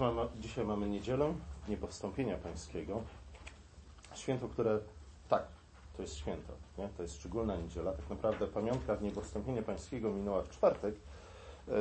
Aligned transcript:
Mamy, 0.00 0.28
dzisiaj 0.38 0.64
mamy 0.64 0.88
niedzielę 0.88 1.34
niebowstąpienia 1.68 2.36
pańskiego. 2.36 3.02
Święto, 4.14 4.48
które 4.48 4.80
tak, 5.28 5.46
to 5.96 6.02
jest 6.02 6.16
święto, 6.16 6.52
nie? 6.78 6.88
to 6.96 7.02
jest 7.02 7.14
szczególna 7.14 7.56
niedziela. 7.56 7.92
Tak 7.92 8.10
naprawdę 8.10 8.46
pamiątka 8.46 8.96
niebowstąpienia 9.00 9.62
pańskiego 9.62 10.12
minęła 10.12 10.42
w 10.42 10.48
czwartek. 10.48 10.94
E, 11.68 11.72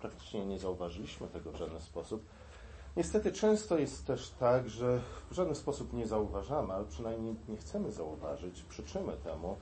praktycznie 0.00 0.46
nie 0.46 0.58
zauważyliśmy 0.58 1.28
tego 1.28 1.52
w 1.52 1.56
żaden 1.56 1.80
sposób. 1.80 2.24
Niestety 2.96 3.32
często 3.32 3.78
jest 3.78 4.06
też 4.06 4.30
tak, 4.30 4.68
że 4.68 5.00
w 5.30 5.34
żaden 5.34 5.54
sposób 5.54 5.92
nie 5.92 6.06
zauważamy, 6.06 6.74
ale 6.74 6.84
przynajmniej 6.84 7.36
nie 7.48 7.56
chcemy 7.56 7.92
zauważyć 7.92 8.62
przyczyny 8.62 9.12
temu, 9.24 9.56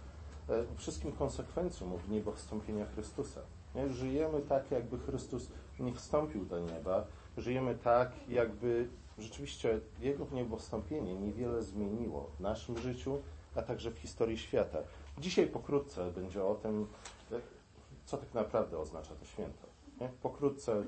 e, 0.49 0.65
wszystkim 0.77 1.13
konsekwencjom 1.13 1.99
w 1.99 2.11
niebowstąpienia 2.11 2.87
Chrystusa. 2.87 3.41
Nie? 3.75 3.89
Żyjemy 3.89 4.41
tak, 4.41 4.71
jakby 4.71 4.99
Chrystus 4.99 5.49
nie 5.79 5.95
wstąpił 5.95 6.45
do 6.45 6.61
nieba. 6.61 7.07
Żyjemy 7.37 7.75
tak, 7.75 8.13
jakby 8.29 8.89
rzeczywiście 9.19 9.81
Jego 10.01 10.27
niebowstąpienie 10.33 11.15
niewiele 11.15 11.63
zmieniło 11.63 12.31
w 12.37 12.41
naszym 12.41 12.79
życiu, 12.79 13.19
a 13.55 13.63
także 13.63 13.91
w 13.91 13.99
historii 13.99 14.39
świata. 14.39 14.79
Dzisiaj 15.19 15.47
pokrótce 15.47 16.11
będzie 16.11 16.45
o 16.45 16.55
tym, 16.55 16.87
co 18.05 18.17
tak 18.17 18.35
naprawdę 18.35 18.79
oznacza 18.79 19.15
to 19.15 19.25
święto. 19.25 19.67
Pokrótce, 20.23 20.83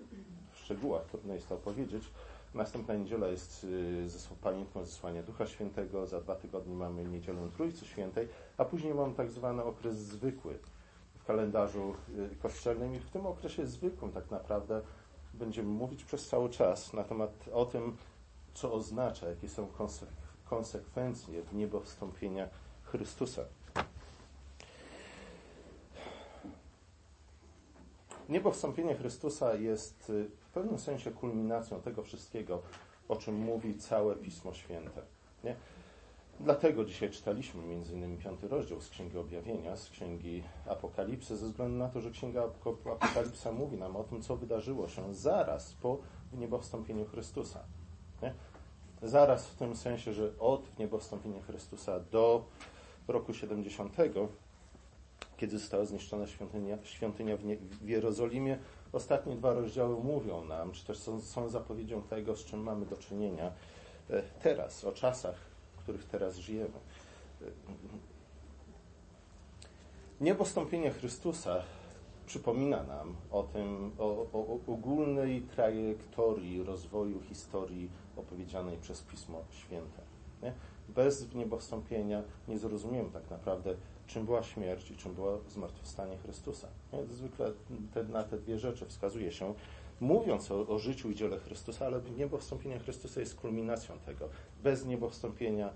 w 0.52 0.58
szczegółach 0.58 1.06
trudno 1.06 1.34
jest 1.34 1.48
to 1.48 1.54
opowiedzieć. 1.54 2.04
Następna 2.54 2.94
niedziela 2.94 3.28
jest 3.28 3.64
y, 3.64 4.36
pamiętną 4.42 4.84
zesłania 4.84 5.22
Ducha 5.22 5.46
Świętego, 5.46 6.06
za 6.06 6.20
dwa 6.20 6.34
tygodnie 6.34 6.74
mamy 6.74 7.04
niedzielę 7.04 7.48
Trójcy 7.56 7.84
Świętej, 7.84 8.28
a 8.56 8.64
później 8.64 8.94
mamy 8.94 9.14
tak 9.14 9.30
zwany 9.30 9.64
okres 9.64 9.96
zwykły 9.96 10.58
w 11.18 11.24
kalendarzu 11.24 11.94
y, 12.32 12.36
kościelnym 12.36 12.94
i 12.94 12.98
w 12.98 13.10
tym 13.10 13.26
okresie 13.26 13.66
zwykłym 13.66 14.12
tak 14.12 14.30
naprawdę 14.30 14.82
będziemy 15.38 15.68
mówić 15.68 16.04
przez 16.04 16.28
cały 16.28 16.50
czas 16.50 16.92
na 16.92 17.04
temat 17.04 17.30
o 17.52 17.66
tym, 17.66 17.96
co 18.54 18.72
oznacza, 18.72 19.28
jakie 19.28 19.48
są 19.48 19.68
konsekwencje 20.44 21.42
w 21.42 21.54
niebo 21.54 21.80
wstąpienia 21.80 22.48
Chrystusa. 22.82 23.44
Niebo 28.28 28.50
wstąpienie 28.50 28.94
Chrystusa 28.94 29.54
jest 29.54 30.10
y, 30.10 30.30
w 30.40 30.48
pewnym 30.48 30.78
sensie 30.78 31.10
kulminacją 31.10 31.80
tego 31.80 32.02
wszystkiego, 32.02 32.62
o 33.08 33.16
czym 33.16 33.34
mówi 33.34 33.78
całe 33.78 34.16
Pismo 34.16 34.54
Święte. 34.54 35.02
Nie? 35.44 35.56
Dlatego 36.40 36.84
dzisiaj 36.84 37.10
czytaliśmy 37.10 37.62
m.in. 37.62 38.18
piąty 38.18 38.48
rozdział 38.48 38.80
z 38.80 38.88
Księgi 38.88 39.18
Objawienia, 39.18 39.76
z 39.76 39.90
Księgi 39.90 40.42
Apokalipsy, 40.66 41.36
ze 41.36 41.46
względu 41.46 41.78
na 41.78 41.88
to, 41.88 42.00
że 42.00 42.10
Księga 42.10 42.50
Apokalipsa 43.00 43.52
mówi 43.52 43.76
nam 43.76 43.96
o 43.96 44.04
tym, 44.04 44.22
co 44.22 44.36
wydarzyło 44.36 44.88
się 44.88 45.14
zaraz 45.14 45.72
po 45.72 45.98
wniebowstąpieniu 46.32 47.04
Chrystusa. 47.04 47.64
Nie? 48.22 48.34
Zaraz 49.02 49.46
w 49.46 49.56
tym 49.56 49.76
sensie, 49.76 50.12
że 50.12 50.38
od 50.38 50.68
wniebowstąpienia 50.68 51.42
Chrystusa 51.42 52.00
do 52.00 52.44
roku 53.08 53.34
70 53.34 53.96
kiedy 55.36 55.58
została 55.58 55.84
zniszczona 55.84 56.26
świątynia, 56.26 56.78
świątynia 56.84 57.36
w, 57.36 57.44
nie, 57.44 57.56
w 57.56 57.88
Jerozolimie. 57.88 58.58
Ostatnie 58.92 59.36
dwa 59.36 59.52
rozdziały 59.52 60.04
mówią 60.04 60.44
nam, 60.44 60.72
czy 60.72 60.86
też 60.86 60.98
są, 60.98 61.20
są 61.20 61.48
zapowiedzią 61.48 62.02
tego, 62.02 62.36
z 62.36 62.44
czym 62.44 62.60
mamy 62.60 62.86
do 62.86 62.96
czynienia 62.96 63.52
e, 64.10 64.22
teraz, 64.22 64.84
o 64.84 64.92
czasach, 64.92 65.47
których 65.88 66.04
teraz 66.04 66.36
żyjemy. 66.36 66.78
E, 67.42 67.44
niebostąpienie 70.20 70.90
Chrystusa 70.90 71.62
przypomina 72.26 72.82
nam 72.82 73.16
o 73.30 73.42
tym, 73.42 73.92
o, 73.98 74.26
o, 74.32 74.58
ogólnej 74.66 75.42
trajektorii 75.42 76.62
rozwoju 76.62 77.20
historii 77.20 77.90
opowiedzianej 78.16 78.76
przez 78.76 79.02
Pismo 79.02 79.44
Święte. 79.50 80.02
Nie? 80.42 80.52
Bez 80.88 81.34
niebostąpienia 81.34 82.22
nie 82.48 82.58
zrozumiemy 82.58 83.10
tak 83.10 83.30
naprawdę 83.30 83.74
czym 84.06 84.24
była 84.24 84.42
śmierć 84.42 84.90
i 84.90 84.96
czym 84.96 85.14
było 85.14 85.38
zmartwychwstanie 85.48 86.16
Chrystusa. 86.16 86.68
Nie? 86.92 87.06
Zwykle 87.06 87.52
te, 87.94 88.04
na 88.04 88.24
te 88.24 88.38
dwie 88.38 88.58
rzeczy 88.58 88.86
wskazuje 88.86 89.32
się, 89.32 89.54
mówiąc 90.00 90.50
o, 90.50 90.68
o 90.68 90.78
życiu 90.78 91.10
i 91.10 91.14
dziele 91.14 91.38
Chrystusa, 91.38 91.86
ale 91.86 92.00
niebo 92.16 92.38
wstąpienia 92.38 92.78
Chrystusa 92.78 93.20
jest 93.20 93.34
kulminacją 93.34 93.98
tego. 93.98 94.28
Bez 94.62 94.86
niebo 94.86 95.10
wstąpienia 95.10 95.70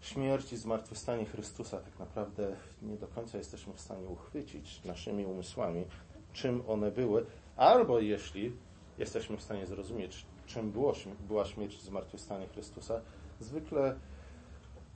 śmierci, 0.00 0.56
zmartwychwstanie 0.56 1.24
Chrystusa 1.24 1.78
tak 1.78 1.98
naprawdę 1.98 2.56
nie 2.82 2.96
do 2.96 3.06
końca 3.06 3.38
jesteśmy 3.38 3.72
w 3.72 3.80
stanie 3.80 4.08
uchwycić 4.08 4.84
naszymi 4.84 5.26
umysłami, 5.26 5.84
czym 6.32 6.62
one 6.68 6.90
były, 6.90 7.26
albo 7.56 8.00
jeśli 8.00 8.52
jesteśmy 8.98 9.36
w 9.36 9.42
stanie 9.42 9.66
zrozumieć, 9.66 10.26
czym 10.46 10.70
było, 10.70 10.92
była 11.28 11.44
śmierć 11.44 11.74
i 11.78 11.80
zmartwychwstanie 11.80 12.46
Chrystusa, 12.48 13.00
zwykle 13.40 13.96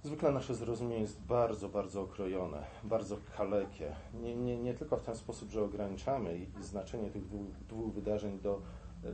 Zwykle 0.03 0.32
nasze 0.32 0.54
zrozumienie 0.54 1.00
jest 1.00 1.20
bardzo, 1.20 1.69
bardzo 1.69 2.03
okrojone, 2.03 2.64
bardzo 2.84 3.16
kalekie. 3.36 3.97
Nie, 4.14 4.36
nie, 4.36 4.56
nie 4.56 4.75
tylko 4.75 4.97
w 4.97 5.03
ten 5.03 5.16
sposób, 5.16 5.50
że 5.50 5.62
ograniczamy 5.62 6.47
znaczenie 6.60 7.10
tych 7.10 7.26
dwóch, 7.26 7.47
dwóch 7.69 7.94
wydarzeń 7.94 8.38
do, 8.41 8.60
e, 9.04 9.12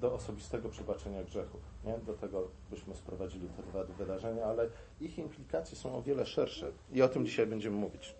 do 0.00 0.14
osobistego 0.14 0.68
przebaczenia 0.68 1.24
grzechów. 1.24 1.60
Nie? 1.84 1.98
Do 1.98 2.14
tego 2.14 2.48
byśmy 2.70 2.94
sprowadzili 2.94 3.48
te 3.48 3.62
dwa 3.62 3.84
wydarzenia, 3.84 4.44
ale 4.44 4.68
ich 5.00 5.18
implikacje 5.18 5.76
są 5.76 5.96
o 5.96 6.02
wiele 6.02 6.26
szersze 6.26 6.72
i 6.92 7.02
o 7.02 7.08
tym 7.08 7.26
dzisiaj 7.26 7.46
będziemy 7.46 7.76
mówić. 7.76 8.14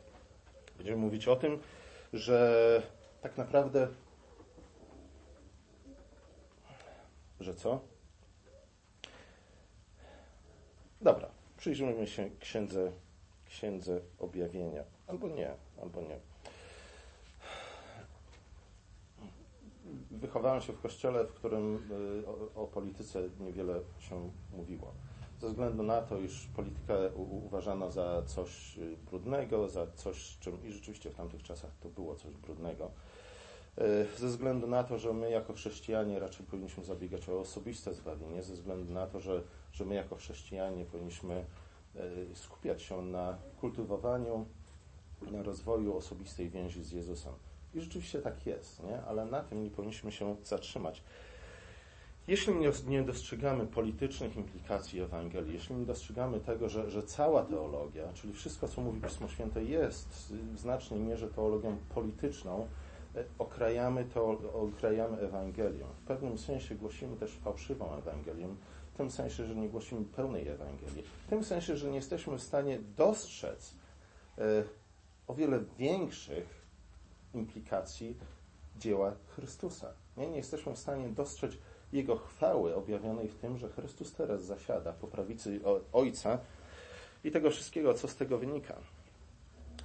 Będziemy 0.77 0.99
mówić 0.99 1.29
o 1.29 1.37
tym, 1.37 1.59
że 2.13 2.83
tak 3.23 3.37
naprawdę, 3.39 3.89
że 7.41 7.55
co? 7.55 7.90
Przyjrzyjmy 11.61 12.07
się 12.07 12.31
księdze, 12.41 12.93
księdze 13.47 14.01
objawienia. 14.19 14.85
Albo 15.07 15.29
nie, 15.29 15.51
albo 15.83 16.01
nie. 16.01 16.19
Wychowałem 20.11 20.61
się 20.61 20.73
w 20.73 20.81
kościele, 20.81 21.25
w 21.25 21.33
którym 21.33 21.93
y, 22.23 22.29
o, 22.29 22.63
o 22.63 22.67
polityce 22.67 23.23
niewiele 23.41 23.81
się 23.99 24.31
mówiło. 24.53 24.93
Ze 25.41 25.49
względu 25.49 25.83
na 25.83 26.03
to, 26.03 26.19
iż 26.19 26.47
politykę 26.47 27.11
uważano 27.17 27.91
za 27.91 28.23
coś 28.23 28.79
y, 28.79 28.97
brudnego, 29.11 29.69
za 29.69 29.87
coś, 29.87 30.39
czym 30.41 30.65
i 30.65 30.73
rzeczywiście 30.73 31.11
w 31.11 31.15
tamtych 31.15 31.43
czasach 31.43 31.71
to 31.81 31.89
było 31.89 32.15
coś 32.15 32.35
brudnego. 32.35 32.91
Y, 33.79 34.19
ze 34.19 34.29
względu 34.29 34.67
na 34.67 34.85
to, 34.85 34.99
że 34.99 35.13
my 35.13 35.31
jako 35.31 35.53
chrześcijanie 35.53 36.19
raczej 36.19 36.47
powinniśmy 36.47 36.85
zabiegać 36.85 37.29
o 37.29 37.41
osobiste 37.41 37.95
zbawienie, 37.95 38.43
ze 38.43 38.55
względu 38.55 38.93
na 38.93 39.07
to, 39.07 39.21
że 39.21 39.43
że 39.73 39.85
my 39.85 39.95
jako 39.95 40.17
chrześcijanie 40.17 40.85
powinniśmy 40.85 41.45
e, 41.97 42.01
skupiać 42.35 42.83
się 42.83 43.03
na 43.03 43.39
kultywowaniu, 43.61 44.47
na 45.31 45.43
rozwoju 45.43 45.97
osobistej 45.97 46.51
więzi 46.51 46.83
z 46.83 46.93
Jezusem. 46.93 47.33
I 47.75 47.81
rzeczywiście 47.81 48.19
tak 48.19 48.47
jest, 48.47 48.83
nie? 48.83 49.03
ale 49.03 49.25
na 49.25 49.43
tym 49.43 49.65
nie 49.65 49.71
powinniśmy 49.71 50.13
się 50.13 50.37
zatrzymać. 50.45 51.03
Jeśli 52.29 52.55
nie 52.87 53.03
dostrzegamy 53.03 53.67
politycznych 53.67 54.37
implikacji 54.37 55.01
Ewangelii, 55.01 55.55
jeśli 55.55 55.77
nie 55.77 55.87
dostrzegamy 55.87 56.41
tego, 56.41 56.69
że, 56.69 56.91
że 56.91 57.03
cała 57.03 57.43
teologia, 57.43 58.13
czyli 58.15 58.33
wszystko, 58.33 58.69
co 58.69 58.81
mówi 58.81 59.01
Pismo 59.01 59.29
Święte, 59.29 59.65
jest 59.65 60.35
w 60.55 60.59
znacznej 60.59 61.01
mierze 61.01 61.29
teologią 61.29 61.77
polityczną, 61.95 62.69
okrajamy, 63.39 64.05
to, 64.05 64.39
okrajamy 64.53 65.19
Ewangelię. 65.19 65.85
W 66.03 66.07
pewnym 66.07 66.39
sensie 66.39 66.75
głosimy 66.75 67.17
też 67.17 67.39
fałszywą 67.45 67.95
Ewangelię, 67.95 68.49
tym 69.01 69.11
sensie, 69.11 69.47
że 69.47 69.55
nie 69.55 69.69
głosimy 69.69 70.05
pełnej 70.05 70.49
Ewangelii, 70.49 71.03
w 71.27 71.31
tym 71.31 71.45
sensie, 71.45 71.77
że 71.77 71.91
nie 71.91 71.97
jesteśmy 71.97 72.39
w 72.39 72.43
stanie 72.43 72.79
dostrzec 72.97 73.75
e, 74.39 74.43
o 75.27 75.35
wiele 75.35 75.61
większych 75.79 76.67
implikacji 77.35 78.17
dzieła 78.79 79.13
Chrystusa. 79.27 79.93
Nie, 80.17 80.31
nie 80.31 80.37
jesteśmy 80.37 80.75
w 80.75 80.79
stanie 80.79 81.09
dostrzec 81.09 81.53
Jego 81.93 82.17
chwały 82.17 82.75
objawionej 82.75 83.29
w 83.29 83.35
tym, 83.35 83.59
że 83.59 83.69
Chrystus 83.69 84.13
teraz 84.13 84.45
zasiada 84.45 84.93
po 84.93 85.07
prawicy 85.07 85.61
Ojca 85.93 86.39
i 87.25 87.31
tego 87.31 87.51
wszystkiego, 87.51 87.95
co 87.95 88.09
z 88.09 88.17
tego 88.17 88.39
wynika. 88.39 88.75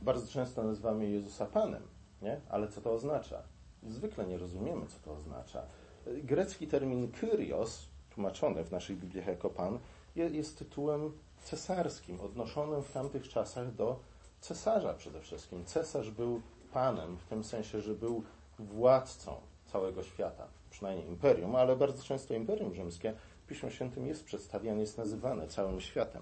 Bardzo 0.01 0.27
często 0.27 0.63
nazywamy 0.63 1.09
Jezusa 1.09 1.45
Panem, 1.45 1.83
nie? 2.21 2.41
ale 2.49 2.67
co 2.67 2.81
to 2.81 2.93
oznacza? 2.93 3.43
Zwykle 3.83 4.25
nie 4.25 4.37
rozumiemy, 4.37 4.85
co 4.87 4.99
to 5.05 5.13
oznacza. 5.13 5.63
Grecki 6.05 6.67
termin 6.67 7.11
kyrios 7.11 7.87
tłumaczone 8.09 8.63
w 8.63 8.71
naszych 8.71 8.97
Bibliach 8.97 9.27
jako 9.27 9.49
Pan, 9.49 9.79
jest 10.15 10.59
tytułem 10.59 11.11
cesarskim, 11.43 12.21
odnoszonym 12.21 12.83
w 12.83 12.91
tamtych 12.91 13.29
czasach 13.29 13.75
do 13.75 13.99
cesarza 14.41 14.93
przede 14.93 15.21
wszystkim. 15.21 15.65
Cesarz 15.65 16.11
był 16.11 16.41
panem, 16.73 17.17
w 17.17 17.23
tym 17.23 17.43
sensie, 17.43 17.81
że 17.81 17.93
był 17.93 18.23
władcą 18.59 19.35
całego 19.65 20.03
świata, 20.03 20.47
przynajmniej 20.69 21.07
imperium, 21.07 21.55
ale 21.55 21.75
bardzo 21.75 22.03
często 22.03 22.33
imperium 22.33 22.73
rzymskie 22.73 23.13
w 23.43 23.47
Piśmie 23.47 23.71
Świętym 23.71 24.07
jest 24.07 24.23
przedstawiane, 24.23 24.81
jest 24.81 24.97
nazywane 24.97 25.47
całym 25.47 25.81
światem. 25.81 26.21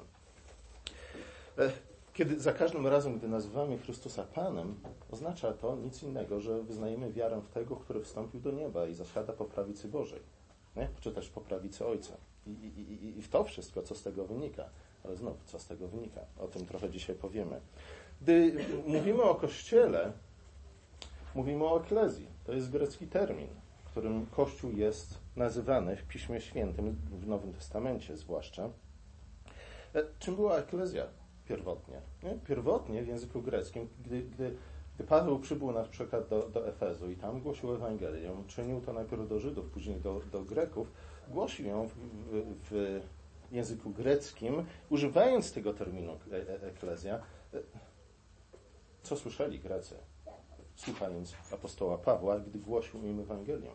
Kiedy 2.13 2.39
za 2.39 2.53
każdym 2.53 2.87
razem, 2.87 3.17
gdy 3.17 3.27
nazywamy 3.27 3.77
Chrystusa 3.77 4.23
Panem, 4.23 4.75
oznacza 5.11 5.53
to 5.53 5.75
nic 5.75 6.03
innego, 6.03 6.39
że 6.39 6.63
wyznajemy 6.63 7.11
wiarę 7.11 7.41
w 7.41 7.49
Tego, 7.49 7.75
który 7.75 8.01
wstąpił 8.01 8.39
do 8.39 8.51
nieba 8.51 8.87
i 8.87 8.93
zasiada 8.93 9.33
po 9.33 9.45
prawicy 9.45 9.87
Bożej. 9.87 10.19
nie? 10.75 10.85
poczytać 10.85 11.29
po 11.29 11.41
prawicy 11.41 11.85
Ojca. 11.85 12.13
I, 12.47 12.51
i, 12.51 13.17
I 13.17 13.21
w 13.21 13.29
to 13.29 13.43
wszystko, 13.43 13.81
co 13.81 13.95
z 13.95 14.03
tego 14.03 14.25
wynika. 14.25 14.69
Ale 15.03 15.15
znów, 15.15 15.37
co 15.45 15.59
z 15.59 15.65
tego 15.65 15.87
wynika? 15.87 16.21
O 16.39 16.47
tym 16.47 16.65
trochę 16.65 16.89
dzisiaj 16.89 17.15
powiemy. 17.15 17.61
Gdy 18.21 18.65
mówimy 18.87 19.23
o 19.23 19.35
Kościele, 19.35 20.11
mówimy 21.35 21.65
o 21.65 21.81
eklezji. 21.81 22.27
To 22.43 22.53
jest 22.53 22.71
grecki 22.71 23.07
termin, 23.07 23.47
którym 23.85 24.25
Kościół 24.25 24.71
jest 24.71 25.17
nazywany 25.35 25.95
w 25.95 26.03
Piśmie 26.03 26.41
Świętym, 26.41 26.95
w 27.11 27.27
Nowym 27.27 27.53
Testamencie 27.53 28.17
zwłaszcza. 28.17 28.69
E, 29.95 30.03
czym 30.19 30.35
była 30.35 30.57
eklezja 30.57 31.07
pierwotnie? 31.47 32.01
Nie? 32.23 32.37
Pierwotnie 32.47 33.03
w 33.03 33.07
języku 33.07 33.41
greckim, 33.41 33.87
gdy, 34.05 34.21
gdy, 34.21 34.55
gdy 34.95 35.03
Paweł 35.03 35.39
przybył 35.39 35.71
na 35.71 35.83
przykład 35.83 36.27
do, 36.27 36.49
do 36.49 36.67
Efezu 36.67 37.11
i 37.11 37.15
tam 37.15 37.41
głosił 37.41 37.75
Ewangelię, 37.75 38.31
czynił 38.47 38.81
to 38.81 38.93
najpierw 38.93 39.29
do 39.29 39.39
Żydów, 39.39 39.69
później 39.69 39.99
do, 39.99 40.21
do 40.31 40.43
Greków, 40.43 40.91
głosił 41.29 41.65
ją 41.65 41.87
w, 41.87 41.93
w, 41.93 42.61
w 42.69 43.01
języku 43.51 43.89
greckim, 43.89 44.65
używając 44.89 45.53
tego 45.53 45.73
terminu 45.73 46.11
e, 46.11 46.35
e, 46.35 46.61
eklezja. 46.61 47.19
Co 49.03 49.17
słyszeli 49.17 49.59
Grecy, 49.59 49.95
słuchając 50.75 51.33
apostoła 51.51 51.97
Pawła, 51.97 52.39
gdy 52.39 52.59
głosił 52.59 53.05
im 53.05 53.19
Ewangelię? 53.19 53.71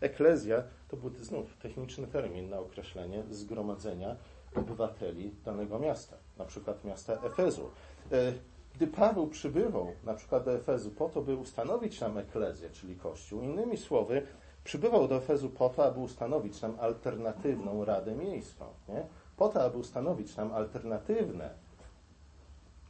Eklezja 0.00 0.62
to 0.88 0.96
był 0.96 1.10
znów 1.20 1.56
techniczny 1.56 2.06
termin 2.06 2.48
na 2.48 2.58
określenie 2.58 3.22
zgromadzenia 3.30 4.16
obywateli 4.56 5.34
danego 5.44 5.78
miasta, 5.78 6.16
na 6.38 6.44
przykład 6.44 6.84
miasta 6.84 7.12
Efezu. 7.12 7.70
E, 8.12 8.32
gdy 8.74 8.86
Paweł 8.86 9.26
przybywał 9.26 9.92
na 10.04 10.14
przykład 10.14 10.44
do 10.44 10.52
Efezu 10.52 10.90
po 10.90 11.08
to, 11.08 11.22
by 11.22 11.36
ustanowić 11.36 11.98
tam 11.98 12.18
eklezję, 12.18 12.70
czyli 12.70 12.96
Kościół, 12.96 13.42
innymi 13.42 13.76
słowy, 13.76 14.26
przybywał 14.64 15.08
do 15.08 15.16
Efezu 15.16 15.50
po 15.50 15.68
to, 15.68 15.84
aby 15.84 16.00
ustanowić 16.00 16.60
tam 16.60 16.76
alternatywną 16.80 17.84
Radę 17.84 18.14
Miejską, 18.14 18.64
nie? 18.88 19.06
po 19.36 19.48
to, 19.48 19.62
aby 19.62 19.78
ustanowić 19.78 20.34
tam 20.34 20.52
alternatywne 20.52 21.50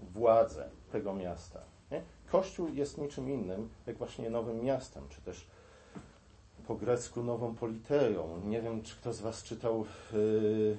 władze 0.00 0.69
tego 0.93 1.14
miasta. 1.14 1.60
Nie? 1.90 2.02
Kościół 2.32 2.69
jest 2.69 2.99
niczym 2.99 3.31
innym, 3.31 3.69
jak 3.87 3.96
właśnie 3.96 4.31
nowym 4.31 4.64
miastem, 4.64 5.05
czy 5.08 5.20
też 5.20 5.46
po 6.66 6.75
grecku 6.75 7.22
nową 7.22 7.55
politeją. 7.55 8.40
Nie 8.44 8.62
wiem, 8.62 8.82
czy 8.82 8.96
kto 8.96 9.12
z 9.12 9.20
Was 9.20 9.43
czytał 9.43 9.84
yy, 10.12 10.76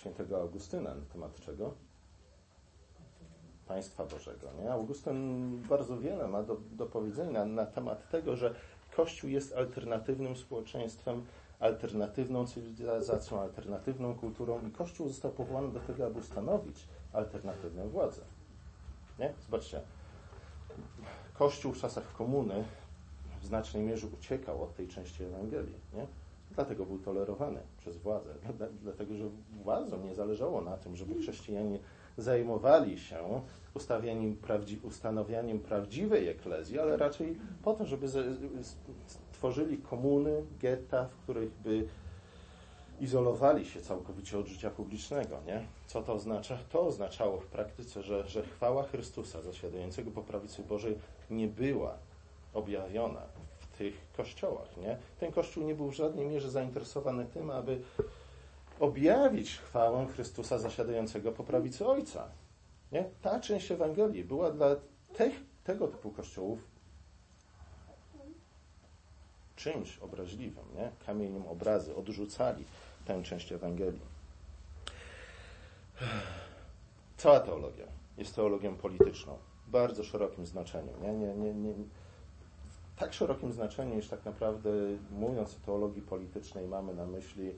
świętego 0.00 0.40
Augustyna 0.40 0.94
na 0.94 1.06
temat 1.12 1.40
czego? 1.40 1.74
Państwa 3.68 4.04
Bożego. 4.04 4.48
Nie? 4.62 4.72
Augustyn 4.72 5.62
bardzo 5.68 5.98
wiele 5.98 6.28
ma 6.28 6.42
do, 6.42 6.56
do 6.72 6.86
powiedzenia 6.86 7.44
na 7.44 7.66
temat 7.66 8.08
tego, 8.08 8.36
że 8.36 8.54
Kościół 8.96 9.30
jest 9.30 9.56
alternatywnym 9.56 10.36
społeczeństwem, 10.36 11.24
alternatywną 11.60 12.46
cywilizacją, 12.46 13.40
alternatywną 13.40 14.14
kulturą 14.14 14.66
i 14.68 14.70
Kościół 14.70 15.08
został 15.08 15.30
powołany 15.30 15.72
do 15.72 15.80
tego, 15.80 16.06
aby 16.06 16.18
ustanowić 16.18 16.88
alternatywną 17.12 17.88
władzę. 17.88 18.22
Nie? 19.18 19.32
Zobaczcie, 19.46 19.80
Kościół 21.34 21.72
w 21.72 21.80
czasach 21.80 22.12
komuny 22.12 22.64
w 23.42 23.46
znacznej 23.46 23.82
mierze 23.82 24.06
uciekał 24.06 24.62
od 24.62 24.74
tej 24.74 24.88
części 24.88 25.24
Ewangelii. 25.24 25.74
Nie? 25.94 26.06
Dlatego 26.54 26.86
był 26.86 26.98
tolerowany 26.98 27.60
przez 27.78 27.96
władzę. 27.96 28.34
Dlatego, 28.82 29.14
że 29.14 29.24
władzom 29.62 30.04
nie 30.04 30.14
zależało 30.14 30.60
na 30.60 30.76
tym, 30.76 30.96
żeby 30.96 31.14
chrześcijanie 31.14 31.78
zajmowali 32.16 32.98
się 32.98 33.42
prawdzi 34.42 34.80
ustanowianiem 34.82 35.60
prawdziwej 35.60 36.28
eklezji, 36.28 36.78
ale 36.78 36.96
raczej 36.96 37.36
po 37.62 37.74
to, 37.74 37.86
żeby 37.86 38.06
stworzyli 39.06 39.78
komuny, 39.78 40.44
getta, 40.60 41.04
w 41.04 41.16
których 41.16 41.50
by 41.52 41.88
izolowali 43.00 43.66
się 43.66 43.80
całkowicie 43.80 44.38
od 44.38 44.46
życia 44.46 44.70
publicznego. 44.70 45.40
Nie? 45.46 45.66
Co 45.86 46.02
to 46.02 46.12
oznacza? 46.12 46.58
To 46.70 46.80
oznaczało 46.86 47.40
w 47.40 47.46
praktyce, 47.46 48.02
że, 48.02 48.28
że 48.28 48.42
chwała 48.42 48.82
Chrystusa 48.82 49.42
zasiadającego 49.42 50.10
po 50.10 50.22
prawicy 50.22 50.62
Bożej 50.62 50.98
nie 51.30 51.48
była 51.48 51.98
objawiona 52.54 53.22
tych 53.80 54.12
kościołach. 54.16 54.76
Nie? 54.76 54.96
Ten 55.20 55.32
kościół 55.32 55.64
nie 55.64 55.74
był 55.74 55.90
w 55.90 55.94
żadnej 55.94 56.26
mierze 56.26 56.50
zainteresowany 56.50 57.26
tym, 57.26 57.50
aby 57.50 57.82
objawić 58.80 59.58
chwałę 59.58 60.06
Chrystusa 60.06 60.58
zasiadającego 60.58 61.32
po 61.32 61.44
prawicy 61.44 61.86
Ojca. 61.86 62.28
Nie? 62.92 63.04
Ta 63.22 63.40
część 63.40 63.72
Ewangelii 63.72 64.24
była 64.24 64.50
dla 64.50 64.76
tych, 65.16 65.34
tego 65.64 65.88
typu 65.88 66.10
kościołów 66.10 66.58
czymś 69.56 69.98
obraźliwym, 69.98 70.64
nie? 70.76 70.90
kamieniem 71.06 71.46
obrazy, 71.46 71.96
odrzucali 71.96 72.64
tę 73.04 73.22
część 73.22 73.52
Ewangelii. 73.52 74.06
Cała 77.16 77.40
teologia 77.40 77.86
jest 78.18 78.34
teologią 78.34 78.76
polityczną, 78.76 79.38
w 79.66 79.70
bardzo 79.70 80.04
szerokim 80.04 80.46
znaczeniu. 80.46 80.92
Nie? 81.02 81.12
Nie, 81.12 81.34
nie, 81.34 81.54
nie, 81.54 81.74
tak 83.00 83.14
szerokim 83.14 83.52
znaczeniu, 83.52 83.98
iż 83.98 84.08
tak 84.08 84.24
naprawdę 84.24 84.70
mówiąc 85.10 85.56
o 85.56 85.66
teologii 85.66 86.02
politycznej 86.02 86.66
mamy 86.66 86.94
na 86.94 87.06
myśli 87.06 87.52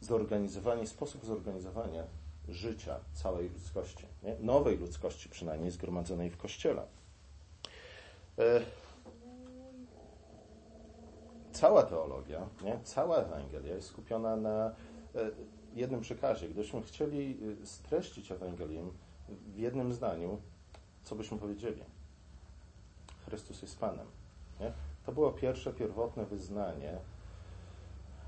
zorganizowanie, 0.00 0.86
sposób 0.86 1.24
zorganizowania 1.24 2.04
życia 2.48 3.00
całej 3.12 3.50
ludzkości, 3.50 4.06
nie? 4.22 4.36
nowej 4.40 4.78
ludzkości 4.78 5.28
przynajmniej 5.28 5.70
zgromadzonej 5.70 6.30
w 6.30 6.36
Kościele. 6.36 6.82
E, 8.38 8.60
cała 11.52 11.82
teologia, 11.82 12.46
nie? 12.62 12.80
cała 12.84 13.16
Ewangelia 13.16 13.74
jest 13.74 13.88
skupiona 13.88 14.36
na 14.36 14.66
e, 14.66 14.72
jednym 15.74 16.00
przekazie. 16.00 16.48
Gdybyśmy 16.48 16.82
chcieli 16.82 17.38
e, 17.62 17.66
streścić 17.66 18.32
Ewangelię 18.32 18.82
w 19.28 19.58
jednym 19.58 19.92
zdaniu, 19.92 20.38
co 21.04 21.16
byśmy 21.16 21.38
powiedzieli? 21.38 21.84
Chrystus 23.26 23.62
jest 23.62 23.78
Panem. 23.78 24.06
Nie? 24.60 24.72
To 25.06 25.12
było 25.12 25.32
pierwsze, 25.32 25.72
pierwotne 25.72 26.26
wyznanie 26.26 26.98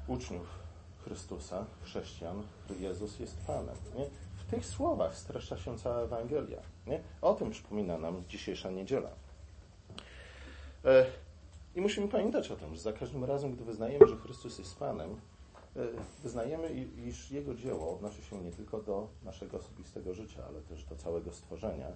uczniów 0.06 0.60
Chrystusa, 1.04 1.64
chrześcijan, 1.82 2.42
że 2.68 2.74
Jezus 2.74 3.20
jest 3.20 3.36
Panem. 3.46 3.76
Nie? 3.96 4.04
W 4.36 4.50
tych 4.50 4.66
słowach 4.66 5.16
streszcza 5.16 5.58
się 5.58 5.78
cała 5.78 6.00
Ewangelia. 6.00 6.62
Nie? 6.86 7.00
O 7.22 7.34
tym 7.34 7.50
przypomina 7.50 7.98
nam 7.98 8.24
dzisiejsza 8.28 8.70
niedziela. 8.70 9.10
E, 10.84 11.06
I 11.74 11.80
musimy 11.80 12.08
pamiętać 12.08 12.50
o 12.50 12.56
tym, 12.56 12.74
że 12.74 12.80
za 12.80 12.92
każdym 12.92 13.24
razem, 13.24 13.52
gdy 13.52 13.64
wyznajemy, 13.64 14.08
że 14.08 14.16
Chrystus 14.16 14.58
jest 14.58 14.78
Panem, 14.78 15.10
e, 15.76 15.80
wyznajemy, 16.22 16.70
iż 17.06 17.30
Jego 17.30 17.54
dzieło 17.54 17.94
odnosi 17.94 18.22
się 18.22 18.42
nie 18.42 18.50
tylko 18.50 18.80
do 18.80 19.08
naszego 19.24 19.58
osobistego 19.58 20.14
życia, 20.14 20.44
ale 20.48 20.60
też 20.60 20.84
do 20.84 20.96
całego 20.96 21.32
stworzenia, 21.32 21.86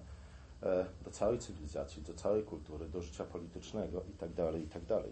do 1.03 1.11
całej 1.11 1.39
cywilizacji, 1.39 2.01
do 2.01 2.13
całej 2.13 2.43
kultury, 2.43 2.89
do 2.89 3.01
życia 3.01 3.23
politycznego 3.23 4.03
itd. 4.07 4.51
Tak 4.51 4.61
itd. 4.61 5.03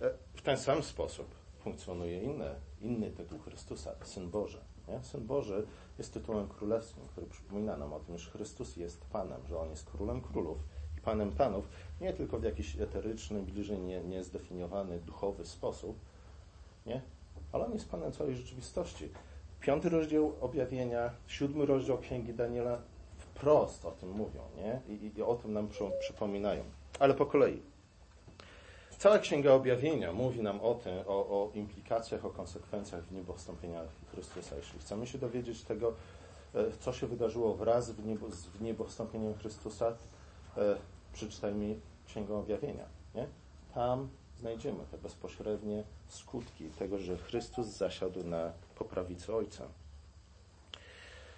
Tak 0.00 0.14
w 0.34 0.42
ten 0.42 0.58
sam 0.58 0.82
sposób 0.82 1.26
funkcjonuje 1.58 2.22
inne, 2.22 2.54
inny 2.80 3.10
tytuł 3.10 3.38
Chrystusa, 3.38 3.94
Syn 4.04 4.30
Boży. 4.30 4.58
Nie? 4.88 5.02
Syn 5.02 5.26
Boży 5.26 5.66
jest 5.98 6.14
tytułem 6.14 6.48
królewskim, 6.48 7.02
który 7.08 7.26
przypomina 7.26 7.76
nam 7.76 7.92
o 7.92 8.00
tym, 8.00 8.18
że 8.18 8.30
Chrystus 8.30 8.76
jest 8.76 9.04
Panem, 9.04 9.40
że 9.48 9.58
On 9.58 9.70
jest 9.70 9.90
królem 9.90 10.20
królów 10.20 10.58
i 10.98 11.00
Panem 11.00 11.32
Panów, 11.32 11.68
nie 12.00 12.12
tylko 12.12 12.38
w 12.38 12.42
jakiś 12.42 12.80
eteryczny, 12.80 13.42
bliżej 13.42 13.78
nie, 13.78 14.00
niezdefiniowany, 14.00 14.98
duchowy 14.98 15.46
sposób, 15.46 15.98
nie? 16.86 17.02
ale 17.52 17.66
On 17.66 17.72
jest 17.72 17.88
Panem 17.88 18.12
całej 18.12 18.36
rzeczywistości. 18.36 19.08
Piąty 19.60 19.88
rozdział 19.88 20.36
objawienia, 20.40 21.10
siódmy 21.26 21.66
rozdział 21.66 21.98
Księgi 21.98 22.34
Daniela 22.34 22.82
wprost 23.40 23.84
o 23.84 23.90
tym 23.90 24.10
mówią 24.10 24.42
nie? 24.56 24.80
I, 24.94 25.18
i 25.18 25.22
o 25.22 25.34
tym 25.34 25.52
nam 25.52 25.68
przypominają. 26.00 26.64
Ale 26.98 27.14
po 27.14 27.26
kolei. 27.26 27.62
Cała 28.98 29.18
Księga 29.18 29.52
Objawienia 29.52 30.12
mówi 30.12 30.42
nam 30.42 30.60
o 30.60 30.74
tym, 30.74 30.98
o, 31.06 31.12
o 31.12 31.50
implikacjach, 31.54 32.24
o 32.24 32.30
konsekwencjach 32.30 33.04
w 33.04 33.12
niebo 33.12 33.34
wstąpienia 33.34 33.82
Chrystusa. 34.12 34.56
Jeśli 34.56 34.78
chcemy 34.78 35.06
się 35.06 35.18
dowiedzieć 35.18 35.62
tego, 35.62 35.94
e, 36.54 36.64
co 36.80 36.92
się 36.92 37.06
wydarzyło 37.06 37.54
wraz 37.54 37.90
w 37.90 38.06
niebo, 38.06 38.26
w 38.28 38.62
niebo 38.62 38.84
wstąpieniem 38.84 39.34
Chrystusa, 39.34 39.96
e, 40.56 40.76
przeczytajmy 41.12 41.80
Księgę 42.06 42.34
Objawienia. 42.34 42.84
Nie? 43.14 43.26
Tam 43.74 44.08
znajdziemy 44.38 44.84
te 44.90 44.98
bezpośrednie 44.98 45.84
skutki 46.08 46.70
tego, 46.70 46.98
że 46.98 47.16
Chrystus 47.16 47.66
zasiadł 47.66 48.24
na 48.24 48.52
poprawicy 48.74 49.34
Ojca. 49.34 49.64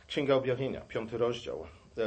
Księga 0.07 0.35
Objawienia, 0.35 0.81
piąty 0.81 1.19
rozdział. 1.19 1.67
E, 1.99 2.03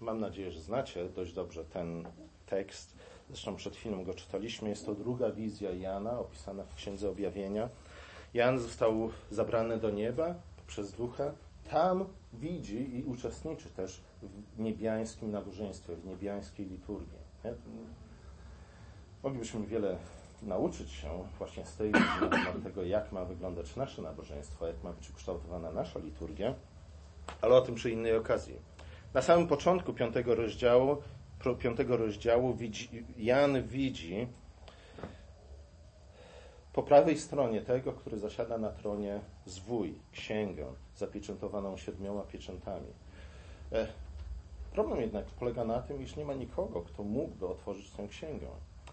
mam 0.00 0.20
nadzieję, 0.20 0.50
że 0.50 0.60
znacie 0.60 1.08
dość 1.08 1.32
dobrze 1.32 1.64
ten 1.64 2.04
tekst. 2.46 2.96
Zresztą 3.28 3.56
przed 3.56 3.76
chwilą 3.76 4.04
go 4.04 4.14
czytaliśmy. 4.14 4.68
Jest 4.68 4.86
to 4.86 4.94
druga 4.94 5.30
wizja 5.30 5.70
Jana, 5.70 6.18
opisana 6.18 6.64
w 6.64 6.74
Księdze 6.74 7.10
Objawienia. 7.10 7.68
Jan 8.34 8.58
został 8.58 9.10
zabrany 9.30 9.78
do 9.78 9.90
nieba 9.90 10.34
przez 10.66 10.92
ducha. 10.92 11.32
Tam 11.70 12.04
widzi 12.32 12.96
i 12.96 13.04
uczestniczy 13.04 13.70
też 13.70 14.00
w 14.22 14.60
niebiańskim 14.60 15.30
nabożeństwie, 15.30 15.96
w 15.96 16.06
niebiańskiej 16.06 16.66
liturgii. 16.66 17.18
Moglibyśmy 19.22 19.66
wiele 19.66 19.96
nauczyć 20.42 20.90
się 20.90 21.24
właśnie 21.38 21.66
z 21.66 21.76
tej 21.76 21.90
na 21.90 22.28
temat 22.28 22.62
tego, 22.62 22.84
jak 22.84 23.12
ma 23.12 23.24
wyglądać 23.24 23.76
nasze 23.76 24.02
nabożeństwo, 24.02 24.66
jak 24.66 24.82
ma 24.84 24.92
być 24.92 25.10
ukształtowana 25.10 25.72
nasza 25.72 25.98
liturgia, 25.98 26.54
ale 27.40 27.54
o 27.54 27.60
tym 27.60 27.74
przy 27.74 27.90
innej 27.90 28.16
okazji. 28.16 28.56
Na 29.14 29.22
samym 29.22 29.46
początku 29.46 29.92
piątego 29.92 30.34
rozdziału, 30.34 30.96
piątego 31.58 31.96
rozdziału 31.96 32.54
widzi, 32.54 33.04
Jan 33.16 33.62
widzi 33.62 34.26
po 36.72 36.82
prawej 36.82 37.18
stronie 37.18 37.60
tego, 37.60 37.92
który 37.92 38.18
zasiada 38.18 38.58
na 38.58 38.70
tronie 38.70 39.20
zwój, 39.46 39.94
księgę 40.12 40.66
zapieczętowaną 40.96 41.76
siedmioma 41.76 42.22
pieczętami. 42.22 42.86
E, 43.72 43.86
problem 44.72 45.00
jednak 45.00 45.24
polega 45.24 45.64
na 45.64 45.82
tym, 45.82 46.02
iż 46.02 46.16
nie 46.16 46.24
ma 46.24 46.34
nikogo, 46.34 46.82
kto 46.82 47.02
mógłby 47.02 47.46
otworzyć 47.46 47.90
tę 47.90 48.08
księgę. 48.08 48.46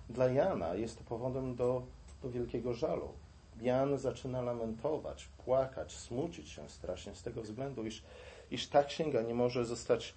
Dla 0.10 0.28
Jana 0.28 0.76
jest 0.76 0.98
to 0.98 1.04
powodem 1.04 1.56
do, 1.56 1.84
do 2.24 2.30
wielkiego 2.30 2.74
żalu. 2.74 3.14
Jan 3.62 3.98
zaczyna 3.98 4.42
lamentować, 4.42 5.30
płakać, 5.46 5.96
smucić 5.96 6.50
się 6.50 6.70
strasznie 6.70 7.16
z 7.16 7.24
tego 7.24 7.42
względu, 7.42 7.86
iż, 7.86 8.04
iż 8.52 8.68
ta 8.68 8.84
księga 8.84 9.22
nie 9.22 9.34
może 9.34 9.66
zostać 9.66 10.14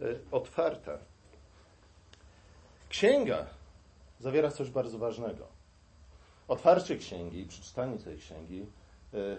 y, 0.00 0.20
otwarta. 0.30 0.98
Księga 2.88 3.46
zawiera 4.20 4.50
coś 4.50 4.70
bardzo 4.70 4.98
ważnego. 4.98 5.46
Otwarcie 6.48 6.96
księgi 6.96 7.40
i 7.40 7.46
przeczytanie 7.46 7.98
tej 7.98 8.18
księgi 8.18 8.66
y, 9.14 9.36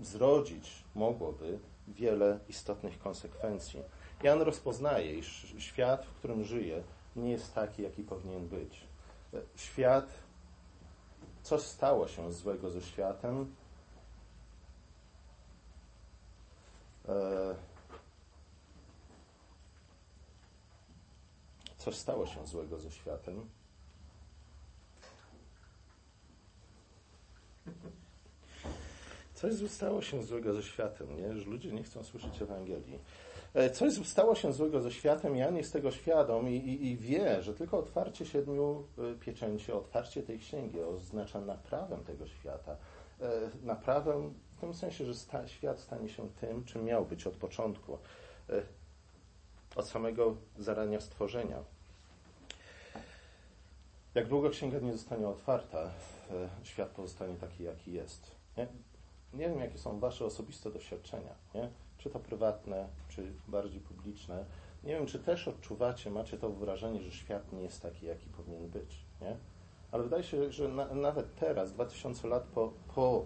zrodzić 0.00 0.84
mogłoby 0.94 1.58
wiele 1.88 2.38
istotnych 2.48 2.98
konsekwencji. 2.98 3.82
Jan 4.22 4.42
rozpoznaje, 4.42 5.18
iż 5.18 5.54
świat, 5.58 6.06
w 6.06 6.14
którym 6.14 6.44
żyje, 6.44 6.82
nie 7.16 7.30
jest 7.30 7.54
taki, 7.54 7.82
jaki 7.82 8.02
powinien 8.02 8.48
być. 8.48 8.84
Świat, 9.56 10.06
coś 11.42 11.62
stało 11.62 12.08
się 12.08 12.32
złego 12.32 12.70
ze 12.70 12.82
światem. 12.82 13.54
Coś 21.78 21.96
stało 21.96 22.26
się 22.26 22.46
złego 22.46 22.78
ze 22.78 22.90
światem. 22.90 23.48
Coś 29.34 29.70
stało 29.70 30.02
się 30.02 30.22
złego 30.22 30.54
ze 30.54 30.62
światem, 30.62 31.16
nie? 31.16 31.36
że 31.36 31.44
ludzie 31.44 31.72
nie 31.72 31.82
chcą 31.82 32.04
słyszeć 32.04 32.42
Ewangelii. 32.42 32.98
E, 33.54 33.70
coś 33.70 34.06
stało 34.06 34.34
się 34.34 34.52
złego 34.52 34.80
ze 34.80 34.92
światem, 34.92 35.36
Jan 35.36 35.56
jest 35.56 35.72
tego 35.72 35.90
świadom 35.90 36.48
i, 36.48 36.56
i, 36.56 36.86
i 36.86 36.96
wie, 36.96 37.42
że 37.42 37.54
tylko 37.54 37.78
otwarcie 37.78 38.26
siedmiu 38.26 38.84
e, 38.98 39.14
pieczęci, 39.14 39.72
otwarcie 39.72 40.22
tej 40.22 40.38
księgi 40.38 40.80
oznacza 40.80 41.40
naprawę 41.40 41.98
tego 42.06 42.26
świata. 42.26 42.76
E, 43.20 43.50
naprawę 43.62 44.30
w 44.58 44.60
tym 44.60 44.74
sensie, 44.74 45.04
że 45.04 45.14
sta, 45.14 45.48
świat 45.48 45.80
stanie 45.80 46.08
się 46.08 46.28
tym, 46.40 46.64
czym 46.64 46.84
miał 46.84 47.06
być 47.06 47.26
od 47.26 47.34
początku, 47.34 47.98
od 49.76 49.88
samego 49.88 50.36
zarania 50.58 51.00
stworzenia. 51.00 51.58
Jak 54.14 54.28
długo 54.28 54.50
księga 54.50 54.78
nie 54.78 54.92
zostanie 54.92 55.28
otwarta, 55.28 55.90
świat 56.62 56.88
pozostanie 56.88 57.34
taki, 57.34 57.64
jaki 57.64 57.92
jest. 57.92 58.30
Nie? 58.56 58.66
nie 59.34 59.48
wiem, 59.48 59.60
jakie 59.60 59.78
są 59.78 60.00
Wasze 60.00 60.24
osobiste 60.24 60.70
doświadczenia. 60.70 61.34
Nie? 61.54 61.68
czy 61.98 62.10
to 62.10 62.18
prywatne, 62.18 62.88
czy 63.08 63.32
bardziej 63.48 63.80
publiczne. 63.80 64.44
Nie 64.84 64.94
wiem, 64.94 65.06
czy 65.06 65.18
też 65.18 65.48
odczuwacie, 65.48 66.10
macie 66.10 66.38
to 66.38 66.50
wrażenie, 66.50 67.02
że 67.02 67.12
świat 67.12 67.52
nie 67.52 67.62
jest 67.62 67.82
taki, 67.82 68.06
jaki 68.06 68.26
powinien 68.26 68.68
być. 68.68 69.04
Nie? 69.20 69.36
Ale 69.92 70.02
wydaje 70.02 70.22
się, 70.22 70.52
że 70.52 70.68
na, 70.68 70.94
nawet 70.94 71.34
teraz, 71.34 71.72
2000 71.72 72.28
lat 72.28 72.42
po, 72.42 72.72
po 72.94 73.24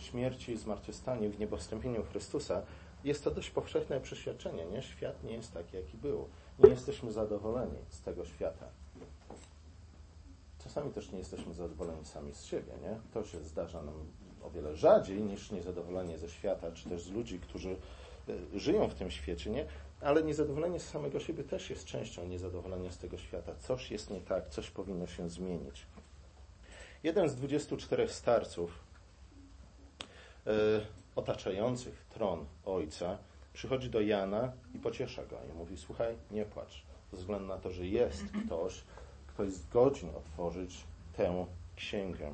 śmierci 0.00 0.52
i 0.52 0.56
zmartwychwstaniu 0.56 1.32
i 1.32 1.38
niebostąpieniu 1.38 2.02
Chrystusa, 2.02 2.62
jest 3.04 3.24
to 3.24 3.30
dość 3.30 3.50
powszechne 3.50 4.00
przeświadczenie. 4.00 4.64
Nie? 4.64 4.82
Świat 4.82 5.24
nie 5.24 5.32
jest 5.32 5.54
taki, 5.54 5.76
jaki 5.76 5.96
był. 5.96 6.28
Nie 6.58 6.70
jesteśmy 6.70 7.12
zadowoleni 7.12 7.78
z 7.88 8.00
tego 8.00 8.24
świata. 8.24 8.66
Czasami 10.64 10.92
też 10.92 11.12
nie 11.12 11.18
jesteśmy 11.18 11.54
zadowoleni 11.54 12.04
sami 12.04 12.34
z 12.34 12.44
siebie. 12.44 12.72
Nie? 12.82 12.98
To 13.12 13.24
się 13.24 13.38
zdarza 13.38 13.82
nam 13.82 13.94
o 14.42 14.50
wiele 14.50 14.76
rzadziej 14.76 15.22
niż 15.22 15.50
niezadowolenie 15.50 16.18
ze 16.18 16.28
świata, 16.28 16.72
czy 16.72 16.88
też 16.88 17.02
z 17.02 17.10
ludzi, 17.10 17.40
którzy 17.40 17.76
E, 18.28 18.58
żyją 18.58 18.88
w 18.88 18.94
tym 18.94 19.10
świecie, 19.10 19.50
nie? 19.50 19.66
Ale 20.00 20.22
niezadowolenie 20.22 20.80
z 20.80 20.88
samego 20.88 21.20
siebie 21.20 21.44
też 21.44 21.70
jest 21.70 21.84
częścią 21.84 22.26
niezadowolenia 22.26 22.92
z 22.92 22.98
tego 22.98 23.18
świata. 23.18 23.52
Coś 23.58 23.90
jest 23.90 24.10
nie 24.10 24.20
tak, 24.20 24.48
coś 24.48 24.70
powinno 24.70 25.06
się 25.06 25.28
zmienić. 25.28 25.86
Jeden 27.02 27.28
z 27.28 27.34
24 27.34 28.08
starców 28.08 28.78
otaczających 31.16 32.04
tron 32.14 32.44
ojca 32.64 33.18
przychodzi 33.52 33.90
do 33.90 34.00
Jana 34.00 34.52
i 34.74 34.78
pociesza 34.78 35.24
go. 35.24 35.36
I 35.50 35.56
mówi: 35.58 35.76
Słuchaj, 35.76 36.16
nie 36.30 36.44
płacz, 36.44 36.82
ze 37.12 37.16
względu 37.16 37.46
na 37.46 37.58
to, 37.58 37.70
że 37.70 37.86
jest 37.86 38.24
ktoś, 38.46 38.84
kto 39.26 39.44
jest 39.44 39.68
godzin 39.68 40.10
otworzyć 40.16 40.84
tę 41.16 41.46
księgę. 41.76 42.30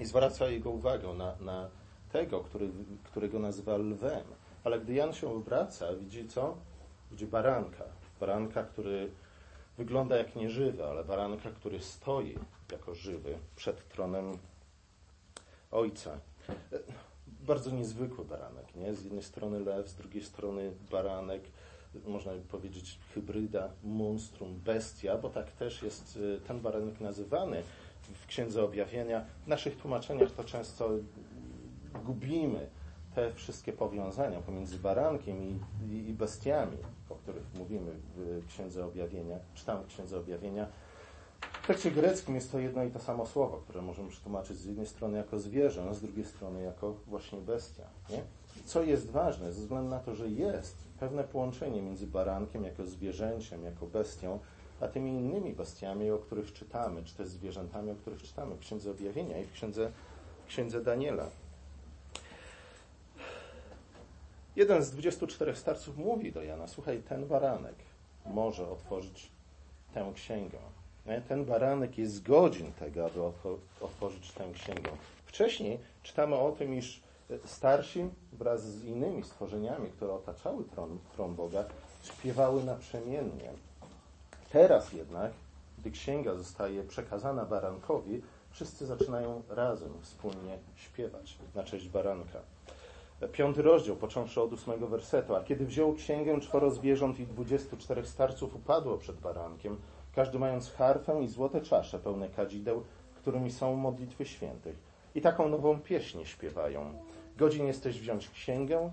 I 0.00 0.04
zwraca 0.04 0.48
jego 0.48 0.70
uwagę 0.70 1.08
na, 1.08 1.36
na 1.40 1.68
tego, 2.12 2.40
który, 2.40 2.68
którego 3.04 3.38
nazywa 3.38 3.76
lwem 3.76 4.24
ale 4.66 4.80
gdy 4.80 4.94
Jan 4.94 5.12
się 5.12 5.30
obraca, 5.30 5.94
widzi 5.94 6.28
co? 6.28 6.56
Widzi 7.10 7.26
baranka. 7.26 7.84
Baranka, 8.20 8.62
który 8.64 9.10
wygląda 9.78 10.16
jak 10.16 10.36
nieżywy, 10.36 10.84
ale 10.84 11.04
baranka, 11.04 11.50
który 11.50 11.80
stoi 11.80 12.38
jako 12.72 12.94
żywy 12.94 13.38
przed 13.56 13.88
tronem 13.88 14.38
Ojca. 15.70 16.18
Bardzo 17.46 17.70
niezwykły 17.70 18.24
baranek, 18.24 18.76
nie? 18.76 18.94
Z 18.94 19.04
jednej 19.04 19.22
strony 19.22 19.60
lew, 19.60 19.88
z 19.88 19.94
drugiej 19.94 20.22
strony 20.22 20.72
baranek, 20.90 21.42
można 22.06 22.32
powiedzieć 22.48 22.98
hybryda, 23.14 23.68
monstrum, 23.84 24.60
bestia, 24.64 25.18
bo 25.18 25.30
tak 25.30 25.50
też 25.50 25.82
jest 25.82 26.16
y, 26.16 26.40
ten 26.48 26.60
baranek 26.60 27.00
nazywany 27.00 27.62
w 28.02 28.26
Księdze 28.26 28.64
Objawienia. 28.64 29.24
W 29.44 29.48
naszych 29.48 29.76
tłumaczeniach 29.76 30.30
to 30.30 30.44
często 30.44 30.90
gubimy 32.04 32.68
te 33.14 33.32
wszystkie 33.32 33.72
powiązania 33.72 34.40
pomiędzy 34.40 34.78
barankiem 34.78 35.42
i, 35.42 35.58
i, 36.08 36.12
bestiami, 36.12 36.76
o 37.10 37.14
których 37.14 37.54
mówimy 37.54 37.90
w 38.16 38.46
Księdze 38.48 38.84
Objawienia, 38.84 39.38
czytamy 39.54 39.84
w 39.84 39.86
Księdze 39.86 40.18
Objawienia, 40.18 40.66
w 41.66 41.68
tekście 41.68 41.90
greckim 41.90 42.34
jest 42.34 42.52
to 42.52 42.58
jedno 42.58 42.84
i 42.84 42.90
to 42.90 42.98
samo 42.98 43.26
słowo, 43.26 43.56
które 43.56 43.82
możemy 43.82 44.08
przetłumaczyć 44.08 44.58
z 44.58 44.64
jednej 44.64 44.86
strony 44.86 45.18
jako 45.18 45.38
zwierzę, 45.38 45.94
z 45.94 46.00
drugiej 46.00 46.24
strony 46.24 46.62
jako 46.62 46.94
właśnie 47.06 47.40
bestia. 47.40 47.82
Nie? 48.10 48.22
Co 48.64 48.82
jest 48.82 49.10
ważne, 49.10 49.52
ze 49.52 49.60
względu 49.60 49.90
na 49.90 49.98
to, 49.98 50.14
że 50.14 50.28
jest 50.28 50.76
pewne 51.00 51.24
połączenie 51.24 51.82
między 51.82 52.06
barankiem 52.06 52.64
jako 52.64 52.84
zwierzęciem, 52.84 53.64
jako 53.64 53.86
bestią, 53.86 54.38
a 54.80 54.88
tymi 54.88 55.10
innymi 55.10 55.52
bestiami, 55.52 56.10
o 56.10 56.18
których 56.18 56.52
czytamy, 56.52 57.04
czy 57.04 57.14
też 57.14 57.28
zwierzętami, 57.28 57.90
o 57.90 57.94
których 57.94 58.22
czytamy 58.22 58.54
w 58.54 58.58
Księdze 58.58 58.90
Objawienia 58.90 59.38
i 59.38 59.44
w 59.44 59.52
Księdze, 59.52 59.90
w 60.44 60.48
księdze 60.48 60.82
Daniela. 60.82 61.26
Jeden 64.56 64.82
z 64.82 64.90
24 64.90 65.56
starców 65.56 65.98
mówi 65.98 66.32
do 66.32 66.42
Jana, 66.42 66.66
słuchaj, 66.66 67.02
ten 67.08 67.26
baranek 67.26 67.76
może 68.26 68.68
otworzyć 68.68 69.30
tę 69.94 70.12
księgę. 70.14 70.58
Ten 71.28 71.44
baranek 71.44 71.98
jest 71.98 72.22
godzin 72.22 72.72
tego, 72.72 73.06
aby 73.06 73.20
otworzyć 73.80 74.32
tę 74.32 74.44
księgę. 74.54 74.90
Wcześniej 75.26 75.78
czytamy 76.02 76.36
o 76.36 76.52
tym, 76.52 76.74
iż 76.74 77.02
starsi 77.44 78.08
wraz 78.32 78.64
z 78.64 78.84
innymi 78.84 79.22
stworzeniami, 79.22 79.90
które 79.90 80.12
otaczały 80.12 80.64
tron, 80.64 80.98
tron 81.14 81.34
Boga, 81.34 81.64
śpiewały 82.02 82.64
naprzemiennie. 82.64 83.50
Teraz 84.52 84.92
jednak, 84.92 85.32
gdy 85.78 85.90
księga 85.90 86.34
zostaje 86.34 86.82
przekazana 86.82 87.44
barankowi, 87.44 88.22
wszyscy 88.50 88.86
zaczynają 88.86 89.42
razem 89.48 89.92
wspólnie 90.02 90.58
śpiewać 90.76 91.38
na 91.54 91.64
cześć 91.64 91.88
baranka 91.88 92.38
piąty 93.32 93.62
rozdział, 93.62 93.96
począwszy 93.96 94.40
od 94.40 94.52
ósmego 94.52 94.86
wersetu. 94.86 95.36
A 95.36 95.44
kiedy 95.44 95.66
wziął 95.66 95.94
księgę, 95.94 96.40
czworo 96.40 96.70
zwierząt 96.70 97.20
i 97.20 97.26
dwudziestu 97.26 97.76
czterech 97.76 98.06
starców 98.06 98.56
upadło 98.56 98.98
przed 98.98 99.16
barankiem, 99.16 99.76
każdy 100.16 100.38
mając 100.38 100.70
harfę 100.70 101.22
i 101.22 101.28
złote 101.28 101.60
czasze 101.60 101.98
pełne 101.98 102.28
kadzideł, 102.28 102.82
którymi 103.14 103.50
są 103.50 103.76
modlitwy 103.76 104.24
świętych. 104.24 104.76
I 105.14 105.20
taką 105.20 105.48
nową 105.48 105.80
pieśń 105.80 106.24
śpiewają. 106.24 106.92
Godzin 107.36 107.66
jesteś 107.66 108.00
wziąć 108.00 108.30
księgę 108.30 108.90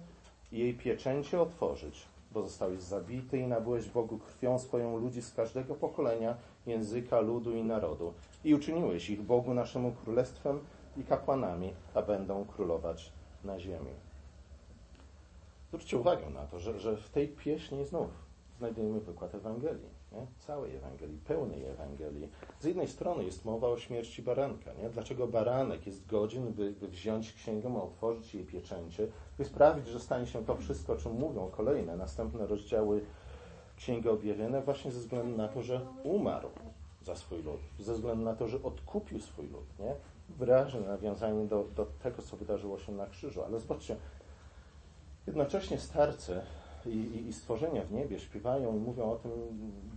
i 0.52 0.60
jej 0.60 0.74
pieczęcie 0.74 1.42
otworzyć, 1.42 2.06
bo 2.32 2.42
zostałeś 2.42 2.82
zabity 2.82 3.38
i 3.38 3.48
nabyłeś 3.48 3.90
Bogu 3.90 4.18
krwią 4.18 4.60
swoją 4.60 4.98
ludzi 4.98 5.22
z 5.22 5.34
każdego 5.34 5.76
pokolenia, 5.76 6.36
języka, 6.66 7.20
ludu 7.20 7.56
i 7.56 7.64
narodu. 7.64 8.14
I 8.44 8.56
uczyniłeś 8.56 9.10
ich 9.10 9.22
Bogu 9.22 9.54
naszemu 9.54 9.92
królestwem 9.92 10.60
i 10.98 11.04
kapłanami, 11.04 11.74
a 11.94 12.02
będą 12.02 12.46
królować 12.46 13.12
na 13.44 13.60
ziemi. 13.60 13.92
Zwróćcie 15.68 15.98
uwagę 15.98 16.30
na 16.30 16.46
to, 16.48 16.60
że, 16.60 16.80
że 16.80 16.98
w 16.98 17.10
tej 17.10 17.28
pieśni 17.28 17.86
znów 17.86 18.23
znajdujemy 18.64 19.00
wykład 19.00 19.36
Ewangelii. 19.36 19.90
Nie? 20.12 20.28
Całej 20.40 20.76
Ewangelii, 20.76 21.18
pełnej 21.18 21.66
Ewangelii. 21.66 22.30
Z 22.60 22.66
jednej 22.66 22.88
strony 22.88 23.24
jest 23.24 23.46
mowa 23.46 23.68
o 23.68 23.78
śmierci 23.78 24.22
baranka. 24.22 24.74
Nie? 24.74 24.90
Dlaczego 24.90 25.28
baranek 25.28 25.88
jest 25.88 26.08
godzien, 26.08 26.54
by, 26.54 26.72
by 26.72 26.88
wziąć 26.88 27.34
księgę, 27.34 27.82
otworzyć 27.84 28.36
jej 28.36 28.46
pieczęcie, 28.46 29.08
by 29.38 29.46
sprawić, 29.46 29.88
że 29.88 30.00
stanie 30.00 30.26
się 30.26 30.46
to 30.46 30.56
wszystko, 30.56 30.94
o 30.94 30.96
czym 30.96 31.12
mówią 31.12 31.50
kolejne, 31.52 31.98
następne 31.98 32.48
rozdziały 32.48 33.06
Księgi 33.78 34.10
Objawione, 34.10 34.62
właśnie 34.62 34.92
ze 34.92 35.00
względu 35.00 35.38
na 35.38 35.48
to, 35.48 35.62
że 35.62 35.82
umarł 36.04 36.50
za 37.02 37.16
swój 37.16 37.44
lud, 37.44 37.60
ze 37.80 37.94
względu 37.94 38.24
na 38.24 38.36
to, 38.36 38.48
że 38.48 38.64
odkupił 38.64 39.20
swój 39.20 39.48
lud. 39.48 39.80
Nie? 39.80 39.96
Wyraźne 40.30 40.80
nawiązanie 40.80 41.46
do, 41.46 41.66
do 41.76 41.86
tego, 42.04 42.22
co 42.22 42.38
wydarzyło 42.38 42.80
się 42.80 42.92
na 42.92 43.06
krzyżu. 43.06 43.44
Ale 43.44 43.60
zobaczcie, 43.60 43.96
jednocześnie 45.28 45.80
starcy 45.80 46.42
i, 46.86 47.28
i, 47.28 47.34
stworzenia 47.34 47.84
w 47.84 47.92
niebie 47.92 48.20
śpiewają 48.20 48.76
i 48.78 48.80
mówią 48.80 49.12
o 49.12 49.16
tym, 49.16 49.32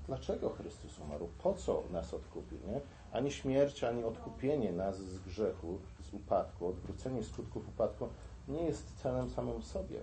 dlaczego 0.07 0.51
Chrystus 0.51 0.99
umarł, 0.99 1.29
po 1.43 1.55
co 1.55 1.83
nas 1.93 2.15
odkupił. 2.15 2.59
Nie? 2.67 2.81
Ani 3.13 3.31
śmierć, 3.31 3.85
ani 3.85 4.05
odkupienie 4.05 4.73
nas 4.73 4.99
z 4.99 5.19
grzechu, 5.19 5.79
z 6.03 6.15
upadku, 6.15 6.67
odwrócenie 6.67 7.25
skutków 7.25 7.69
upadku 7.69 8.09
nie 8.49 8.63
jest 8.63 9.03
celem 9.03 9.31
samym 9.31 9.61
w 9.61 9.65
sobie. 9.65 10.01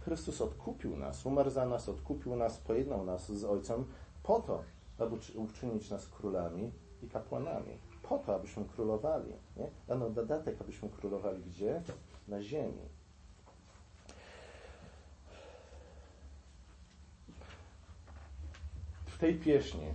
Chrystus 0.00 0.40
odkupił 0.40 0.96
nas, 0.96 1.26
umarł 1.26 1.50
za 1.50 1.66
nas, 1.66 1.88
odkupił 1.88 2.36
nas, 2.36 2.58
pojednał 2.58 3.04
nas 3.04 3.32
z 3.32 3.44
Ojcem 3.44 3.84
po 4.22 4.40
to, 4.40 4.62
aby 4.98 5.16
uczynić 5.36 5.90
nas 5.90 6.08
królami 6.08 6.72
i 7.02 7.08
kapłanami. 7.08 7.78
Po 8.02 8.18
to, 8.18 8.34
abyśmy 8.34 8.64
królowali. 8.64 9.32
Nie? 9.56 9.70
Dano 9.88 10.10
dodatek, 10.10 10.56
abyśmy 10.60 10.88
królowali 10.88 11.42
gdzie? 11.42 11.82
Na 12.28 12.42
ziemi. 12.42 12.97
W 19.18 19.20
tej 19.20 19.34
pieśni 19.34 19.94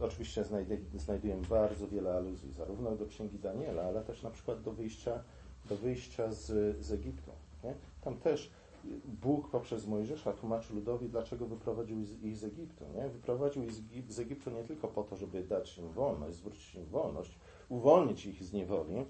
oczywiście 0.00 0.44
znajdujemy 0.94 1.42
bardzo 1.50 1.88
wiele 1.88 2.14
aluzji, 2.14 2.52
zarówno 2.52 2.96
do 2.96 3.06
Księgi 3.06 3.38
Daniela, 3.38 3.82
ale 3.82 4.04
też 4.04 4.22
na 4.22 4.30
przykład 4.30 4.62
do 4.62 4.72
wyjścia, 4.72 5.22
do 5.68 5.76
wyjścia 5.76 6.32
z, 6.32 6.76
z 6.80 6.92
Egiptu. 6.92 7.30
Nie? 7.64 7.74
Tam 8.00 8.16
też 8.16 8.50
Bóg 9.04 9.50
poprzez 9.50 9.86
Mojżesza 9.86 10.32
tłumaczy 10.32 10.74
ludowi, 10.74 11.08
dlaczego 11.08 11.46
wyprowadził 11.46 12.00
ich 12.22 12.36
z 12.36 12.44
Egiptu. 12.44 12.84
Nie? 12.94 13.08
Wyprowadził 13.08 13.64
ich 13.64 14.12
z 14.12 14.20
Egiptu 14.20 14.50
nie 14.50 14.64
tylko 14.64 14.88
po 14.88 15.02
to, 15.02 15.16
żeby 15.16 15.44
dać 15.44 15.78
im 15.78 15.88
wolność, 15.88 16.36
zwrócić 16.36 16.74
im 16.74 16.86
wolność, 16.86 17.38
uwolnić 17.68 18.26
ich 18.26 18.44
z 18.44 18.52
niewoli, 18.52 19.06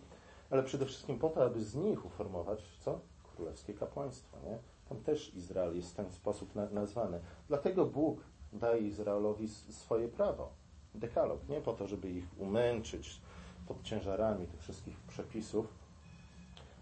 ale 0.50 0.62
przede 0.62 0.86
wszystkim 0.86 1.18
po 1.18 1.30
to, 1.30 1.44
aby 1.44 1.62
z 1.62 1.74
nich 1.74 2.06
uformować 2.06 2.78
co? 2.80 3.00
Królewskie 3.36 3.74
kapłaństwo. 3.74 4.36
Nie? 4.44 4.58
Tam 4.88 4.98
też 4.98 5.34
Izrael 5.34 5.76
jest 5.76 5.92
w 5.92 5.96
ten 5.96 6.10
sposób 6.10 6.54
nazwany. 6.72 7.20
Dlatego 7.48 7.86
Bóg 7.86 8.20
daje 8.54 8.80
Izraelowi 8.80 9.48
swoje 9.48 10.08
prawo, 10.08 10.50
dekalog, 10.94 11.48
nie 11.48 11.60
po 11.60 11.72
to, 11.72 11.86
żeby 11.86 12.10
ich 12.10 12.24
umęczyć 12.38 13.20
pod 13.68 13.82
ciężarami 13.82 14.46
tych 14.46 14.60
wszystkich 14.60 14.96
przepisów, 15.00 15.66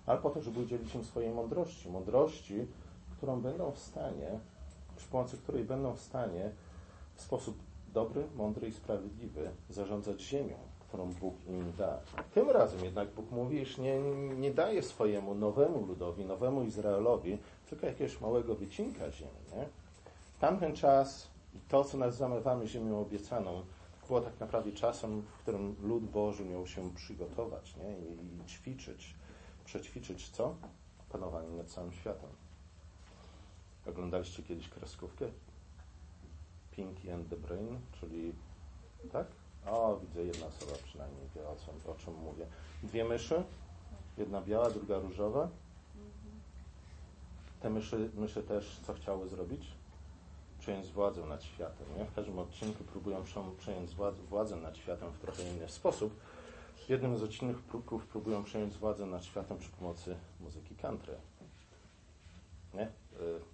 ale 0.07 0.19
po 0.19 0.31
to, 0.31 0.43
żeby 0.43 0.61
udzielić 0.61 0.95
im 0.95 1.05
swojej 1.05 1.31
mądrości. 1.31 1.91
Mądrości, 1.91 2.67
którą 3.17 3.41
będą 3.41 3.71
w 3.71 3.79
stanie, 3.79 4.39
przy 4.97 5.09
pomocy 5.09 5.37
której 5.37 5.65
będą 5.65 5.93
w 5.93 6.01
stanie 6.01 6.51
w 7.15 7.23
sposób 7.23 7.57
dobry, 7.95 8.27
mądry 8.37 8.69
i 8.69 8.73
sprawiedliwy 8.73 9.51
zarządzać 9.71 10.21
ziemią, 10.23 10.57
którą 10.81 11.13
Bóg 11.13 11.35
im 11.47 11.73
da. 11.79 11.99
Tym 12.35 12.51
razem 12.51 12.85
jednak 12.85 13.11
Bóg 13.11 13.31
mówi, 13.31 13.61
iż 13.61 13.79
nie, 13.79 14.01
nie 14.39 14.51
daje 14.51 14.83
swojemu 14.83 15.35
nowemu 15.35 15.87
ludowi, 15.87 16.25
nowemu 16.25 16.63
Izraelowi 16.63 17.39
tylko 17.71 17.87
jakiegoś 17.87 18.21
małego 18.21 18.55
wycinka 18.55 19.11
ziemi. 19.11 19.31
Nie? 19.57 19.67
Tamten 20.41 20.77
czas 20.77 21.32
to, 21.69 21.85
co 21.85 21.99
nazywamy 21.99 22.67
ziemią 22.67 23.01
obiecaną, 23.01 23.63
było 24.13 24.21
tak 24.21 24.41
naprawdę 24.41 24.73
czasem, 24.73 25.23
w 25.23 25.39
którym 25.39 25.77
lud 25.83 26.05
Boży 26.05 26.45
miał 26.45 26.67
się 26.67 26.95
przygotować 26.95 27.77
nie? 27.77 27.99
I, 27.99 28.43
i 28.43 28.47
ćwiczyć, 28.47 29.15
przećwiczyć 29.65 30.29
co? 30.29 30.55
Panowanie 31.13 31.49
nad 31.49 31.67
całym 31.67 31.93
światem. 31.93 32.31
Oglądaliście 33.89 34.43
kiedyś 34.43 34.69
kreskówkę? 34.69 35.27
Pinky 36.71 37.13
and 37.13 37.29
the 37.31 37.37
Brain, 37.37 37.79
czyli 38.01 38.33
tak? 39.13 39.27
O, 39.67 39.97
widzę, 39.97 40.25
jedna 40.25 40.47
osoba 40.47 40.73
przynajmniej 40.85 41.29
wie 41.35 41.49
o, 41.49 41.57
co, 41.57 41.93
o 41.93 41.95
czym 41.95 42.15
mówię. 42.15 42.47
Dwie 42.83 43.05
myszy, 43.05 43.43
jedna 44.19 44.41
biała, 44.41 44.71
druga 44.71 44.99
różowa. 44.99 45.49
Te 47.61 47.71
myszy, 47.71 48.11
myszy 48.15 48.43
też 48.43 48.81
co 48.87 48.95
chciały 48.95 49.29
zrobić? 49.29 49.82
Przejąć 50.63 50.87
władzę 50.87 51.27
nad 51.27 51.45
światem. 51.45 51.87
Nie? 51.99 52.05
W 52.05 52.15
każdym 52.15 52.39
odcinku 52.39 52.85
próbują 52.85 53.23
przejąć 53.59 53.95
władzę 54.29 54.57
nad 54.57 54.77
światem 54.77 55.11
w 55.11 55.19
trochę 55.19 55.43
inny 55.43 55.69
sposób. 55.69 56.21
W 56.77 56.89
jednym 56.89 57.19
z 57.19 57.23
odcinków 57.23 58.07
próbują 58.07 58.45
przejąć 58.45 58.75
władzę 58.75 59.07
nad 59.07 59.25
światem 59.25 59.59
przy 59.59 59.71
pomocy 59.71 60.17
muzyki 60.41 60.75
country. 60.75 61.15
Nie? 62.75 62.87
Y, 62.87 62.89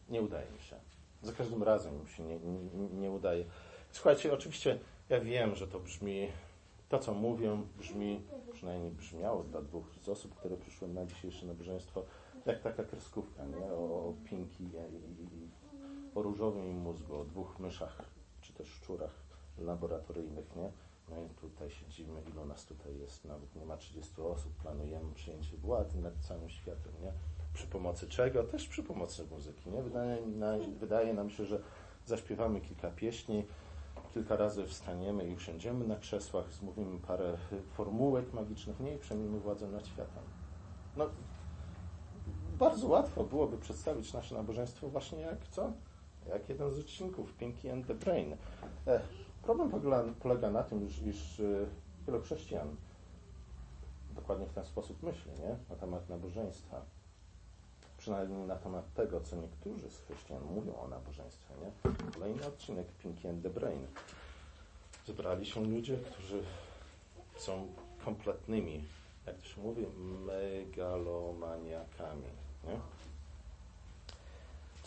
nie 0.09 0.23
udaje 0.23 0.51
mi 0.51 0.61
się. 0.61 0.77
Za 1.23 1.33
każdym 1.33 1.62
razem 1.62 2.01
mi 2.01 2.09
się 2.09 2.23
nie, 2.23 2.38
nie, 2.38 2.88
nie 2.88 3.11
udaje. 3.11 3.44
Słuchajcie, 3.92 4.33
oczywiście 4.33 4.79
ja 5.09 5.21
wiem, 5.21 5.55
że 5.55 5.68
to 5.68 5.81
brzmi, 5.81 6.29
to 6.88 6.99
co 6.99 7.14
mówię, 7.14 7.62
brzmi, 7.79 8.21
przynajmniej 8.53 8.90
brzmiało 8.90 9.42
dla 9.42 9.62
dwóch 9.62 9.85
z 10.03 10.09
osób, 10.09 10.35
które 10.35 10.57
przyszły 10.57 10.88
na 10.88 11.07
dzisiejsze 11.07 11.47
nabożeństwo, 11.47 12.03
jak 12.47 12.62
taka 12.62 12.85
kreskówka, 12.85 13.44
nie? 13.44 13.73
O, 13.73 14.09
o 14.09 14.14
Pinki 14.25 14.64
i, 14.64 14.66
i 14.66 15.49
o 16.14 16.23
różowym 16.23 16.79
mózgu, 16.79 17.16
o 17.16 17.25
dwóch 17.25 17.59
myszach, 17.59 18.03
czy 18.40 18.53
też 18.53 18.68
szczurach 18.68 19.14
laboratoryjnych, 19.59 20.57
nie? 20.57 20.73
No 21.11 21.23
i 21.23 21.29
tutaj 21.29 21.71
siedzimy, 21.71 22.23
ilu 22.23 22.44
nas 22.44 22.64
tutaj 22.66 22.99
jest, 22.99 23.25
nawet 23.25 23.57
nie 23.57 23.64
ma 23.66 23.77
30 23.77 24.21
osób, 24.21 24.53
planujemy 24.53 25.14
przyjęcie 25.14 25.57
władzy 25.57 26.01
nad 26.01 26.14
całym 26.18 26.49
światem, 26.51 26.92
nie? 27.03 27.12
Przy 27.55 27.66
pomocy 27.66 28.09
czego? 28.09 28.44
Też 28.44 28.68
przy 28.68 28.83
pomocy 28.83 29.27
muzyki, 29.31 29.71
nie? 29.71 29.83
Wydaje, 29.83 30.18
wydaje 30.79 31.14
nam 31.14 31.31
się, 31.31 31.44
że 31.44 31.61
zaśpiewamy 32.07 32.61
kilka 32.61 32.90
pieśni, 32.90 33.47
kilka 34.14 34.37
razy 34.37 34.66
wstaniemy 34.66 35.29
i 35.29 35.35
usiądziemy 35.35 35.87
na 35.87 35.97
krzesłach, 35.97 36.53
zmówimy 36.53 36.99
parę 37.01 37.38
formułek 37.73 38.33
magicznych, 38.33 38.81
nie 38.81 38.94
i 38.94 38.99
przejmiemy 38.99 39.40
władzę 39.40 39.68
nad 39.68 39.87
światem. 39.87 40.23
No, 40.97 41.11
bardzo 42.59 42.88
łatwo 42.88 43.25
byłoby 43.25 43.59
przedstawić 43.59 44.12
nasze 44.12 44.35
nabożeństwo 44.35 44.88
właśnie 44.88 45.21
jak 45.21 45.49
co? 45.49 45.73
Jak 46.29 46.49
jeden 46.49 46.71
z 46.71 46.79
odcinków 46.79 47.33
Pinky 47.33 47.73
and 47.73 47.87
the 47.87 47.95
Brain. 47.95 48.37
E, 48.87 49.01
problem 49.43 49.71
polega 50.21 50.51
na 50.51 50.62
tym, 50.62 50.87
iż, 50.87 51.03
iż 51.03 51.41
e, 51.41 51.67
wielu 52.07 52.21
chrześcijan 52.21 52.77
dokładnie 54.14 54.47
w 54.47 54.53
ten 54.53 54.64
sposób 54.64 55.03
myśli 55.03 55.33
nie? 55.33 55.57
na 55.71 55.77
temat 55.77 56.09
nabożeństwa. 56.09 56.83
Przynajmniej 57.99 58.47
na 58.47 58.57
temat 58.57 58.95
tego, 58.95 59.21
co 59.21 59.37
niektórzy 59.37 59.91
z 59.91 59.99
chrześcijan 59.99 60.43
mówią 60.55 60.75
o 60.75 60.88
nabożeństwie. 60.88 61.55
Nie? 61.62 61.71
Kolejny 62.12 62.47
odcinek 62.47 62.87
Pinky 62.87 63.29
and 63.29 63.43
the 63.43 63.51
Brain. 63.51 63.87
Zebrali 65.07 65.47
się 65.47 65.64
ludzie, 65.64 65.97
którzy 65.97 66.43
są 67.37 67.67
kompletnymi, 68.05 68.85
jak 69.27 69.37
to 69.37 69.45
się 69.45 69.61
mówi, 69.61 69.87
megalomaniakami. 70.27 72.29
Nie? 72.64 72.81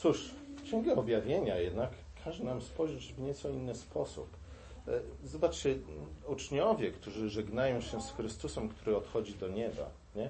Cóż, 0.01 0.31
Księgę 0.63 0.95
Objawienia 0.95 1.57
jednak 1.57 1.89
każe 2.25 2.43
nam 2.43 2.61
spojrzeć 2.61 3.13
w 3.13 3.19
nieco 3.19 3.49
inny 3.49 3.75
sposób. 3.75 4.37
E, 4.87 4.91
zobaczcie, 5.27 5.75
uczniowie, 6.27 6.91
którzy 6.91 7.29
żegnają 7.29 7.81
się 7.81 8.01
z 8.01 8.11
Chrystusem, 8.11 8.69
który 8.69 8.97
odchodzi 8.97 9.33
do 9.33 9.47
nieba. 9.47 9.89
Nie? 10.15 10.29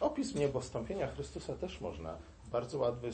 Opis 0.00 0.34
niebostąpienia 0.34 1.06
Chrystusa 1.06 1.54
też 1.54 1.80
można 1.80 2.16
w 2.44 2.48
bardzo 2.50 2.78
łatwy, 2.78 3.10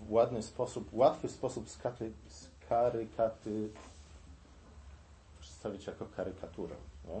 w 0.00 0.12
ładny 0.12 0.42
sposób, 0.42 0.88
łatwy 0.92 1.28
sposób 1.28 1.70
skaty, 1.70 2.12
skarykaty, 2.28 3.68
przedstawić 5.40 5.86
jako 5.86 6.06
karykaturę. 6.16 6.76
Nie? 7.08 7.20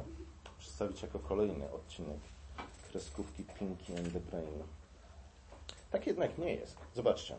Przedstawić 0.58 1.02
jako 1.02 1.18
kolejny 1.18 1.72
odcinek 1.72 2.18
kreskówki 2.88 3.44
Pinky 3.44 3.98
and 3.98 4.12
the 4.12 4.20
Brain. 4.20 4.62
Tak 5.90 6.06
jednak 6.06 6.38
nie 6.38 6.54
jest. 6.54 6.76
Zobaczcie. 6.94 7.36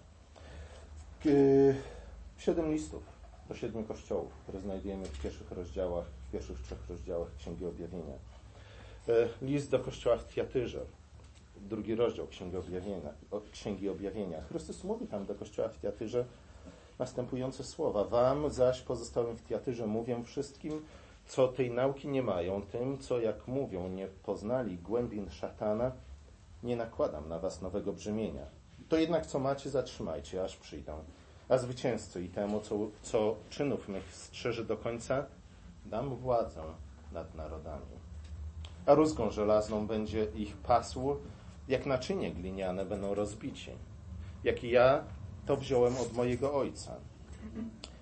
Siedem 2.38 2.72
listów 2.72 3.04
do 3.50 3.56
siedmiu 3.56 3.84
kościołów, 3.84 4.34
które 4.44 4.60
znajdujemy 4.60 5.06
w 5.06 5.22
pierwszych 5.22 5.52
rozdziałach, 5.52 6.06
w 6.28 6.32
pierwszych 6.32 6.62
trzech 6.62 6.90
rozdziałach 6.90 7.36
Księgi 7.38 7.66
Objawienia. 7.66 8.14
E, 9.08 9.30
list 9.42 9.72
do 9.72 9.80
kościoła 9.80 10.18
w 10.18 10.28
Tiatyrze, 10.28 10.86
drugi 11.58 11.96
rozdział 11.96 12.28
Księgi 12.28 12.58
Objawienia, 12.58 13.10
Księgi 13.52 13.90
Objawienia. 13.90 14.42
Chrystus 14.42 14.84
mówi 14.84 15.08
tam 15.08 15.26
do 15.26 15.36
kościoła 15.36 15.70
w 15.70 15.80
Tiatyrze 15.80 16.26
następujące 17.00 17.64
słowa. 17.64 18.04
Wam 18.04 18.50
zaś 18.50 18.82
pozostałym 18.82 19.38
w 19.38 19.44
Tiatyrze 19.44 19.88
mówię 19.88 20.24
wszystkim, 20.24 20.86
co 21.28 21.48
tej 21.48 21.72
nauki 21.72 22.08
nie 22.08 22.24
mają, 22.24 22.62
tym, 22.62 22.98
co 22.98 23.20
jak 23.20 23.48
mówią, 23.48 23.90
nie 23.90 24.08
poznali 24.08 24.78
głębin 24.78 25.30
szatana, 25.30 25.92
nie 26.64 26.76
nakładam 26.76 27.30
na 27.30 27.40
was 27.40 27.62
nowego 27.62 27.94
brzemienia. 27.94 28.46
To 28.96 29.00
jednak, 29.00 29.26
co 29.26 29.40
macie, 29.40 29.70
zatrzymajcie, 29.70 30.44
aż 30.44 30.56
przyjdę. 30.56 30.94
A 31.50 31.58
zwycięzcy 31.58 32.24
i 32.24 32.30
temu, 32.30 32.62
co, 32.62 32.76
co 33.02 33.36
czynów 33.50 33.88
mych 33.88 34.16
strzeży 34.16 34.66
do 34.66 34.78
końca, 34.78 35.26
dam 35.86 36.16
władzę 36.16 36.62
nad 37.12 37.36
narodami. 37.36 37.96
A 38.86 38.94
rózgą 38.94 39.32
żelazną 39.32 39.88
będzie 39.88 40.26
ich 40.36 40.58
pasł, 40.58 41.16
jak 41.68 41.86
naczynie 41.86 42.32
gliniane 42.32 42.86
będą 42.86 43.14
rozbici. 43.14 43.72
Jak 44.44 44.64
i 44.64 44.70
ja 44.70 45.04
to 45.46 45.58
wziąłem 45.58 45.98
od 45.98 46.14
mojego 46.14 46.54
ojca. 46.54 46.96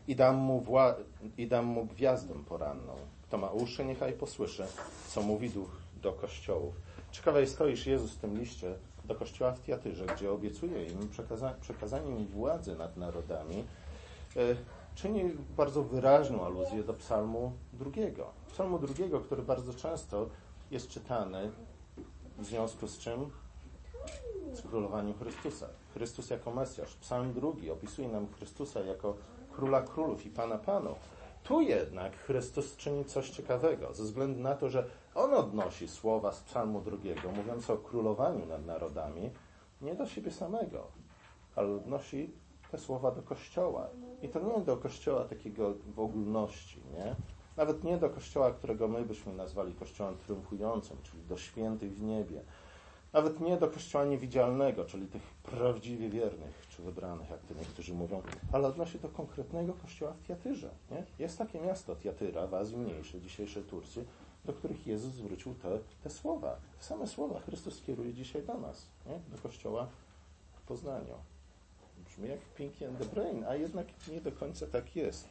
I 0.08 0.16
dam 0.16 0.36
mu, 0.36 0.62
wła- 0.62 0.96
i 1.38 1.48
dam 1.48 1.66
mu 1.66 1.86
gwiazdę 1.86 2.34
poranną. 2.50 2.96
Kto 3.24 3.38
ma 3.38 3.48
uszy, 3.48 3.86
niechaj 3.86 4.14
posłyszy, 4.14 4.66
co 5.08 5.22
mówi 5.22 5.50
duch 5.50 5.76
do 6.02 6.12
kościołów. 6.12 6.76
Ciekawe 7.12 7.42
jest 7.42 7.58
to, 7.58 7.68
iż 7.68 7.88
Jezus 7.88 8.12
w 8.12 8.20
tym 8.20 8.40
liście 8.40 8.76
do 9.06 9.16
kościoła 9.16 9.52
w 9.52 9.62
Tiatyrze, 9.62 10.06
gdzie 10.06 10.32
obiecuje 10.32 10.86
im 10.86 11.10
przekaza- 11.10 11.54
przekazanie 11.62 12.12
im 12.12 12.28
władzy 12.28 12.76
nad 12.76 12.98
narodami, 12.98 13.64
e, 14.36 14.40
czyni 14.96 15.24
bardzo 15.58 15.84
wyraźną 15.84 16.46
aluzję 16.46 16.84
do 16.84 16.94
psalmu 16.94 17.52
drugiego. 17.74 18.30
Psalmu 18.48 18.80
drugiego, 18.80 19.20
który 19.20 19.42
bardzo 19.42 19.74
często 19.74 20.30
jest 20.72 20.88
czytany 20.90 21.52
w 22.38 22.46
związku 22.46 22.88
z 22.88 22.98
czym? 22.98 23.30
Z 24.54 24.62
królowaniem 24.62 25.14
Chrystusa. 25.14 25.68
Chrystus 25.94 26.30
jako 26.30 26.52
Mesjasz. 26.52 26.96
Psalm 26.96 27.34
drugi 27.34 27.72
opisuje 27.72 28.08
nam 28.08 28.28
Chrystusa 28.38 28.80
jako 28.80 29.16
króla 29.52 29.82
królów 29.82 30.26
i 30.26 30.30
pana 30.30 30.58
panów. 30.58 30.98
Tu 31.44 31.62
jednak 31.62 32.16
Chrystus 32.16 32.76
czyni 32.78 33.06
coś 33.06 33.30
ciekawego, 33.30 33.94
ze 33.94 34.04
względu 34.04 34.40
na 34.40 34.56
to, 34.56 34.70
że 34.70 34.90
on 35.16 35.34
odnosi 35.34 35.88
słowa 35.88 36.32
z 36.32 36.42
Psalmu 36.42 36.82
drugiego, 36.82 37.32
mówiące 37.32 37.74
o 37.74 37.78
królowaniu 37.78 38.46
nad 38.46 38.66
narodami, 38.66 39.32
nie 39.82 39.96
do 39.96 40.06
siebie 40.06 40.32
samego, 40.32 40.88
ale 41.56 41.68
odnosi 41.76 42.34
te 42.72 42.78
słowa 42.78 43.12
do 43.12 43.22
Kościoła. 43.22 43.90
I 44.22 44.30
to 44.30 44.40
nie 44.40 44.64
do 44.66 44.78
Kościoła 44.78 45.24
takiego 45.26 45.74
w 45.96 46.00
ogólności, 46.00 46.82
nie? 46.94 47.16
Nawet 47.58 47.84
nie 47.84 47.98
do 47.98 48.10
Kościoła, 48.10 48.52
którego 48.52 48.88
my 48.88 49.06
byśmy 49.06 49.34
nazwali 49.34 49.74
Kościołem 49.74 50.18
triumfującym, 50.18 50.98
czyli 51.04 51.24
do 51.24 51.38
świętych 51.38 51.94
w 51.94 52.02
niebie. 52.02 52.42
Nawet 53.14 53.40
nie 53.40 53.58
do 53.58 53.68
Kościoła 53.68 54.06
niewidzialnego, 54.06 54.86
czyli 54.86 55.08
tych 55.08 55.22
prawdziwie 55.22 56.10
wiernych 56.10 56.68
czy 56.70 56.82
wybranych, 56.82 57.30
jak 57.30 57.40
to 57.40 57.54
niektórzy 57.54 57.94
mówią, 57.94 58.22
ale 58.52 58.68
odnosi 58.68 59.00
do 59.00 59.10
konkretnego 59.10 59.74
Kościoła 59.74 60.14
w 60.14 60.28
Tiatyrze. 60.28 60.70
Nie? 60.92 61.04
Jest 61.20 61.38
takie 61.38 61.62
miasto 61.62 61.96
Tiatyra 61.96 62.48
w 62.48 62.54
Azji 62.54 62.78
Mniejszej, 62.78 63.22
dzisiejszej 63.22 63.64
Turcji, 63.64 64.04
do 64.46 64.54
których 64.54 64.88
Jezus 64.88 65.14
zwrócił 65.14 65.54
te, 65.54 65.80
te 66.04 66.10
słowa. 66.10 66.58
Same 66.80 67.08
słowa 67.08 67.40
Chrystus 67.40 67.82
kieruje 67.82 68.14
dzisiaj 68.14 68.44
do 68.44 68.58
nas, 68.58 68.86
nie? 69.06 69.20
do 69.36 69.42
Kościoła 69.42 69.88
w 70.54 70.62
Poznaniu. 70.62 71.16
Brzmi 72.06 72.30
jak 72.30 72.40
Pinky 72.40 72.88
and 72.88 73.00
the 73.00 73.06
Brain, 73.06 73.44
a 73.44 73.56
jednak 73.56 73.88
nie 74.12 74.22
do 74.22 74.32
końca 74.32 74.68
tak 74.68 74.96
jest. 74.96 75.28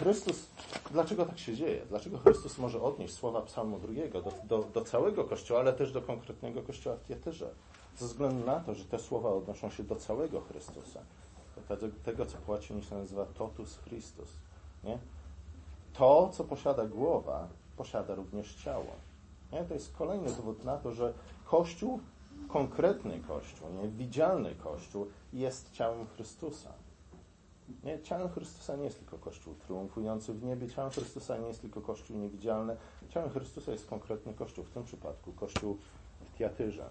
Chrystus, 0.00 0.46
dlaczego 0.90 1.26
tak 1.26 1.38
się 1.38 1.54
dzieje? 1.56 1.86
Dlaczego 1.88 2.18
Chrystus 2.18 2.58
może 2.58 2.82
odnieść 2.82 3.14
słowa 3.14 3.42
Psalmu 3.42 3.78
drugiego 3.78 4.22
do, 4.22 4.32
do, 4.44 4.58
do 4.74 4.84
całego 4.84 5.24
Kościoła, 5.24 5.60
ale 5.60 5.72
też 5.72 5.92
do 5.92 6.02
konkretnego 6.02 6.62
Kościoła 6.62 6.96
w 6.96 7.04
Tiatyrze? 7.04 7.50
Ze 7.96 8.06
względu 8.06 8.46
na 8.46 8.60
to, 8.60 8.74
że 8.74 8.84
te 8.84 8.98
słowa 8.98 9.30
odnoszą 9.30 9.70
się 9.70 9.82
do 9.82 9.96
całego 9.96 10.40
Chrystusa. 10.40 11.00
Do 11.56 11.76
tego, 11.76 11.96
tego 12.04 12.26
co 12.26 12.38
po 12.38 12.52
łacinie 12.52 12.82
się 12.82 12.94
nazywa 12.94 13.26
totus 13.26 13.78
Christus. 13.78 14.28
Nie? 14.84 14.98
To, 15.92 16.30
co 16.32 16.44
posiada 16.44 16.86
głowa, 16.86 17.48
posiada 17.76 18.14
również 18.14 18.54
ciało. 18.54 18.92
Nie? 19.52 19.64
To 19.64 19.74
jest 19.74 19.92
kolejny 19.96 20.32
dowód 20.32 20.64
na 20.64 20.76
to, 20.76 20.92
że 20.92 21.12
Kościół, 21.44 22.00
konkretny 22.48 23.20
Kościół, 23.28 23.68
nie? 23.82 23.88
widzialny 23.88 24.54
Kościół 24.54 25.06
jest 25.32 25.72
ciałem 25.72 26.06
Chrystusa. 26.06 26.72
Nie? 27.84 28.02
Ciałem 28.02 28.28
Chrystusa 28.28 28.76
nie 28.76 28.84
jest 28.84 28.98
tylko 28.98 29.18
Kościół 29.18 29.54
triumfujący 29.54 30.34
w 30.34 30.42
niebie, 30.42 30.68
ciałem 30.68 30.90
Chrystusa 30.90 31.38
nie 31.38 31.48
jest 31.48 31.60
tylko 31.60 31.80
Kościół 31.80 32.16
niewidzialny, 32.16 32.76
ciałem 33.08 33.30
Chrystusa 33.30 33.72
jest 33.72 33.86
konkretny 33.86 34.34
Kościół, 34.34 34.64
w 34.64 34.70
tym 34.70 34.84
przypadku 34.84 35.32
Kościół 35.32 35.78
w 36.20 36.38
Tiatyrze. 36.38 36.90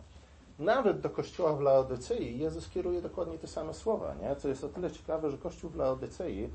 Nawet 0.59 0.99
do 0.99 1.09
Kościoła 1.09 1.53
w 1.53 1.61
Laodycei 1.61 2.39
Jezus 2.39 2.69
kieruje 2.69 3.01
dokładnie 3.01 3.37
te 3.37 3.47
same 3.47 3.73
słowa, 3.73 4.15
nie? 4.15 4.35
co 4.35 4.47
jest 4.47 4.63
o 4.63 4.69
tyle 4.69 4.91
ciekawe, 4.91 5.31
że 5.31 5.37
Kościół 5.37 5.69
w 5.69 5.75
Laodycei 5.75 6.49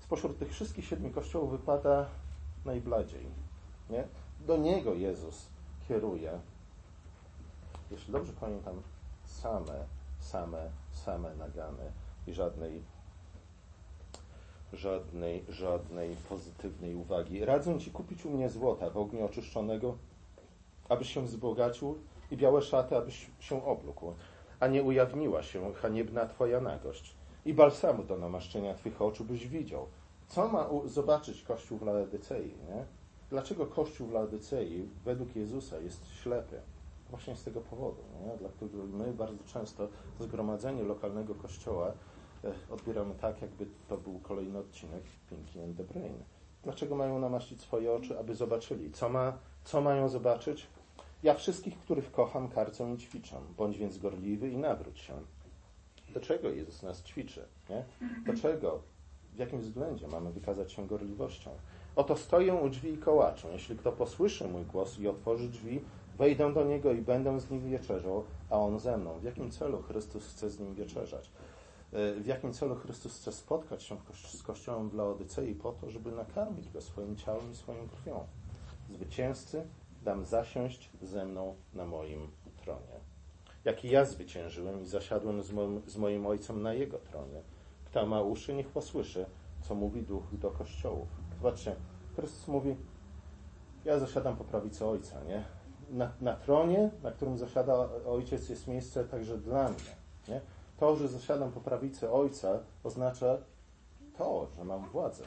spośród 0.00 0.38
tych 0.38 0.52
wszystkich 0.52 0.84
siedmiu 0.84 1.10
kościołów 1.10 1.50
wypada 1.50 2.06
najbladziej. 2.64 3.26
Nie? 3.90 4.04
Do 4.46 4.56
niego 4.56 4.94
Jezus 4.94 5.46
kieruje, 5.88 6.40
jeśli 7.90 8.12
dobrze 8.12 8.32
pamiętam, 8.40 8.82
same, 9.24 9.84
same, 10.18 10.70
same 10.92 11.34
nagany 11.34 11.92
i 12.26 12.32
żadnej 12.32 12.82
żadnej, 14.72 15.44
żadnej 15.48 16.16
pozytywnej 16.28 16.94
uwagi. 16.94 17.44
Radzę 17.44 17.78
Ci 17.78 17.90
kupić 17.90 18.26
u 18.26 18.30
mnie 18.30 18.48
złota 18.48 18.90
w 18.90 18.96
ogniu 18.96 19.24
oczyszczonego, 19.24 19.96
abyś 20.88 21.14
się 21.14 21.24
wzbogacił 21.24 21.98
i 22.30 22.36
białe 22.36 22.62
szaty, 22.62 22.96
abyś 22.96 23.30
się 23.40 23.64
oblókł, 23.64 24.14
a 24.60 24.66
nie 24.66 24.82
ujawniła 24.82 25.42
się 25.42 25.72
haniebna 25.72 26.26
Twoja 26.26 26.60
nagość. 26.60 27.14
I 27.44 27.54
balsamu 27.54 28.04
do 28.04 28.18
namaszczenia 28.18 28.74
Twych 28.74 29.02
oczu 29.02 29.24
byś 29.24 29.48
widział. 29.48 29.86
Co 30.28 30.48
ma 30.48 30.68
zobaczyć 30.84 31.42
Kościół 31.42 31.78
w 31.78 31.82
Laodycei, 31.82 32.48
nie? 32.48 32.84
Dlaczego 33.30 33.66
Kościół 33.66 34.06
w 34.06 34.12
Laodycei 34.12 34.88
według 35.04 35.36
Jezusa 35.36 35.78
jest 35.78 36.06
ślepy? 36.06 36.60
Właśnie 37.10 37.36
z 37.36 37.44
tego 37.44 37.60
powodu, 37.60 38.02
nie? 38.26 38.38
Dlatego 38.38 38.76
my 38.86 39.12
bardzo 39.12 39.44
często 39.44 39.88
zgromadzenie 40.20 40.82
lokalnego 40.82 41.34
kościoła 41.34 41.92
odbieramy 42.70 43.14
tak, 43.14 43.42
jakby 43.42 43.66
to 43.88 43.96
był 43.96 44.18
kolejny 44.18 44.58
odcinek 44.58 45.02
Pinky 45.30 45.64
and 45.64 45.76
the 45.76 45.84
Brain. 45.84 46.14
Dlaczego 46.62 46.96
mają 46.96 47.18
namaścić 47.18 47.60
swoje 47.60 47.92
oczy, 47.92 48.18
aby 48.18 48.34
zobaczyli? 48.34 48.90
Co, 48.90 49.08
ma, 49.08 49.38
co 49.64 49.80
mają 49.80 50.08
zobaczyć? 50.08 50.66
Ja 51.22 51.34
wszystkich, 51.34 51.78
których 51.78 52.12
kocham, 52.12 52.48
karcę 52.48 52.94
i 52.94 52.98
ćwiczę. 52.98 53.36
Bądź 53.56 53.78
więc 53.78 53.98
gorliwy 53.98 54.50
i 54.50 54.56
nawróć 54.56 54.98
się. 54.98 55.14
Do 56.14 56.20
czego 56.20 56.50
Jezus 56.50 56.82
nas 56.82 57.02
ćwiczy? 57.02 57.44
Nie? 57.70 57.84
Do 58.26 58.42
czego? 58.42 58.82
W 59.32 59.38
jakim 59.38 59.60
względzie 59.60 60.08
mamy 60.08 60.32
wykazać 60.32 60.72
się 60.72 60.86
gorliwością? 60.86 61.50
Oto 61.96 62.16
stoję 62.16 62.54
u 62.54 62.68
drzwi 62.68 62.92
i 62.92 62.98
kołaczę. 62.98 63.48
Jeśli 63.52 63.76
kto 63.76 63.92
posłyszy 63.92 64.48
mój 64.48 64.64
głos 64.64 64.98
i 64.98 65.08
otworzy 65.08 65.48
drzwi, 65.48 65.80
wejdę 66.18 66.52
do 66.52 66.64
niego 66.64 66.92
i 66.92 67.02
będę 67.02 67.40
z 67.40 67.50
nim 67.50 67.70
wieczerzał, 67.70 68.24
a 68.50 68.58
on 68.58 68.78
ze 68.78 68.96
mną. 68.96 69.18
W 69.18 69.22
jakim 69.22 69.50
celu 69.50 69.82
Chrystus 69.82 70.28
chce 70.28 70.50
z 70.50 70.60
nim 70.60 70.74
wieczerzać? 70.74 71.30
W 71.92 72.26
jakim 72.26 72.52
celu 72.52 72.76
Chrystus 72.76 73.16
chce 73.16 73.32
spotkać 73.32 73.82
się 73.82 73.96
z 74.12 74.42
Kościołem 74.42 74.90
w 74.90 74.94
Laodycei 74.94 75.54
po 75.54 75.72
to, 75.72 75.90
żeby 75.90 76.12
nakarmić 76.12 76.70
go 76.70 76.80
swoim 76.80 77.16
ciałem 77.16 77.52
i 77.52 77.54
swoją 77.54 77.88
krwią? 77.88 78.26
Zwycięzcy 78.90 79.66
dam 80.02 80.24
zasiąść 80.24 80.90
ze 81.02 81.24
mną 81.24 81.56
na 81.74 81.84
moim 81.84 82.30
tronie. 82.56 83.00
Jak 83.64 83.84
i 83.84 83.90
ja 83.90 84.04
zwyciężyłem 84.04 84.82
i 84.82 84.86
zasiadłem 84.86 85.42
z 85.42 85.52
moim, 85.52 85.82
z 85.86 85.96
moim 85.96 86.26
Ojcem 86.26 86.62
na 86.62 86.74
Jego 86.74 86.98
tronie. 86.98 87.42
Kto 87.84 88.06
ma 88.06 88.22
uszy, 88.22 88.54
niech 88.54 88.68
posłyszy, 88.68 89.26
co 89.60 89.74
mówi 89.74 90.02
Duch 90.02 90.24
do 90.32 90.50
Kościołów. 90.50 91.08
Zobaczcie, 91.36 91.76
Chrystus 92.16 92.48
mówi, 92.48 92.76
ja 93.84 93.98
zasiadam 93.98 94.36
po 94.36 94.44
prawicy 94.44 94.86
Ojca, 94.86 95.24
nie? 95.24 95.44
Na, 95.90 96.12
na 96.20 96.36
tronie, 96.36 96.90
na 97.02 97.12
którym 97.12 97.38
zasiada 97.38 97.88
Ojciec, 98.06 98.48
jest 98.48 98.68
miejsce 98.68 99.04
także 99.04 99.38
dla 99.38 99.68
mnie, 99.68 99.96
nie? 100.28 100.40
To, 100.80 100.96
że 100.96 101.08
zasiadam 101.08 101.52
po 101.52 101.60
prawicy 101.60 102.12
Ojca, 102.12 102.58
oznacza 102.84 103.38
to, 104.18 104.46
że 104.56 104.64
mam 104.64 104.88
władzę 104.88 105.24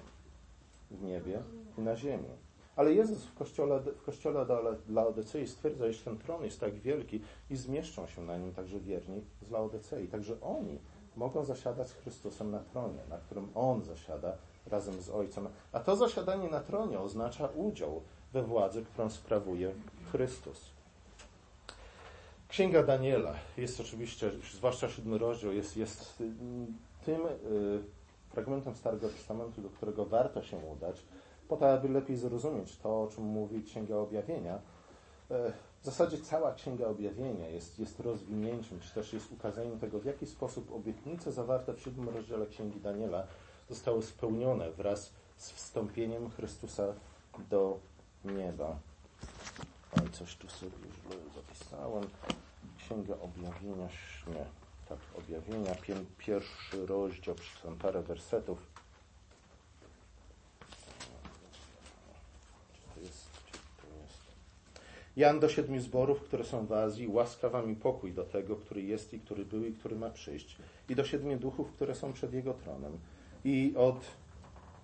w 0.92 1.04
niebie 1.04 1.42
i 1.78 1.82
na 1.82 1.96
ziemi. 1.96 2.30
Ale 2.76 2.94
Jezus 2.94 3.26
w 3.26 3.34
kościole, 3.34 3.80
w 3.80 4.04
kościole 4.04 4.46
Laodycei 4.90 5.48
stwierdza, 5.48 5.88
iż 5.88 6.02
ten 6.02 6.18
tron 6.18 6.44
jest 6.44 6.60
tak 6.60 6.74
wielki 6.74 7.22
i 7.50 7.56
zmieszczą 7.56 8.08
się 8.08 8.22
na 8.22 8.38
nim 8.38 8.54
także 8.54 8.80
wierni 8.80 9.22
z 9.42 9.52
Laodycei. 9.52 10.08
Także 10.08 10.42
oni 10.42 10.80
mogą 11.16 11.46
zasiadać 11.46 11.90
z 11.90 11.94
Chrystusem 11.94 12.52
na 12.52 12.60
tronie, 12.60 13.00
na 13.10 13.18
którym 13.18 13.50
On 13.56 13.84
zasiada 13.84 14.38
razem 14.68 15.02
z 15.02 15.10
Ojcem. 15.10 15.48
A 15.72 15.80
to 15.80 15.96
zasiadanie 15.96 16.50
na 16.50 16.60
tronie 16.60 17.00
oznacza 17.00 17.48
udział 17.48 18.02
we 18.34 18.44
władzy, 18.44 18.86
którą 18.86 19.10
sprawuje 19.10 19.74
Chrystus. 20.12 20.73
Księga 22.54 22.84
Daniela 22.84 23.34
jest 23.58 23.80
oczywiście, 23.80 24.32
zwłaszcza 24.54 24.90
siódmy 24.90 25.18
rozdział, 25.18 25.54
jest, 25.54 25.78
jest 25.78 26.24
tym 27.06 27.26
y, 27.26 27.84
fragmentem 28.30 28.76
Starego 28.76 29.10
Testamentu, 29.10 29.62
do 29.62 29.70
którego 29.70 30.06
warto 30.06 30.44
się 30.44 30.58
udać, 30.58 31.04
po 31.48 31.58
to, 31.58 31.74
aby 31.74 31.90
lepiej 31.90 32.18
zrozumieć 32.18 32.78
to, 32.78 33.04
o 33.04 33.08
czym 33.08 33.24
mówi 33.24 33.64
Księga 33.64 33.96
Objawienia. 33.96 34.60
E, 35.32 35.54
W 35.82 35.86
zasadzie 35.86 36.18
cała 36.18 36.54
Księga 36.54 36.88
Objawienia 36.88 37.50
jest, 37.50 37.80
jest 37.80 38.00
rozwinięciem, 38.00 38.80
czy 38.80 38.94
też 38.94 39.14
jest 39.14 39.32
ukazaniem 39.32 39.80
tego, 39.80 40.00
w 40.00 40.06
jaki 40.06 40.26
sposób 40.26 40.72
obietnice 40.72 41.32
zawarte 41.32 41.74
w 41.74 41.82
siódmym 41.82 42.10
rozdziale 42.10 42.46
Księgi 42.46 42.80
Daniela 42.80 43.28
zostały 43.70 44.04
spełnione 44.04 44.72
wraz 44.72 45.14
z 45.38 45.52
wstąpieniem 45.52 46.30
Chrystusa 46.30 46.94
do 47.50 47.80
nieba. 48.26 48.80
Oj, 50.02 50.10
coś 50.12 50.36
tu 50.36 50.50
sobie 50.50 50.72
źle 50.72 51.16
zapisałem. 51.36 52.04
Księga 52.78 53.14
Objawienia, 53.22 53.88
nie, 54.28 54.46
tak, 54.90 55.00
objawienia, 55.18 55.76
pierwszy 56.18 56.86
rozdział, 56.86 57.36
przeczytam 57.36 57.76
parę 57.76 58.04
wersetów. 58.04 58.74
Jan 65.16 65.40
do 65.40 65.50
siedmiu 65.50 65.82
zborów, 65.82 66.22
które 66.22 66.44
są 66.44 66.66
w 66.66 66.72
Azji, 66.72 67.08
łaska 67.08 67.50
wam 67.50 67.72
i 67.72 67.76
pokój 67.76 68.14
do 68.14 68.24
tego, 68.24 68.56
który 68.56 68.82
jest 68.82 69.14
i 69.14 69.20
który 69.20 69.46
był 69.46 69.66
i 69.66 69.74
który 69.74 69.96
ma 69.96 70.10
przyjść. 70.10 70.58
I 70.90 70.96
do 70.96 71.04
siedmiu 71.04 71.40
duchów, 71.40 71.72
które 71.72 71.96
są 71.96 72.14
przed 72.14 72.34
Jego 72.34 72.54
tronem. 72.54 72.98
I 73.46 73.74
od, 73.78 74.00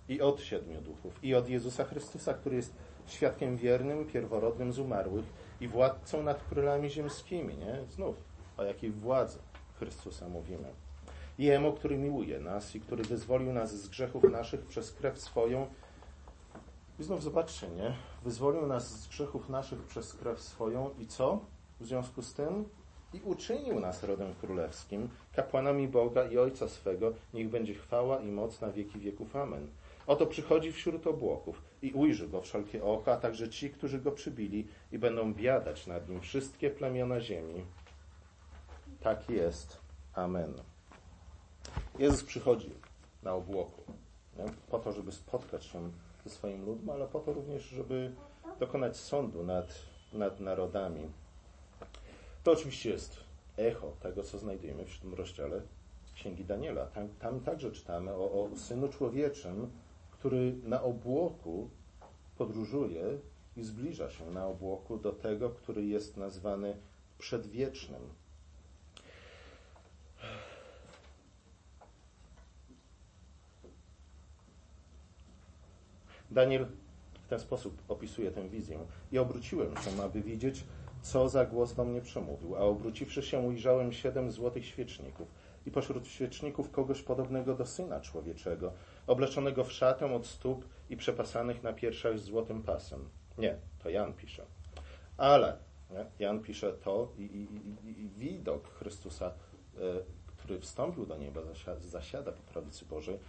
i 0.09 0.21
od 0.21 0.41
siedmiu 0.41 0.81
duchów. 0.81 1.23
I 1.23 1.35
od 1.35 1.49
Jezusa 1.49 1.83
Chrystusa, 1.83 2.33
który 2.33 2.55
jest 2.55 2.73
świadkiem 3.11 3.57
wiernym, 3.57 4.05
pierworodnym 4.05 4.73
z 4.73 4.79
umarłych 4.79 5.25
i 5.61 5.67
władcą 5.67 6.23
nad 6.23 6.43
królami 6.43 6.89
ziemskimi. 6.89 7.57
Nie? 7.57 7.77
Znów, 7.89 8.15
o 8.57 8.63
jakiej 8.63 8.91
władzy 8.91 9.39
Chrystusa 9.79 10.29
mówimy. 10.29 10.67
Jemu, 11.37 11.73
który 11.73 11.97
miłuje 11.97 12.39
nas 12.39 12.75
i 12.75 12.81
który 12.81 13.03
wyzwolił 13.03 13.53
nas 13.53 13.75
z 13.75 13.87
grzechów 13.87 14.23
naszych 14.23 14.65
przez 14.65 14.91
krew 14.91 15.19
swoją. 15.19 15.67
I 16.99 17.03
znów 17.03 17.23
zobaczcie, 17.23 17.69
nie? 17.69 17.93
Wyzwolił 18.23 18.67
nas 18.67 19.01
z 19.01 19.07
grzechów 19.07 19.49
naszych 19.49 19.83
przez 19.83 20.13
krew 20.13 20.41
swoją 20.41 20.89
i 20.99 21.07
co? 21.07 21.39
W 21.79 21.85
związku 21.85 22.21
z 22.21 22.33
tym 22.33 22.65
i 23.13 23.21
uczynił 23.21 23.79
nas 23.79 24.03
rodem 24.03 24.33
królewskim, 24.41 25.09
kapłanami 25.33 25.87
Boga 25.87 26.23
i 26.23 26.37
Ojca 26.37 26.67
swego, 26.67 27.13
niech 27.33 27.49
będzie 27.49 27.73
chwała 27.73 28.19
i 28.19 28.27
moc 28.31 28.61
na 28.61 28.71
wieki 28.71 28.99
wieków. 28.99 29.35
Amen. 29.35 29.67
Oto 30.07 30.25
przychodzi 30.25 30.71
wśród 30.71 31.07
obłoków 31.07 31.61
i 31.81 31.91
ujrzy 31.91 32.27
go 32.27 32.41
wszelkie 32.41 32.83
oka, 32.83 33.13
a 33.13 33.17
także 33.17 33.49
ci, 33.49 33.69
którzy 33.69 33.99
go 33.99 34.11
przybili 34.11 34.67
i 34.91 34.99
będą 34.99 35.33
biadać 35.33 35.87
nad 35.87 36.09
nim 36.09 36.21
wszystkie 36.21 36.69
plemiona 36.69 37.21
ziemi. 37.21 37.65
Tak 38.99 39.29
jest. 39.29 39.77
Amen. 40.13 40.53
Jezus 41.99 42.23
przychodzi 42.23 42.71
na 43.23 43.33
obłoku 43.33 43.93
nie? 44.37 44.45
po 44.69 44.79
to, 44.79 44.91
żeby 44.91 45.11
spotkać 45.11 45.65
się 45.65 45.91
ze 46.25 46.29
swoim 46.29 46.65
ludem, 46.65 46.89
ale 46.89 47.07
po 47.07 47.19
to 47.19 47.33
również, 47.33 47.63
żeby 47.63 48.11
dokonać 48.59 48.97
sądu 48.97 49.43
nad, 49.43 49.79
nad 50.13 50.39
narodami. 50.39 51.09
To 52.43 52.51
oczywiście 52.51 52.89
jest 52.89 53.17
echo 53.57 53.91
tego, 53.99 54.23
co 54.23 54.37
znajdujemy 54.37 54.85
w 54.85 54.99
tym 54.99 55.13
rozdziale 55.13 55.61
Księgi 56.15 56.45
Daniela. 56.45 56.85
Tam, 56.85 57.09
tam 57.09 57.39
także 57.39 57.71
czytamy 57.71 58.13
o, 58.13 58.31
o 58.31 58.49
Synu 58.55 58.89
Człowieczym, 58.89 59.69
który 60.19 60.55
na 60.63 60.83
obłoku 60.83 61.69
podróżuje 62.37 63.03
i 63.57 63.63
zbliża 63.63 64.09
się 64.09 64.31
na 64.31 64.47
obłoku 64.47 64.97
do 64.97 65.11
tego, 65.11 65.49
który 65.49 65.85
jest 65.85 66.17
nazwany 66.17 66.77
przedwiecznym. 67.17 68.01
Daniel 76.31 76.67
w 77.23 77.27
ten 77.27 77.39
sposób 77.39 77.81
opisuje 77.87 78.31
tę 78.31 78.49
wizję. 78.49 78.79
I 79.11 79.19
obróciłem 79.19 79.77
się, 79.77 80.03
aby 80.03 80.21
widzieć, 80.21 80.63
co 81.01 81.29
za 81.29 81.45
głos 81.45 81.73
do 81.73 81.85
mnie 81.85 82.01
przemówił. 82.01 82.55
A 82.55 82.59
obróciwszy 82.59 83.21
się, 83.21 83.39
ujrzałem 83.39 83.93
siedem 83.93 84.31
złotych 84.31 84.65
świeczników. 84.65 85.27
I 85.65 85.71
pośród 85.71 86.07
świeczników 86.07 86.71
kogoś 86.71 87.01
podobnego 87.01 87.55
do 87.55 87.65
syna 87.65 87.99
człowieczego, 87.99 88.73
obleczonego 89.09 89.63
w 89.63 89.71
szatę 89.71 90.15
od 90.15 90.27
stóp 90.27 90.65
i 90.89 90.97
przepasanych 90.97 91.63
na 91.63 91.73
piersiach 91.73 92.19
złotym 92.19 92.63
pasem. 92.63 93.09
Nie, 93.37 93.55
to 93.83 93.89
Jan 93.89 94.13
pisze. 94.13 94.45
Ale 95.17 95.57
nie, 95.91 96.05
Jan 96.19 96.39
pisze 96.39 96.73
to 96.73 97.11
i, 97.17 97.21
i, 97.21 97.47
i, 97.87 98.01
i 98.01 98.09
widok 98.09 98.73
Chrystusa, 98.73 99.25
e, 99.27 99.79
który 100.27 100.59
wstąpił 100.59 101.05
do 101.05 101.17
nieba, 101.17 101.41
zasiada, 101.41 101.79
zasiada 101.79 102.31
po 102.31 102.41
prawicy 102.53 102.85
Bożej, 102.85 103.19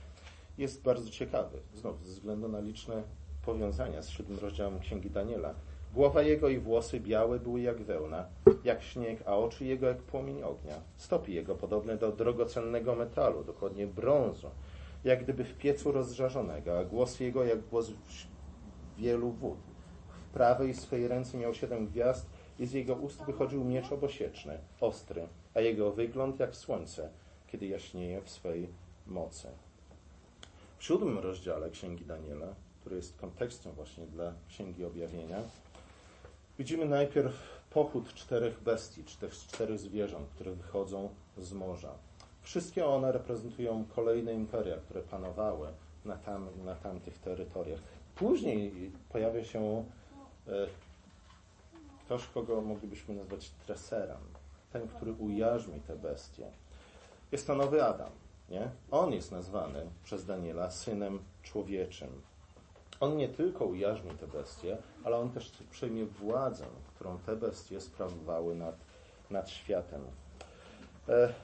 jest 0.59 0.83
bardzo 0.83 1.11
ciekawy. 1.11 1.59
Znów 1.75 2.07
ze 2.07 2.13
względu 2.13 2.49
na 2.49 2.61
liczne 2.61 3.03
powiązania 3.45 4.03
z 4.03 4.09
siódmym 4.09 4.39
rozdziałem 4.39 4.81
Księgi 4.81 5.11
Daniela. 5.11 5.55
Głowa 5.95 6.23
jego 6.23 6.49
i 6.49 6.59
włosy 6.59 7.01
białe 7.01 7.39
były 7.39 7.61
jak 7.61 7.83
wełna, 7.83 8.27
jak 8.65 8.83
śnieg, 8.83 9.23
a 9.27 9.37
oczy 9.37 9.65
jego 9.65 9.87
jak 9.87 9.99
płomień 9.99 10.43
ognia. 10.43 10.81
Stopy 10.97 11.33
jego 11.33 11.55
podobne 11.55 11.97
do 11.97 12.13
drogocennego 12.13 12.95
metalu, 12.95 13.45
dokładnie 13.45 13.87
brązu, 13.87 14.51
jak 15.05 15.25
gdyby 15.25 15.45
w 15.45 15.59
piecu 15.59 15.93
rozżarzonego, 15.93 16.79
a 16.79 16.85
głos 16.85 17.21
jego 17.21 17.45
jak 17.45 17.61
głos 17.61 17.91
wielu 18.97 19.31
wód. 19.31 19.59
W 20.09 20.33
prawej 20.33 20.75
swej 20.75 21.09
ręce 21.09 21.39
miał 21.39 21.55
siedem 21.55 21.87
gwiazd 21.87 22.27
i 22.59 22.67
z 22.67 22.73
jego 22.73 22.95
ust 22.95 23.23
wychodził 23.23 23.65
miecz 23.65 23.93
obosieczny, 23.93 24.59
ostry, 24.81 25.29
a 25.55 25.61
jego 25.61 25.93
wygląd 25.93 26.41
jak 26.41 26.57
słońce, 26.57 27.11
kiedy 27.47 27.67
jaśnieje 27.67 28.23
w 28.23 28.31
swej 28.31 28.69
mocy. 29.07 29.49
W 30.79 30.85
siódmym 30.85 31.19
rozdziale 31.19 31.71
Księgi 31.71 32.05
Daniela, 32.05 32.55
który 32.81 32.97
jest 32.97 33.17
kontekstem 33.17 33.73
właśnie 33.73 34.07
dla 34.07 34.35
Księgi 34.49 34.85
Objawienia, 34.85 35.43
widzimy 36.59 36.87
najpierw 36.87 37.61
pochód 37.71 38.15
czterech 38.15 38.63
bestii, 38.63 39.05
czterech 39.31 39.79
zwierząt, 39.79 40.29
które 40.29 40.53
wychodzą 40.53 41.09
z 41.39 41.53
morza. 41.53 42.10
Wszystkie 42.51 42.87
one 42.87 43.13
reprezentują 43.13 43.85
kolejne 43.95 44.35
imperia, 44.35 44.77
które 44.77 45.03
panowały 45.03 45.69
na, 46.05 46.17
tam, 46.17 46.49
na 46.65 46.75
tamtych 46.75 47.19
terytoriach. 47.19 47.81
Później 48.15 48.93
pojawia 49.09 49.45
się 49.45 49.85
e, 50.49 50.51
ktoś, 52.05 52.27
kogo 52.27 52.61
moglibyśmy 52.61 53.15
nazwać 53.15 53.51
treserem, 53.51 54.21
ten, 54.73 54.89
który 54.89 55.13
ujarzmi 55.13 55.81
te 55.81 55.97
bestie. 55.97 56.51
Jest 57.33 57.47
to 57.47 57.55
nowy 57.55 57.85
Adam. 57.85 58.11
Nie? 58.49 58.71
On 58.91 59.13
jest 59.13 59.33
nazwany 59.33 59.87
przez 60.05 60.27
Daniela 60.27 60.71
synem 60.71 61.19
człowieczym. 61.43 62.09
On 63.01 63.17
nie 63.17 63.29
tylko 63.29 63.65
ujarzmi 63.65 64.11
te 64.11 64.27
bestie, 64.27 64.77
ale 65.05 65.17
on 65.17 65.31
też 65.31 65.53
przejmie 65.71 66.07
władzę, 66.07 66.65
którą 66.95 67.19
te 67.19 67.37
bestie 67.37 67.81
sprawowały 67.81 68.55
nad, 68.55 68.77
nad 69.31 69.51
światem. 69.51 70.03
E, 71.09 71.35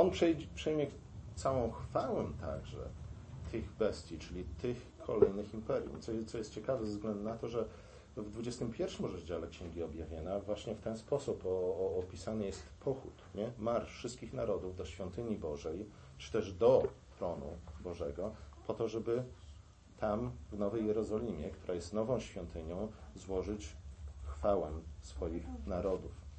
on 0.00 0.10
przejmie 0.54 0.86
całą 1.34 1.70
chwałę 1.70 2.24
także 2.40 2.78
tych 3.52 3.72
bestii, 3.72 4.18
czyli 4.18 4.44
tych 4.44 4.90
kolejnych 5.06 5.54
imperium. 5.54 6.00
Co, 6.00 6.12
co 6.26 6.38
jest 6.38 6.54
ciekawe 6.54 6.86
ze 6.86 6.92
względu 6.92 7.22
na 7.22 7.36
to, 7.36 7.48
że 7.48 7.64
w 8.16 8.30
21 8.30 9.12
rozdziale 9.12 9.48
Księgi 9.48 9.82
Objawienia 9.82 10.40
właśnie 10.40 10.74
w 10.74 10.80
ten 10.80 10.98
sposób 10.98 11.46
o, 11.46 11.48
o, 11.48 11.96
opisany 11.98 12.46
jest 12.46 12.62
pochód, 12.80 13.12
nie? 13.34 13.52
marsz 13.58 13.92
wszystkich 13.92 14.32
narodów 14.32 14.76
do 14.76 14.84
świątyni 14.84 15.36
Bożej, 15.36 15.86
czy 16.18 16.32
też 16.32 16.52
do 16.52 16.82
tronu 17.18 17.46
Bożego, 17.80 18.34
po 18.66 18.74
to, 18.74 18.88
żeby 18.88 19.22
tam 20.00 20.30
w 20.52 20.58
Nowej 20.58 20.86
Jerozolimie, 20.86 21.50
która 21.50 21.74
jest 21.74 21.92
nową 21.92 22.20
świątynią, 22.20 22.88
złożyć 23.14 23.76
chwałę 24.24 24.70
swoich 25.02 25.44
narodów. 25.66 26.29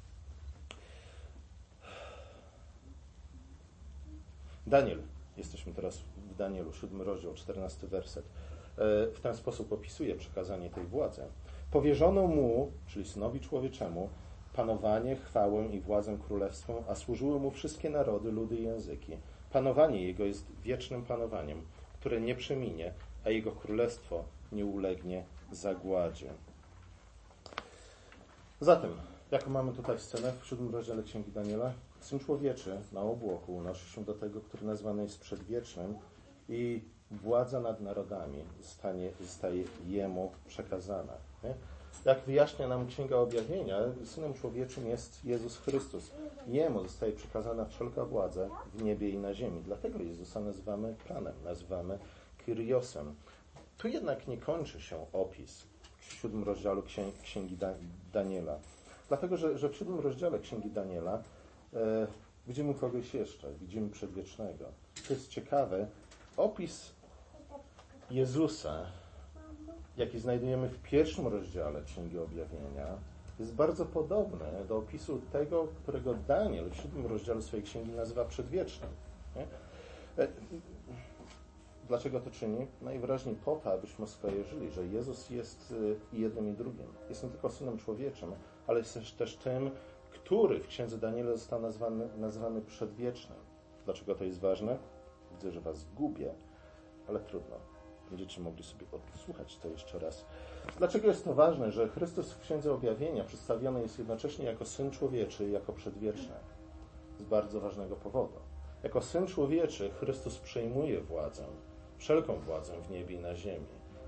Daniel, 4.66 5.02
jesteśmy 5.36 5.72
teraz 5.72 5.98
w 5.98 6.36
Danielu, 6.36 6.72
7 6.72 7.02
rozdział, 7.02 7.34
14 7.34 7.86
werset. 7.86 8.24
E, 8.24 9.06
w 9.14 9.20
ten 9.20 9.34
sposób 9.34 9.72
opisuje 9.72 10.14
przekazanie 10.14 10.70
tej 10.70 10.84
władzy. 10.84 11.22
Powierzono 11.70 12.26
mu, 12.26 12.72
czyli 12.86 13.04
synowi 13.04 13.40
człowieczemu, 13.40 14.08
panowanie, 14.52 15.16
chwałę 15.16 15.66
i 15.66 15.80
władzę 15.80 16.18
królewską, 16.26 16.84
a 16.88 16.94
służyły 16.94 17.40
mu 17.40 17.50
wszystkie 17.50 17.90
narody, 17.90 18.32
ludy 18.32 18.56
i 18.56 18.62
języki. 18.62 19.16
Panowanie 19.52 20.06
jego 20.06 20.24
jest 20.24 20.46
wiecznym 20.62 21.04
panowaniem, 21.04 21.62
które 22.00 22.20
nie 22.20 22.34
przeminie, 22.34 22.92
a 23.24 23.30
jego 23.30 23.52
królestwo 23.52 24.24
nie 24.52 24.66
ulegnie 24.66 25.24
zagładzie. 25.52 26.30
Zatem, 28.60 28.90
jaką 29.30 29.50
mamy 29.50 29.72
tutaj 29.72 29.98
scenę 29.98 30.32
w 30.40 30.46
siódmym 30.46 30.72
rozdziale 30.72 31.02
Księgi 31.02 31.32
Daniela? 31.32 31.72
Syn 32.02 32.18
człowieczy 32.18 32.80
na 32.92 33.00
obłoku 33.00 33.56
unosi 33.56 33.90
się 33.90 34.04
do 34.04 34.14
tego, 34.14 34.40
który 34.40 34.66
nazwany 34.66 35.02
jest 35.02 35.20
przedwiecznym 35.20 35.94
i 36.48 36.82
władza 37.10 37.60
nad 37.60 37.80
narodami 37.80 38.44
zostanie, 38.60 39.10
zostaje 39.20 39.64
jemu 39.86 40.32
przekazana. 40.46 41.12
Nie? 41.44 41.54
Jak 42.04 42.20
wyjaśnia 42.20 42.68
nam 42.68 42.86
Księga 42.86 43.16
Objawienia, 43.16 43.78
Synem 44.04 44.34
Człowieczym 44.34 44.86
jest 44.86 45.24
Jezus 45.24 45.58
Chrystus. 45.58 46.10
Jemu 46.46 46.82
zostaje 46.82 47.12
przekazana 47.12 47.64
wszelka 47.64 48.04
władza 48.04 48.48
w 48.74 48.82
niebie 48.82 49.10
i 49.10 49.18
na 49.18 49.34
ziemi. 49.34 49.62
Dlatego 49.64 49.98
Jezusa 49.98 50.40
nazywamy 50.40 50.94
Panem, 51.08 51.34
nazywamy 51.44 51.98
Kyriosem. 52.46 53.14
Tu 53.78 53.88
jednak 53.88 54.28
nie 54.28 54.38
kończy 54.38 54.80
się 54.80 55.06
opis 55.12 55.66
w 55.98 56.12
siódmym 56.12 56.44
rozdziale 56.44 56.82
Księgi 57.22 57.58
Daniela. 58.12 58.58
Dlatego, 59.08 59.36
że, 59.36 59.58
że 59.58 59.68
w 59.68 59.76
siódmym 59.76 60.00
rozdziale 60.00 60.38
Księgi 60.38 60.70
Daniela 60.70 61.22
widzimy 62.46 62.74
kogoś 62.74 63.14
jeszcze, 63.14 63.52
widzimy 63.60 63.90
przedwiecznego. 63.90 64.64
To 65.08 65.14
jest 65.14 65.28
ciekawe. 65.28 65.86
Opis 66.36 66.92
Jezusa, 68.10 68.86
jaki 69.96 70.18
znajdujemy 70.18 70.68
w 70.68 70.82
pierwszym 70.82 71.26
rozdziale 71.26 71.82
Księgi 71.82 72.18
Objawienia, 72.18 72.86
jest 73.38 73.54
bardzo 73.54 73.86
podobne 73.86 74.64
do 74.68 74.76
opisu 74.76 75.20
tego, 75.32 75.68
którego 75.82 76.14
Daniel 76.14 76.70
w 76.70 76.76
siódmym 76.76 77.06
rozdziale 77.06 77.42
swojej 77.42 77.66
księgi 77.66 77.92
nazywa 77.92 78.24
przedwiecznym. 78.24 78.90
E, 80.18 80.28
dlaczego 81.88 82.20
to 82.20 82.30
czyni? 82.30 82.66
Najwyraźniej 82.82 83.34
po 83.44 83.56
to, 83.56 83.72
abyśmy 83.72 84.06
skojarzyli, 84.06 84.70
że 84.70 84.86
Jezus 84.86 85.30
jest 85.30 85.74
i 86.12 86.20
jednym 86.20 86.48
i 86.50 86.52
drugim. 86.52 86.86
Jest 87.08 87.24
nie 87.24 87.30
tylko 87.30 87.50
Synem 87.50 87.78
Człowieczym, 87.78 88.32
ale 88.66 88.78
jest 88.78 89.16
też 89.18 89.36
tym, 89.36 89.70
który 90.32 90.60
w 90.60 90.66
księdze 90.66 90.98
Daniela 90.98 91.32
został 91.32 91.60
nazwany, 91.60 92.08
nazwany 92.16 92.62
przedwiecznym. 92.62 93.38
Dlaczego 93.84 94.14
to 94.14 94.24
jest 94.24 94.40
ważne? 94.40 94.78
Widzę, 95.32 95.52
że 95.52 95.60
Was 95.60 95.84
gubię, 95.84 96.34
ale 97.08 97.20
trudno. 97.20 97.56
Będziecie 98.10 98.40
mogli 98.40 98.64
sobie 98.64 98.86
odsłuchać 98.92 99.58
to 99.58 99.68
jeszcze 99.68 99.98
raz. 99.98 100.24
Dlaczego 100.78 101.08
jest 101.08 101.24
to 101.24 101.34
ważne, 101.34 101.72
że 101.72 101.88
Chrystus 101.88 102.32
w 102.32 102.40
Księdze 102.40 102.72
Objawienia 102.72 103.24
przedstawiony 103.24 103.82
jest 103.82 103.98
jednocześnie 103.98 104.44
jako 104.44 104.64
Syn 104.64 104.90
Człowieczy 104.90 105.48
i 105.48 105.52
jako 105.52 105.72
przedwieczny? 105.72 106.34
Z 107.18 107.22
bardzo 107.22 107.60
ważnego 107.60 107.96
powodu. 107.96 108.38
Jako 108.82 109.02
Syn 109.02 109.26
Człowieczy 109.26 109.90
Chrystus 109.90 110.38
przejmuje 110.38 111.00
władzę, 111.00 111.44
wszelką 111.98 112.34
władzę 112.34 112.72
w 112.80 112.90
niebie 112.90 113.16
i 113.16 113.20
na 113.20 113.36
ziemi, 113.36 113.66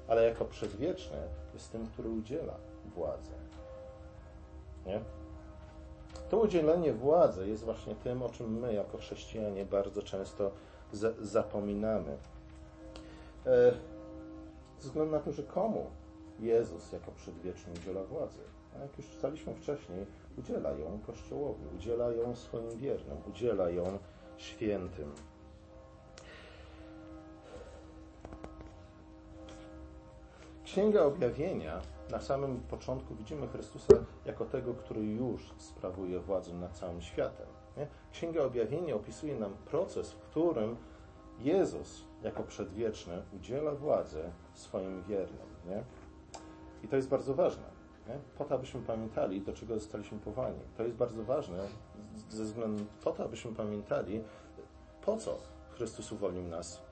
ale 0.08 0.24
jako 0.24 0.44
przedwieczny 0.44 1.18
jest 1.54 1.72
tym, 1.72 1.86
który 1.86 2.10
udziela 2.10 2.56
władzy. 2.94 3.32
Nie? 4.86 5.23
To 6.34 6.40
udzielenie 6.40 6.92
władzy 6.92 7.48
jest 7.48 7.64
właśnie 7.64 7.94
tym, 7.94 8.22
o 8.22 8.28
czym 8.28 8.58
my 8.58 8.74
jako 8.74 8.98
chrześcijanie 8.98 9.64
bardzo 9.64 10.02
często 10.02 10.50
zapominamy. 11.20 12.18
E, 13.46 13.72
ze 14.78 14.88
względu 14.88 15.12
na 15.12 15.20
to, 15.20 15.32
że 15.32 15.42
komu 15.42 15.86
Jezus 16.40 16.92
jako 16.92 17.12
przedwieczny 17.12 17.72
udziela 17.72 18.04
władzy? 18.04 18.38
A 18.76 18.82
jak 18.82 18.98
już 18.98 19.10
czytaliśmy 19.10 19.54
wcześniej, 19.54 20.06
udziela 20.38 20.70
ją 20.70 20.98
Kościołowi, 21.06 21.64
udziela 21.76 22.12
ją 22.12 22.36
swoim 22.36 22.78
wiernym, 22.78 23.16
udziela 23.28 23.70
ją 23.70 23.98
świętym. 24.36 25.12
Księga 30.64 31.02
Objawienia 31.02 31.93
na 32.10 32.20
samym 32.20 32.60
początku 32.60 33.14
widzimy 33.14 33.48
Chrystusa 33.48 33.94
jako 34.24 34.44
tego, 34.44 34.74
który 34.74 35.02
już 35.02 35.54
sprawuje 35.58 36.20
władzę 36.20 36.52
nad 36.52 36.78
całym 36.78 37.02
światem. 37.02 37.46
Nie? 37.76 37.86
Księga 38.12 38.44
Objawienia 38.44 38.94
opisuje 38.94 39.36
nam 39.36 39.54
proces, 39.64 40.12
w 40.12 40.18
którym 40.18 40.76
Jezus 41.38 42.04
jako 42.22 42.42
przedwieczny 42.42 43.22
udziela 43.36 43.74
władzy 43.74 44.22
swoim 44.54 45.02
wiernym. 45.02 45.46
Nie? 45.66 45.84
I 46.82 46.88
to 46.88 46.96
jest 46.96 47.08
bardzo 47.08 47.34
ważne. 47.34 47.74
Nie? 48.08 48.18
Po 48.38 48.44
to, 48.44 48.54
abyśmy 48.54 48.80
pamiętali, 48.80 49.40
do 49.40 49.52
czego 49.52 49.74
zostaliśmy 49.74 50.18
powołani. 50.18 50.60
To 50.76 50.82
jest 50.82 50.96
bardzo 50.96 51.24
ważne 51.24 51.58
ze 52.28 52.44
względu 52.44 52.84
po 53.04 53.12
to, 53.12 53.24
abyśmy 53.24 53.52
pamiętali, 53.52 54.22
po 55.04 55.16
co 55.16 55.38
Chrystus 55.70 56.12
uwolnił 56.12 56.42
nas 56.42 56.82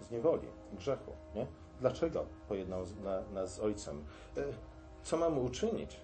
z 0.00 0.10
niewoli, 0.10 0.48
grzechu. 0.72 1.12
Nie? 1.34 1.46
Dlaczego 1.80 2.26
pojednał 2.48 2.84
nas 3.34 3.54
z 3.54 3.60
Ojcem? 3.60 4.04
E, 4.36 4.40
co 5.02 5.16
mamy 5.16 5.40
uczynić 5.40 6.00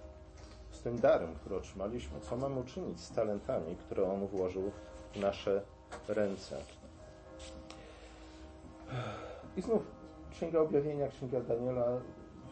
z 0.71 0.81
tym 0.81 0.99
darem, 0.99 1.35
który 1.35 1.55
otrzymaliśmy? 1.55 2.19
Co 2.19 2.37
mamy 2.37 2.59
uczynić 2.59 2.99
z 2.99 3.11
talentami, 3.11 3.75
które 3.75 4.11
On 4.11 4.27
włożył 4.27 4.71
w 5.13 5.19
nasze 5.19 5.61
ręce? 6.07 6.57
I 9.57 9.61
znów 9.61 9.81
Księga 10.31 10.59
Objawienia, 10.59 11.07
Księga 11.07 11.41
Daniela 11.41 11.85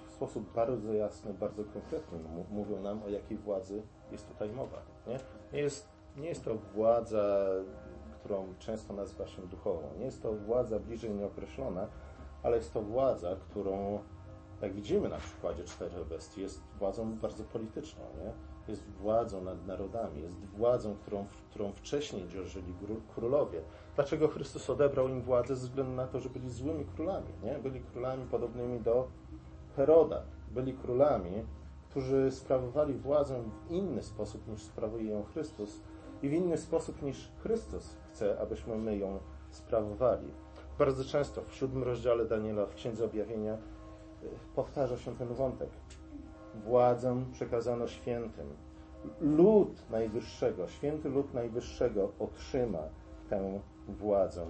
w 0.07 0.12
sposób 0.12 0.53
bardzo 0.53 0.93
jasny, 0.93 1.34
bardzo 1.34 1.63
konkretny 1.63 2.19
mówią 2.51 2.81
nam, 2.81 3.03
o 3.03 3.10
jakiej 3.10 3.38
władzy 3.38 3.81
jest 4.12 4.27
tutaj 4.27 4.49
mowa. 4.49 4.81
Nie, 5.07 5.19
nie, 5.53 5.60
jest, 5.60 5.88
nie 6.17 6.29
jest 6.29 6.45
to 6.45 6.55
władza, 6.55 7.47
którą 8.19 8.53
często 8.60 8.93
nazywa 8.93 9.27
się 9.27 9.41
duchową. 9.41 9.81
Nie 9.99 10.05
jest 10.05 10.21
to 10.21 10.34
władza 10.34 10.79
bliżej 10.79 11.12
nieokreślona, 11.12 11.88
ale 12.43 12.58
jest 12.58 12.73
to 12.73 12.82
władza, 12.82 13.36
którą, 13.36 13.99
jak 14.62 14.73
widzimy 14.73 15.10
na 15.10 15.17
przykładzie 15.17 15.63
czterech 15.63 16.08
bestii, 16.08 16.41
jest 16.41 16.62
władzą 16.80 17.15
bardzo 17.15 17.43
polityczną. 17.43 18.04
Nie? 18.23 18.34
Jest 18.67 18.84
władzą 18.89 19.43
nad 19.43 19.67
narodami, 19.67 20.21
jest 20.21 20.45
władzą, 20.45 20.95
którą, 20.95 21.25
którą 21.49 21.71
wcześniej 21.71 22.30
dzierżyli 22.30 22.73
królowie. 23.15 23.62
Dlaczego 23.95 24.27
Chrystus 24.27 24.69
odebrał 24.69 25.10
im 25.10 25.21
władzę? 25.21 25.56
Ze 25.56 25.67
względu 25.67 25.91
na 25.91 26.08
to, 26.08 26.19
że 26.19 26.30
byli 26.30 26.49
złymi 26.49 26.86
królami. 26.86 27.34
Nie? 27.43 27.60
Byli 27.60 27.82
królami 27.82 28.25
podobnymi 28.25 28.80
do 28.80 29.08
Heroda. 29.75 30.21
Byli 30.51 30.73
królami, 30.73 31.45
którzy 31.89 32.32
sprawowali 32.32 32.93
władzę 32.93 33.43
w 33.67 33.71
inny 33.71 34.04
sposób 34.04 34.47
niż 34.47 34.62
sprawuje 34.62 35.12
ją 35.12 35.23
Chrystus 35.23 35.82
i 36.21 36.30
w 36.30 36.34
inny 36.34 36.58
sposób 36.58 37.01
niż 37.01 37.32
Chrystus 37.43 37.97
chce, 38.10 38.39
abyśmy 38.39 38.77
my 38.77 38.97
ją 38.97 39.19
sprawowali. 39.51 40.27
Bardzo 40.82 41.06
często 41.06 41.41
w 41.48 41.56
siódmym 41.56 41.84
rozdziale 41.84 42.26
Daniela 42.26 42.65
w 42.65 42.76
Księdze 42.76 43.06
Objawienia 43.06 43.54
y, 43.54 44.28
powtarza 44.56 44.98
się 44.98 45.15
ten 45.15 45.28
wątek. 45.28 45.70
Władzę 46.56 47.24
przekazano 47.34 47.88
świętym. 47.88 48.48
Lud 49.20 49.89
Najwyższego, 49.89 50.67
święty 50.67 51.10
lud 51.10 51.34
Najwyższego 51.34 52.12
otrzyma 52.20 52.80
tę 53.30 53.60
władzę. 53.88 54.46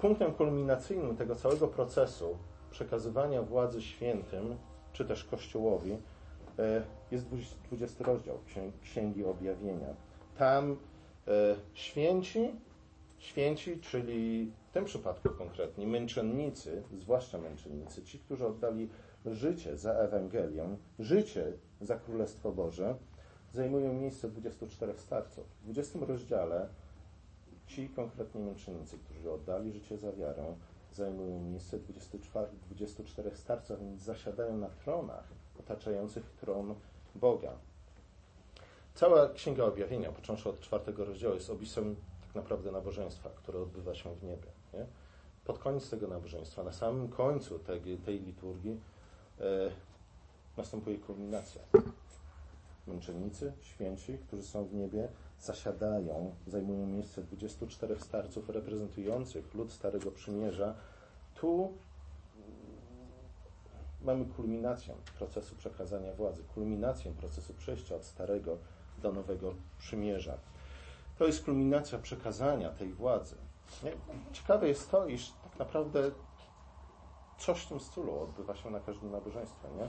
Punktem 0.00 0.32
kulminacyjnym 0.32 1.16
tego 1.16 1.34
całego 1.34 1.68
procesu 1.68 2.36
przekazywania 2.70 3.42
władzy 3.42 3.82
świętym, 3.82 4.56
czy 4.92 5.04
też 5.04 5.24
Kościołowi, 5.24 5.92
y, 5.92 5.98
jest 7.10 7.26
20 7.64 8.04
rozdział 8.04 8.38
Księgi 8.82 9.24
Objawienia. 9.24 9.94
Tam 10.38 10.72
y, 10.72 10.76
święci, 11.74 12.54
święci, 13.18 13.80
czyli 13.80 14.52
w 14.70 14.72
tym 14.72 14.84
przypadku 14.84 15.30
konkretnie 15.30 15.86
męczennicy, 15.86 16.82
zwłaszcza 16.98 17.38
męczennicy, 17.38 18.02
ci, 18.02 18.18
którzy 18.18 18.46
oddali 18.46 18.88
życie 19.26 19.76
za 19.76 19.92
Ewangelię, 19.92 20.76
życie 20.98 21.52
za 21.80 21.96
Królestwo 21.96 22.52
Boże, 22.52 22.94
zajmują 23.52 23.92
miejsce 23.92 24.28
24 24.28 24.98
starców. 24.98 25.46
W 25.46 25.64
20 25.64 25.98
rozdziale 26.08 26.68
ci 27.66 27.88
konkretni 27.88 28.40
męczennicy, 28.40 28.98
którzy 28.98 29.32
oddali 29.32 29.72
życie 29.72 29.98
za 29.98 30.12
wiarę, 30.12 30.54
zajmują 30.92 31.40
miejsce 31.40 31.78
24, 31.78 32.46
24 32.66 33.36
starców, 33.36 33.80
więc 33.80 34.02
zasiadają 34.02 34.56
na 34.56 34.68
tronach 34.68 35.28
otaczających 35.60 36.30
tron 36.40 36.74
Boga. 37.14 37.52
Cała 38.94 39.28
Księga 39.28 39.64
Objawienia, 39.64 40.12
począwszy 40.12 40.48
od 40.48 40.60
czwartego 40.60 41.04
rozdziału, 41.04 41.34
jest 41.34 41.50
opisem 41.50 41.96
tak 42.26 42.34
naprawdę 42.34 42.72
nabożeństwa, 42.72 43.30
które 43.30 43.58
odbywa 43.58 43.94
się 43.94 44.14
w 44.14 44.22
niebie. 44.22 44.59
Nie? 44.74 44.86
Pod 45.44 45.58
koniec 45.58 45.90
tego 45.90 46.08
nabożeństwa, 46.08 46.64
na 46.64 46.72
samym 46.72 47.08
końcu 47.08 47.58
tej, 47.58 47.98
tej 47.98 48.20
liturgii 48.20 48.80
e, 49.40 49.44
następuje 50.56 50.98
kulminacja. 50.98 51.62
Męczennicy, 52.86 53.52
święci, 53.60 54.18
którzy 54.18 54.42
są 54.42 54.64
w 54.64 54.74
niebie, 54.74 55.08
zasiadają, 55.40 56.34
zajmują 56.46 56.86
miejsce 56.86 57.22
24 57.22 58.00
starców 58.00 58.48
reprezentujących 58.48 59.54
lud 59.54 59.72
Starego 59.72 60.10
Przymierza. 60.10 60.74
Tu 61.34 61.72
mamy 64.02 64.24
kulminację 64.24 64.94
procesu 65.18 65.56
przekazania 65.56 66.12
władzy, 66.12 66.42
kulminację 66.54 67.12
procesu 67.12 67.54
przejścia 67.54 67.96
od 67.96 68.04
Starego 68.04 68.58
do 69.02 69.12
Nowego 69.12 69.54
Przymierza. 69.78 70.38
To 71.18 71.26
jest 71.26 71.44
kulminacja 71.44 71.98
przekazania 71.98 72.70
tej 72.70 72.92
władzy. 72.92 73.36
Ciekawe 74.32 74.68
jest 74.68 74.90
to, 74.90 75.06
iż 75.06 75.32
tak 75.42 75.58
naprawdę 75.58 76.10
coś 77.38 77.62
w 77.62 77.68
tym 77.68 77.80
stylu 77.80 78.20
odbywa 78.20 78.56
się 78.56 78.70
na 78.70 78.80
każdym 78.80 79.10
nabożeństwie. 79.10 79.68
Nie? 79.78 79.88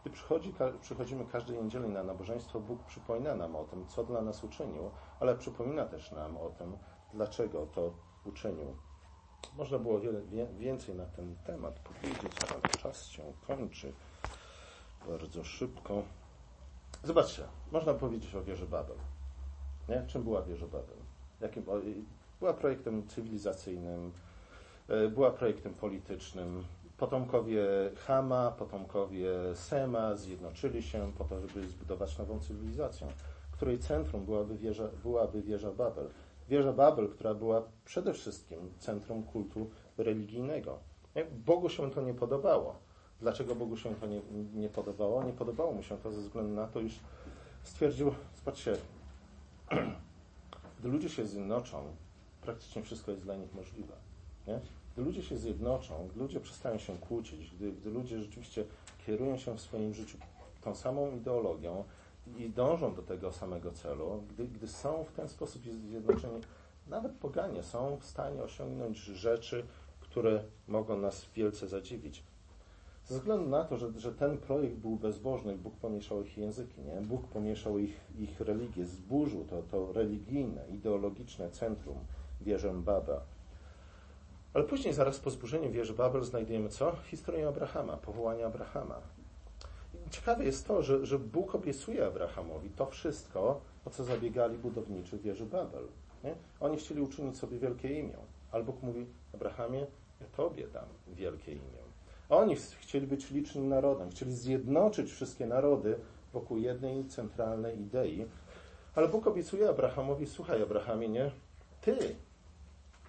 Gdy 0.00 0.10
przychodzi, 0.10 0.54
przychodzimy 0.80 1.24
każdej 1.24 1.62
niedzieli 1.62 1.88
na 1.88 2.02
nabożeństwo, 2.02 2.60
Bóg 2.60 2.84
przypomina 2.84 3.34
nam 3.34 3.56
o 3.56 3.64
tym, 3.64 3.86
co 3.86 4.04
dla 4.04 4.22
nas 4.22 4.44
uczynił, 4.44 4.90
ale 5.20 5.36
przypomina 5.36 5.86
też 5.86 6.12
nam 6.12 6.36
o 6.36 6.50
tym, 6.50 6.76
dlaczego 7.14 7.66
to 7.66 7.92
uczynił. 8.24 8.76
Można 9.56 9.78
było 9.78 10.00
wiele 10.00 10.20
więcej 10.58 10.94
na 10.94 11.06
ten 11.06 11.36
temat 11.46 11.78
powiedzieć, 11.78 12.32
ale 12.50 12.60
czas 12.82 13.06
się 13.06 13.22
kończy 13.46 13.92
bardzo 15.08 15.44
szybko. 15.44 16.02
Zobaczcie, 17.04 17.42
można 17.72 17.94
powiedzieć 17.94 18.34
o 18.34 18.42
wieży 18.42 18.66
Babel. 18.66 18.96
Nie? 19.88 20.06
Czym 20.06 20.22
była 20.22 20.42
wieża 20.42 20.66
Babel? 20.66 20.96
Jakim, 21.40 21.64
była 22.42 22.54
projektem 22.54 23.06
cywilizacyjnym, 23.08 24.12
e, 24.88 25.08
była 25.08 25.30
projektem 25.30 25.74
politycznym. 25.74 26.64
Potomkowie 26.96 27.64
Hama, 28.06 28.50
potomkowie 28.58 29.30
Sema 29.54 30.16
zjednoczyli 30.16 30.82
się 30.82 31.12
po 31.18 31.24
to, 31.24 31.40
żeby 31.40 31.68
zbudować 31.68 32.18
nową 32.18 32.40
cywilizację, 32.40 33.06
której 33.52 33.78
centrum 33.78 34.24
byłaby 34.24 34.58
wieża, 34.58 34.88
byłaby 35.02 35.42
wieża 35.42 35.70
Babel. 35.70 36.08
Wieża 36.48 36.72
Babel, 36.72 37.08
która 37.08 37.34
była 37.34 37.62
przede 37.84 38.12
wszystkim 38.12 38.58
centrum 38.78 39.22
kultu 39.22 39.70
religijnego. 39.98 40.78
Bogu 41.46 41.68
się 41.68 41.90
to 41.90 42.02
nie 42.02 42.14
podobało. 42.14 42.76
Dlaczego 43.20 43.54
Bogu 43.54 43.76
się 43.76 43.94
to 43.94 44.06
nie, 44.06 44.20
nie 44.54 44.68
podobało? 44.68 45.24
Nie 45.24 45.32
podobało 45.32 45.72
mu 45.72 45.82
się 45.82 45.98
to 45.98 46.12
ze 46.12 46.20
względu 46.20 46.54
na 46.54 46.66
to, 46.66 46.80
iż 46.80 47.00
stwierdził, 47.62 48.14
zobaczcie, 48.36 48.76
gdy 50.78 50.88
ludzie 50.88 51.08
się 51.08 51.26
zjednoczą, 51.26 51.96
praktycznie 52.42 52.82
wszystko 52.82 53.10
jest 53.10 53.22
dla 53.22 53.36
nich 53.36 53.54
możliwe. 53.54 53.94
Nie? 54.46 54.60
Gdy 54.92 55.02
ludzie 55.02 55.22
się 55.22 55.38
zjednoczą, 55.38 56.08
gdy 56.10 56.20
ludzie 56.20 56.40
przestają 56.40 56.78
się 56.78 56.98
kłócić, 56.98 57.50
gdy, 57.50 57.72
gdy 57.72 57.90
ludzie 57.90 58.18
rzeczywiście 58.18 58.64
kierują 59.06 59.38
się 59.38 59.56
w 59.56 59.60
swoim 59.60 59.94
życiu 59.94 60.18
tą 60.60 60.74
samą 60.74 61.16
ideologią 61.16 61.84
i 62.38 62.50
dążą 62.50 62.94
do 62.94 63.02
tego 63.02 63.32
samego 63.32 63.72
celu, 63.72 64.22
gdy, 64.30 64.48
gdy 64.48 64.68
są 64.68 65.04
w 65.04 65.12
ten 65.12 65.28
sposób 65.28 65.62
zjednoczeni, 65.88 66.40
nawet 66.86 67.12
poganie 67.12 67.62
są 67.62 67.96
w 67.96 68.04
stanie 68.04 68.42
osiągnąć 68.42 68.98
rzeczy, 68.98 69.66
które 70.00 70.44
mogą 70.68 70.98
nas 70.98 71.26
wielce 71.34 71.68
zadziwić. 71.68 72.22
Ze 73.04 73.14
względu 73.18 73.48
na 73.48 73.64
to, 73.64 73.76
że, 73.76 73.92
że 73.96 74.12
ten 74.12 74.38
projekt 74.38 74.76
był 74.76 74.96
bezbożny, 74.96 75.56
Bóg 75.56 75.76
pomieszał 75.76 76.22
ich 76.22 76.38
języki, 76.38 76.80
nie? 76.80 77.00
Bóg 77.00 77.26
pomieszał 77.26 77.78
ich, 77.78 78.00
ich 78.18 78.40
religię, 78.40 78.86
zburzył 78.86 79.44
to, 79.44 79.62
to 79.62 79.92
religijne, 79.92 80.68
ideologiczne 80.68 81.50
centrum, 81.50 81.96
wieżę 82.42 82.72
Babel. 82.74 83.20
Ale 84.54 84.64
później, 84.64 84.94
zaraz 84.94 85.18
po 85.18 85.30
zburzeniu 85.30 85.70
wieży 85.70 85.94
Babel, 85.94 86.24
znajdujemy 86.24 86.68
co? 86.68 86.96
Historię 86.96 87.48
Abrahama, 87.48 87.96
powołanie 87.96 88.46
Abrahama. 88.46 89.00
Ciekawe 90.10 90.44
jest 90.44 90.66
to, 90.66 90.82
że, 90.82 91.06
że 91.06 91.18
Bóg 91.18 91.54
obiecuje 91.54 92.06
Abrahamowi 92.06 92.70
to 92.70 92.86
wszystko, 92.86 93.60
o 93.84 93.90
co 93.90 94.04
zabiegali 94.04 94.58
budowniczy 94.58 95.18
wieży 95.18 95.46
Babel. 95.46 95.84
Nie? 96.24 96.34
Oni 96.60 96.76
chcieli 96.76 97.00
uczynić 97.00 97.38
sobie 97.38 97.58
wielkie 97.58 98.00
imię. 98.00 98.16
Ale 98.52 98.64
Bóg 98.64 98.82
mówi, 98.82 99.06
Abrahamie, 99.34 99.86
ja 100.20 100.26
Tobie 100.36 100.68
dam 100.68 100.84
wielkie 101.08 101.52
imię. 101.52 101.82
Oni 102.28 102.56
chcieli 102.80 103.06
być 103.06 103.30
licznym 103.30 103.68
narodem, 103.68 104.10
chcieli 104.10 104.32
zjednoczyć 104.32 105.10
wszystkie 105.12 105.46
narody 105.46 105.96
wokół 106.32 106.58
jednej 106.58 107.04
centralnej 107.04 107.80
idei. 107.80 108.26
Ale 108.94 109.08
Bóg 109.08 109.26
obiecuje 109.26 109.68
Abrahamowi, 109.68 110.26
słuchaj 110.26 110.62
Abrahamie, 110.62 111.08
nie? 111.08 111.30
Ty 111.80 112.16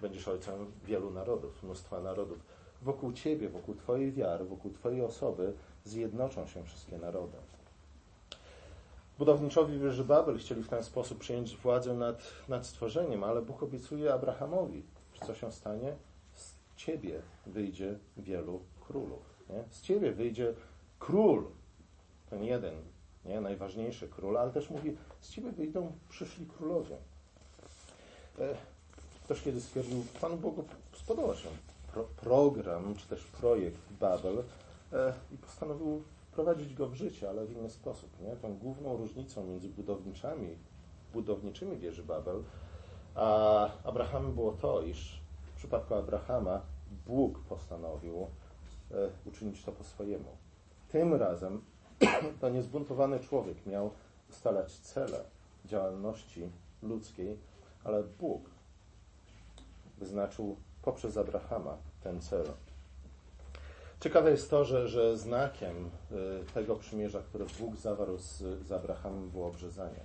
będziesz 0.00 0.28
ojcem 0.28 0.72
wielu 0.84 1.10
narodów, 1.10 1.62
mnóstwa 1.62 2.00
narodów. 2.00 2.38
Wokół 2.82 3.12
Ciebie, 3.12 3.48
wokół 3.48 3.74
Twojej 3.74 4.12
wiary, 4.12 4.44
wokół 4.44 4.70
Twojej 4.70 5.02
osoby 5.02 5.52
zjednoczą 5.84 6.46
się 6.46 6.64
wszystkie 6.64 6.98
narody. 6.98 7.36
Budowniczowi 9.18 9.78
wieży 9.78 10.04
Babel 10.04 10.38
chcieli 10.38 10.62
w 10.62 10.68
ten 10.68 10.82
sposób 10.82 11.18
przyjąć 11.18 11.56
władzę 11.56 11.94
nad, 11.94 12.22
nad 12.48 12.66
stworzeniem, 12.66 13.24
ale 13.24 13.42
Bóg 13.42 13.62
obiecuje 13.62 14.14
Abrahamowi, 14.14 14.82
że 15.14 15.26
co 15.26 15.34
się 15.34 15.52
stanie? 15.52 15.96
Z 16.34 16.54
Ciebie 16.76 17.22
wyjdzie 17.46 17.98
wielu 18.16 18.60
królów. 18.80 19.44
Nie? 19.50 19.64
Z 19.70 19.82
Ciebie 19.82 20.12
wyjdzie 20.12 20.54
król, 20.98 21.44
ten 22.30 22.44
jeden, 22.44 22.74
nie? 23.24 23.40
najważniejszy 23.40 24.08
król, 24.08 24.38
ale 24.38 24.50
też 24.50 24.70
mówi, 24.70 24.96
z 25.20 25.30
Ciebie 25.30 25.52
wyjdą 25.52 25.92
przyszli 26.08 26.46
królowie. 26.46 26.96
Ktoś 29.24 29.42
kiedyś 29.42 29.62
stwierdził, 29.64 30.04
Panu 30.20 30.36
Bogu 30.36 30.64
spodobał 30.92 31.34
się 31.34 31.48
pro, 31.92 32.04
program, 32.04 32.94
czy 32.96 33.08
też 33.08 33.24
projekt 33.24 33.78
Babel 34.00 34.42
e, 34.92 35.12
i 35.32 35.36
postanowił 35.36 36.02
wprowadzić 36.30 36.74
go 36.74 36.88
w 36.88 36.94
życie, 36.94 37.28
ale 37.28 37.46
w 37.46 37.52
inny 37.52 37.70
sposób. 37.70 38.10
Nie? 38.20 38.36
Tą 38.36 38.58
główną 38.58 38.96
różnicą 38.96 39.46
między 39.46 39.68
budowniczami, 39.68 40.48
budowniczymi 41.12 41.76
wieży 41.76 42.02
Babel 42.02 42.42
a 43.14 43.68
Abrahamem 43.84 44.34
było 44.34 44.52
to, 44.52 44.82
iż 44.82 45.20
w 45.42 45.56
przypadku 45.56 45.94
Abrahama 45.94 46.60
Bóg 47.06 47.38
postanowił 47.38 48.26
e, 48.90 49.08
uczynić 49.26 49.64
to 49.64 49.72
po 49.72 49.84
swojemu. 49.84 50.36
Tym 50.88 51.14
razem 51.14 51.60
to 52.40 52.48
niezbuntowany 52.48 53.20
człowiek 53.20 53.66
miał 53.66 53.90
ustalać 54.30 54.72
cele 54.72 55.24
działalności 55.64 56.50
ludzkiej, 56.82 57.38
ale 57.84 58.02
Bóg 58.02 58.50
wyznaczył 59.98 60.56
poprzez 60.82 61.16
Abrahama 61.16 61.76
ten 62.02 62.20
cel. 62.20 62.46
Ciekawe 64.00 64.30
jest 64.30 64.50
to, 64.50 64.64
że, 64.64 64.88
że 64.88 65.18
znakiem 65.18 65.90
y, 66.12 66.52
tego 66.54 66.76
przymierza, 66.76 67.20
które 67.22 67.44
Bóg 67.60 67.76
zawarł 67.76 68.18
z, 68.18 68.38
z 68.38 68.72
Abrahamem, 68.72 69.30
było 69.30 69.46
obrzezanie. 69.46 70.00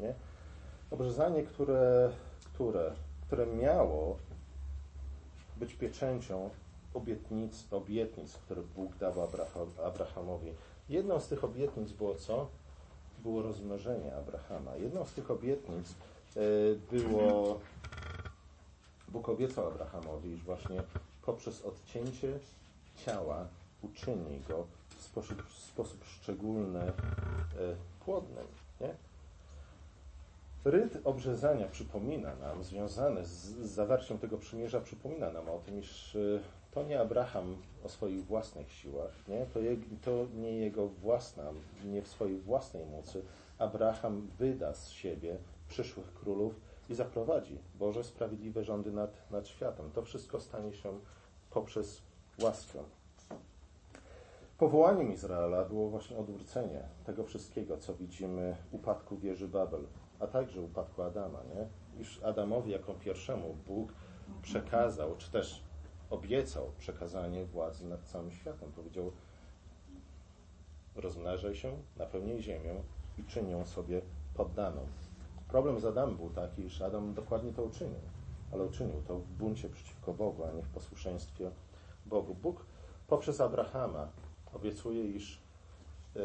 Nie? 0.00 0.14
Obrzezanie, 0.90 1.42
które, 1.42 2.10
które, 2.54 2.92
które 3.26 3.46
miało 3.46 4.16
być 5.56 5.74
pieczęcią 5.74 6.50
obietnic, 6.94 7.66
obietnic, 7.70 8.32
które 8.32 8.62
Bóg 8.62 8.92
Abraham, 9.02 9.68
Abrahamowi. 9.84 10.52
Jedną 10.88 11.20
z 11.20 11.28
tych 11.28 11.44
obietnic 11.44 11.92
było 11.92 12.14
co? 12.14 12.48
Było 13.22 13.42
rozmnożenie 13.42 14.16
Abrahama. 14.16 14.76
Jedną 14.76 15.04
z 15.04 15.12
tych 15.12 15.30
obietnic 15.30 15.94
y, 16.36 16.78
było 16.90 17.60
Bóg 19.10 19.28
obiecał 19.28 19.66
Abrahamowi, 19.66 20.30
iż 20.30 20.42
właśnie 20.42 20.82
poprzez 21.22 21.64
odcięcie 21.64 22.38
ciała 22.96 23.48
uczyni 23.82 24.40
go 24.48 24.66
w 24.88 25.02
sposób, 25.02 25.42
w 25.42 25.58
sposób 25.58 26.04
szczególny 26.04 26.80
e, 26.80 26.92
płodnym. 28.04 28.46
Nie? 28.80 28.94
Ryt 30.64 30.98
obrzezania 31.04 31.66
przypomina 31.66 32.36
nam, 32.36 32.64
związany 32.64 33.24
z, 33.24 33.30
z 33.30 33.70
zawarciem 33.70 34.18
tego 34.18 34.38
przymierza, 34.38 34.80
przypomina 34.80 35.32
nam 35.32 35.48
o 35.48 35.58
tym, 35.58 35.80
iż 35.80 36.16
e, 36.16 36.18
to 36.70 36.82
nie 36.82 37.00
Abraham 37.00 37.56
o 37.84 37.88
swoich 37.88 38.24
własnych 38.24 38.72
siłach, 38.72 39.28
nie? 39.28 39.46
To, 39.54 39.60
je, 39.60 39.76
to 40.04 40.26
nie 40.34 40.52
jego 40.52 40.88
własna, 40.88 41.44
nie 41.84 42.02
w 42.02 42.08
swojej 42.08 42.40
własnej 42.40 42.86
mocy. 42.86 43.22
Abraham 43.58 44.28
wyda 44.38 44.74
z 44.74 44.90
siebie 44.90 45.36
przyszłych 45.68 46.14
królów 46.14 46.54
i 46.90 46.94
zaprowadzi 46.94 47.58
Boże 47.74 48.04
sprawiedliwe 48.04 48.64
rządy 48.64 48.92
nad, 48.92 49.30
nad 49.30 49.48
światem. 49.48 49.90
To 49.90 50.02
wszystko 50.02 50.40
stanie 50.40 50.72
się 50.72 51.00
poprzez 51.50 52.02
łaskę. 52.42 52.78
Powołaniem 54.58 55.12
Izraela 55.12 55.64
było 55.64 55.90
właśnie 55.90 56.18
odwrócenie 56.18 56.88
tego 57.04 57.24
wszystkiego, 57.24 57.76
co 57.76 57.94
widzimy 57.94 58.56
upadku 58.72 59.18
wieży 59.18 59.48
Babel, 59.48 59.86
a 60.18 60.26
także 60.26 60.60
upadku 60.60 61.02
Adama, 61.02 61.38
nie? 61.54 61.68
Iż 62.00 62.22
Adamowi 62.22 62.70
jako 62.70 62.94
pierwszemu 62.94 63.56
Bóg 63.66 63.92
przekazał, 64.42 65.16
czy 65.16 65.30
też 65.30 65.62
obiecał 66.10 66.72
przekazanie 66.78 67.44
władzy 67.44 67.88
nad 67.88 68.04
całym 68.04 68.30
światem. 68.30 68.72
Powiedział, 68.72 69.12
rozmnażaj 70.96 71.54
się, 71.54 71.76
napełnij 71.96 72.42
ziemię 72.42 72.74
i 73.18 73.24
czyń 73.24 73.50
ją 73.50 73.66
sobie 73.66 74.00
poddaną. 74.34 74.86
Problem 75.50 75.80
z 75.80 75.84
Adamem 75.84 76.16
był 76.16 76.30
taki, 76.30 76.62
iż 76.62 76.82
Adam 76.82 77.14
dokładnie 77.14 77.52
to 77.52 77.62
uczynił, 77.62 78.00
ale 78.52 78.64
uczynił 78.64 79.02
to 79.08 79.18
w 79.18 79.26
buncie 79.26 79.68
przeciwko 79.68 80.14
Bogu, 80.14 80.44
a 80.44 80.52
nie 80.52 80.62
w 80.62 80.68
posłuszeństwie 80.68 81.50
Bogu. 82.06 82.34
Bóg 82.34 82.66
poprzez 83.08 83.40
Abrahama 83.40 84.08
obiecuje, 84.54 85.04
iż 85.04 85.42
yy, 86.14 86.22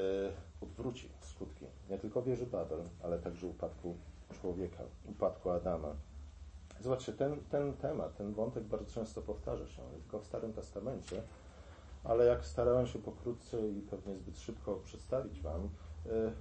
odwróci 0.62 1.10
skutki 1.22 1.66
nie 1.90 1.98
tylko 1.98 2.22
wieży 2.22 2.46
Babel, 2.46 2.80
ale 3.04 3.20
także 3.20 3.48
upadku 3.48 3.96
człowieka, 4.42 4.84
upadku 5.06 5.50
Adama. 5.50 5.96
Zobaczcie, 6.82 7.14
ten, 7.14 7.44
ten 7.50 7.74
temat, 7.74 8.18
ten 8.18 8.34
wątek 8.34 8.64
bardzo 8.64 8.92
często 8.92 9.22
powtarza 9.22 9.68
się, 9.68 9.82
nie 9.82 10.00
tylko 10.00 10.20
w 10.20 10.26
Starym 10.26 10.54
Testamencie, 10.54 11.22
ale 12.04 12.26
jak 12.26 12.46
starałem 12.46 12.88
się 12.88 13.00
pokrótce 13.00 13.70
i 13.70 13.82
pewnie 13.82 14.16
zbyt 14.16 14.40
szybko 14.40 14.76
przedstawić 14.76 15.42
Wam, 15.42 15.70
yy, 16.06 16.32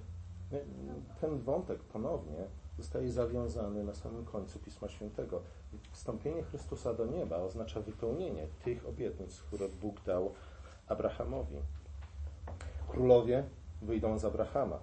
ten 1.21 1.39
wątek 1.39 1.79
ponownie 1.79 2.47
zostaje 2.77 3.11
zawiązany 3.11 3.83
na 3.83 3.93
samym 3.93 4.25
końcu 4.25 4.59
Pisma 4.59 4.89
Świętego. 4.89 5.41
Wstąpienie 5.91 6.43
Chrystusa 6.43 6.93
do 6.93 7.05
nieba 7.05 7.37
oznacza 7.37 7.81
wypełnienie 7.81 8.47
tych 8.63 8.87
obietnic, 8.87 9.41
które 9.41 9.69
Bóg 9.69 10.01
dał 10.05 10.31
Abrahamowi. 10.87 11.57
Królowie 12.87 13.43
wyjdą 13.81 14.17
z 14.17 14.25
Abrahama. 14.25 14.79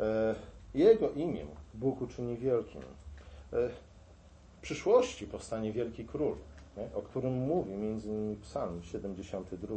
E, 0.00 0.34
jego 0.74 1.10
imię 1.10 1.46
Bóg 1.74 2.02
uczyni 2.02 2.36
wielkim. 2.36 2.82
E, 3.52 3.68
w 4.58 4.62
przyszłości 4.62 5.26
powstanie 5.26 5.72
wielki 5.72 6.04
król, 6.04 6.36
o 6.94 7.02
którym 7.02 7.32
mówi 7.32 7.74
między 7.74 8.08
innymi 8.08 8.36
Psalm 8.36 8.82
72. 8.82 9.76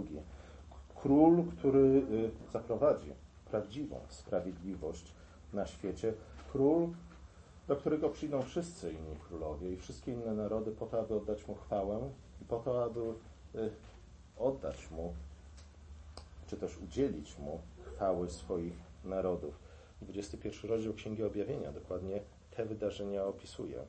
Król, 0.96 1.44
który 1.58 1.80
y, 1.80 2.32
zaprowadzi 2.54 3.14
prawdziwą 3.52 4.00
sprawiedliwość 4.10 5.14
na 5.54 5.66
świecie. 5.66 6.14
Król, 6.52 6.90
do 7.68 7.76
którego 7.76 8.09
przyjdą 8.09 8.41
wszyscy 8.41 8.91
inni 8.91 9.16
królowie 9.28 9.72
i 9.72 9.78
wszystkie 9.78 10.11
inne 10.11 10.34
narody 10.34 10.72
po 10.72 10.86
to, 10.86 10.99
aby 10.99 11.16
oddać 11.16 11.47
mu 11.47 11.55
chwałę 11.55 12.09
i 12.41 12.45
po 12.45 12.59
to, 12.59 12.84
aby 12.84 12.99
y, 13.55 13.72
oddać 14.38 14.91
mu, 14.91 15.14
czy 16.47 16.57
też 16.57 16.78
udzielić 16.78 17.39
mu 17.39 17.59
chwały 17.84 18.30
swoich 18.30 18.74
narodów. 19.03 19.59
21 20.01 20.70
rozdział 20.70 20.93
Księgi 20.93 21.24
Objawienia 21.24 21.72
dokładnie 21.72 22.20
te 22.51 22.66
wydarzenia 22.66 23.26
opisuje. 23.26 23.84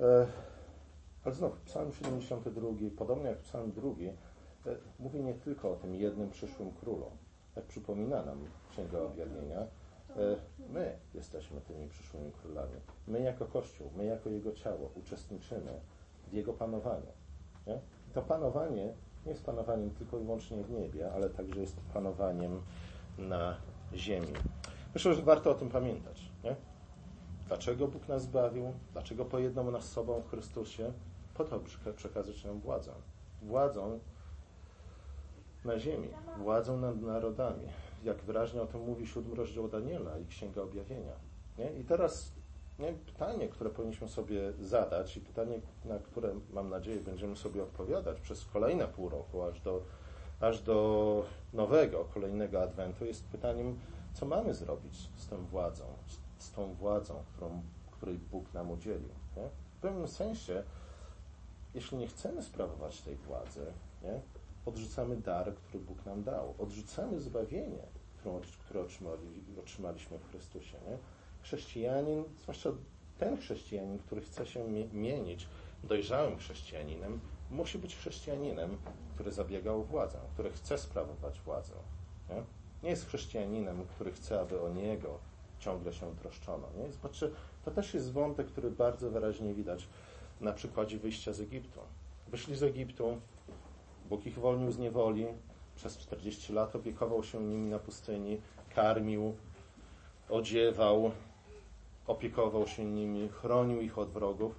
E, 0.00 0.26
ale 1.24 1.34
znów, 1.34 1.60
Psalm 1.60 1.92
72, 1.92 2.68
podobnie 2.96 3.26
jak 3.28 3.38
Psalm 3.38 3.72
2, 3.72 3.88
e, 3.90 4.14
mówi 4.98 5.20
nie 5.20 5.34
tylko 5.34 5.72
o 5.72 5.76
tym 5.76 5.94
jednym 5.94 6.30
przyszłym 6.30 6.72
królu. 6.72 7.10
Jak 7.56 7.64
przypomina 7.64 8.22
nam 8.22 8.38
Księga 8.70 8.98
Objawienia, 8.98 9.66
my 10.68 10.98
jesteśmy 11.14 11.60
tymi 11.60 11.88
przyszłymi 11.88 12.32
królami. 12.32 12.74
My 13.06 13.20
jako 13.20 13.44
Kościół, 13.44 13.90
my 13.96 14.04
jako 14.04 14.30
Jego 14.30 14.52
ciało 14.52 14.90
uczestniczymy 14.94 15.80
w 16.28 16.32
Jego 16.32 16.52
panowaniu. 16.52 17.12
Nie? 17.66 17.80
To 18.12 18.22
panowanie 18.22 18.94
nie 19.26 19.30
jest 19.32 19.44
panowaniem 19.44 19.90
tylko 19.90 20.18
i 20.18 20.24
wyłącznie 20.24 20.62
w 20.62 20.70
niebie, 20.70 21.12
ale 21.12 21.30
także 21.30 21.60
jest 21.60 21.80
panowaniem 21.94 22.62
na 23.18 23.56
ziemi. 23.94 24.32
Myślę, 24.94 25.14
że 25.14 25.22
warto 25.22 25.50
o 25.50 25.54
tym 25.54 25.68
pamiętać. 25.68 26.30
Nie? 26.44 26.56
Dlaczego 27.48 27.88
Bóg 27.88 28.08
nas 28.08 28.22
zbawił? 28.22 28.72
Dlaczego 28.92 29.24
pojednał 29.24 29.70
nas 29.70 29.84
z 29.84 29.92
sobą 29.92 30.20
w 30.20 30.30
Chrystusie? 30.30 30.92
Po 31.34 31.44
to, 31.44 31.58
by 31.58 31.92
przekazać 31.92 32.44
nam 32.44 32.60
władzę. 32.60 32.92
Władzą 33.42 33.98
na 35.64 35.78
ziemi, 35.78 36.08
władzą 36.38 36.76
nad 36.76 37.00
narodami. 37.00 37.66
Jak 38.04 38.22
wyraźnie 38.22 38.62
o 38.62 38.66
tym 38.66 38.80
mówi 38.80 39.06
siódmy 39.06 39.34
rozdział 39.34 39.68
Daniela 39.68 40.18
i 40.18 40.26
Księga 40.26 40.62
Objawienia. 40.62 41.12
Nie? 41.58 41.72
I 41.72 41.84
teraz 41.84 42.32
nie, 42.78 42.92
pytanie, 42.92 43.48
które 43.48 43.70
powinniśmy 43.70 44.08
sobie 44.08 44.52
zadać 44.60 45.16
i 45.16 45.20
pytanie, 45.20 45.60
na 45.84 45.98
które 45.98 46.34
mam 46.52 46.68
nadzieję 46.68 47.00
będziemy 47.00 47.36
sobie 47.36 47.62
odpowiadać 47.62 48.20
przez 48.20 48.44
kolejne 48.44 48.88
pół 48.88 49.08
roku, 49.08 49.42
aż 49.42 49.60
do, 49.60 49.82
aż 50.40 50.62
do 50.62 51.24
nowego, 51.52 52.04
kolejnego 52.14 52.62
adwentu, 52.62 53.04
jest 53.04 53.24
pytaniem, 53.24 53.78
co 54.14 54.26
mamy 54.26 54.54
zrobić 54.54 55.08
z 55.16 55.28
tą 55.28 55.44
władzą, 55.46 55.84
z, 56.38 56.52
tą 56.52 56.74
władzą, 56.74 57.14
którą, 57.32 57.62
której 57.90 58.18
Bóg 58.18 58.54
nam 58.54 58.70
udzielił. 58.70 59.10
Nie? 59.36 59.48
W 59.78 59.80
pewnym 59.80 60.08
sensie, 60.08 60.62
jeśli 61.74 61.98
nie 61.98 62.06
chcemy 62.06 62.42
sprawować 62.42 63.00
tej 63.00 63.16
władzy, 63.16 63.66
nie? 64.02 64.20
Odrzucamy 64.66 65.16
dar, 65.16 65.54
który 65.54 65.84
Bóg 65.84 66.06
nam 66.06 66.22
dał. 66.22 66.54
Odrzucamy 66.58 67.20
zbawienie, 67.20 67.82
które 68.58 68.80
otrzymali, 68.80 69.44
otrzymaliśmy 69.60 70.18
w 70.18 70.30
Chrystusie. 70.30 70.78
Nie? 70.90 70.98
Chrześcijanin, 71.42 72.24
zwłaszcza 72.42 72.70
ten 73.18 73.36
chrześcijanin, 73.36 73.98
który 73.98 74.20
chce 74.20 74.46
się 74.46 74.64
mienić 74.92 75.46
dojrzałym 75.84 76.38
chrześcijaninem, 76.38 77.20
musi 77.50 77.78
być 77.78 77.96
chrześcijaninem, 77.96 78.76
który 79.14 79.32
zabiega 79.32 79.72
o 79.72 79.82
władzę, 79.82 80.18
który 80.34 80.50
chce 80.50 80.78
sprawować 80.78 81.40
władzę. 81.40 81.72
Nie, 82.28 82.42
nie 82.82 82.90
jest 82.90 83.06
chrześcijaninem, 83.06 83.86
który 83.86 84.12
chce, 84.12 84.40
aby 84.40 84.60
o 84.60 84.68
niego 84.68 85.18
ciągle 85.58 85.92
się 85.92 86.16
troszczono. 86.16 86.68
Nie? 86.76 86.92
Zobaczcie, 86.92 87.30
to 87.64 87.70
też 87.70 87.94
jest 87.94 88.12
wątek, 88.12 88.46
który 88.46 88.70
bardzo 88.70 89.10
wyraźnie 89.10 89.54
widać 89.54 89.88
na 90.40 90.52
przykładzie 90.52 90.98
wyjścia 90.98 91.32
z 91.32 91.40
Egiptu. 91.40 91.80
Wyszli 92.28 92.56
z 92.56 92.62
Egiptu, 92.62 93.20
Bóg 94.08 94.26
ich 94.26 94.38
wolnił 94.38 94.72
z 94.72 94.78
niewoli, 94.78 95.26
przez 95.76 95.98
40 95.98 96.52
lat 96.52 96.76
opiekował 96.76 97.22
się 97.22 97.44
nimi 97.44 97.70
na 97.70 97.78
pustyni, 97.78 98.40
karmił, 98.74 99.34
odziewał, 100.28 101.10
opiekował 102.06 102.66
się 102.66 102.84
nimi, 102.84 103.28
chronił 103.28 103.80
ich 103.80 103.98
od 103.98 104.10
wrogów. 104.10 104.54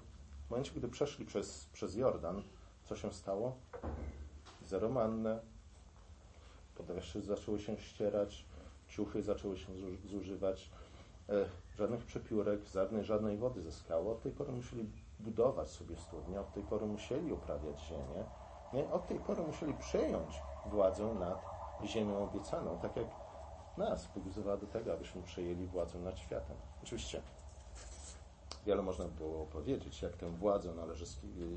W 0.48 0.50
momencie, 0.50 0.72
gdy 0.76 0.88
przeszli 0.88 1.26
przez, 1.26 1.70
przez 1.74 1.96
Jordan, 1.96 2.42
co 2.86 2.96
się 2.96 3.14
stało? 3.14 3.56
Zero 4.66 4.90
manne, 4.90 5.40
podeszwy 6.76 7.22
zaczęły 7.22 7.60
się 7.60 7.78
ścierać, 7.78 8.46
ciuchy 8.90 9.24
zaczęły 9.24 9.58
się 9.58 9.68
zużywać, 10.06 10.70
e, 11.30 11.46
żadnych 11.78 12.04
przepiórek, 12.04 12.60
żadnej, 12.74 13.04
żadnej 13.04 13.38
wody 13.38 13.62
ze 13.62 13.72
skały. 13.72 14.10
Od 14.12 14.22
tej 14.22 14.32
pory 14.32 14.52
musieli 14.52 14.86
budować 15.20 15.70
sobie 15.70 15.98
studnie, 15.98 16.40
od 16.40 16.54
tej 16.54 16.64
pory 16.64 16.86
musieli 16.86 17.34
uprawiać 17.34 17.80
ziemię, 17.80 18.24
Od 18.92 19.08
tej 19.08 19.20
pory 19.20 19.42
musieli 19.42 19.74
przejąć 19.74 20.42
władzę 20.66 21.14
nad 21.14 21.46
ziemią 21.86 22.24
obiecaną, 22.24 22.80
tak 22.82 22.96
jak 22.96 23.08
nas 23.78 24.08
Bóg 24.16 24.24
wzywa 24.24 24.58
do 24.58 24.68
tego, 24.68 24.94
abyśmy 24.94 25.22
przejęli 25.22 25.66
władzę 25.66 26.00
nad 26.00 26.20
światem. 26.20 26.58
Oczywiście 26.84 27.22
wiele 28.66 28.82
można 28.82 29.06
było 29.06 29.46
powiedzieć, 29.46 30.02
jak 30.02 30.18
tę 30.18 30.30
władzę 30.30 30.74
należy, 30.74 31.06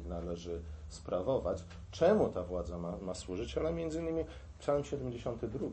należy 0.08 0.62
sprawować, 0.88 1.64
czemu 1.90 2.28
ta 2.28 2.42
władza 2.42 2.78
ma, 2.78 2.96
ma 2.96 3.14
służyć, 3.14 3.58
ale 3.58 3.72
między 3.72 4.00
innymi 4.00 4.24
Psalm 4.58 4.84
72 4.84 5.66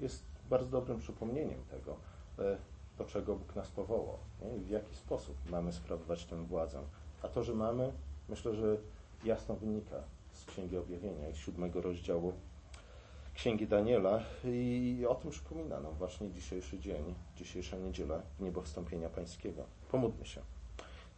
jest 0.00 0.24
bardzo 0.50 0.68
dobrym 0.68 0.98
przypomnieniem 0.98 1.64
tego, 1.64 1.96
e, 2.38 2.56
do 2.98 3.04
czego 3.04 3.36
Bóg 3.36 3.56
nas 3.56 3.70
powołał 3.70 4.18
nie? 4.42 4.58
w 4.58 4.70
jaki 4.70 4.96
sposób 4.96 5.36
mamy 5.50 5.72
sprawować 5.72 6.24
tę 6.24 6.46
władzę. 6.46 6.82
A 7.22 7.28
to, 7.28 7.42
że 7.42 7.54
mamy, 7.54 7.92
myślę, 8.28 8.54
że 8.54 8.76
jasno 9.24 9.54
wynika 9.54 9.96
z 10.40 10.44
Księgi 10.44 10.76
Objawienia 10.76 11.28
i 11.28 11.34
siódmego 11.34 11.80
rozdziału 11.80 12.32
Księgi 13.34 13.66
Daniela 13.66 14.22
i 14.44 15.06
o 15.08 15.14
tym 15.14 15.30
przypomina 15.30 15.80
nam 15.80 15.94
właśnie 15.94 16.30
dzisiejszy 16.30 16.78
dzień, 16.78 17.14
dzisiejsza 17.36 17.76
niedziela, 17.76 18.22
niebo 18.40 18.62
wstąpienia 18.62 19.08
pańskiego. 19.08 19.64
Pomódlmy 19.90 20.26
się. 20.26 20.40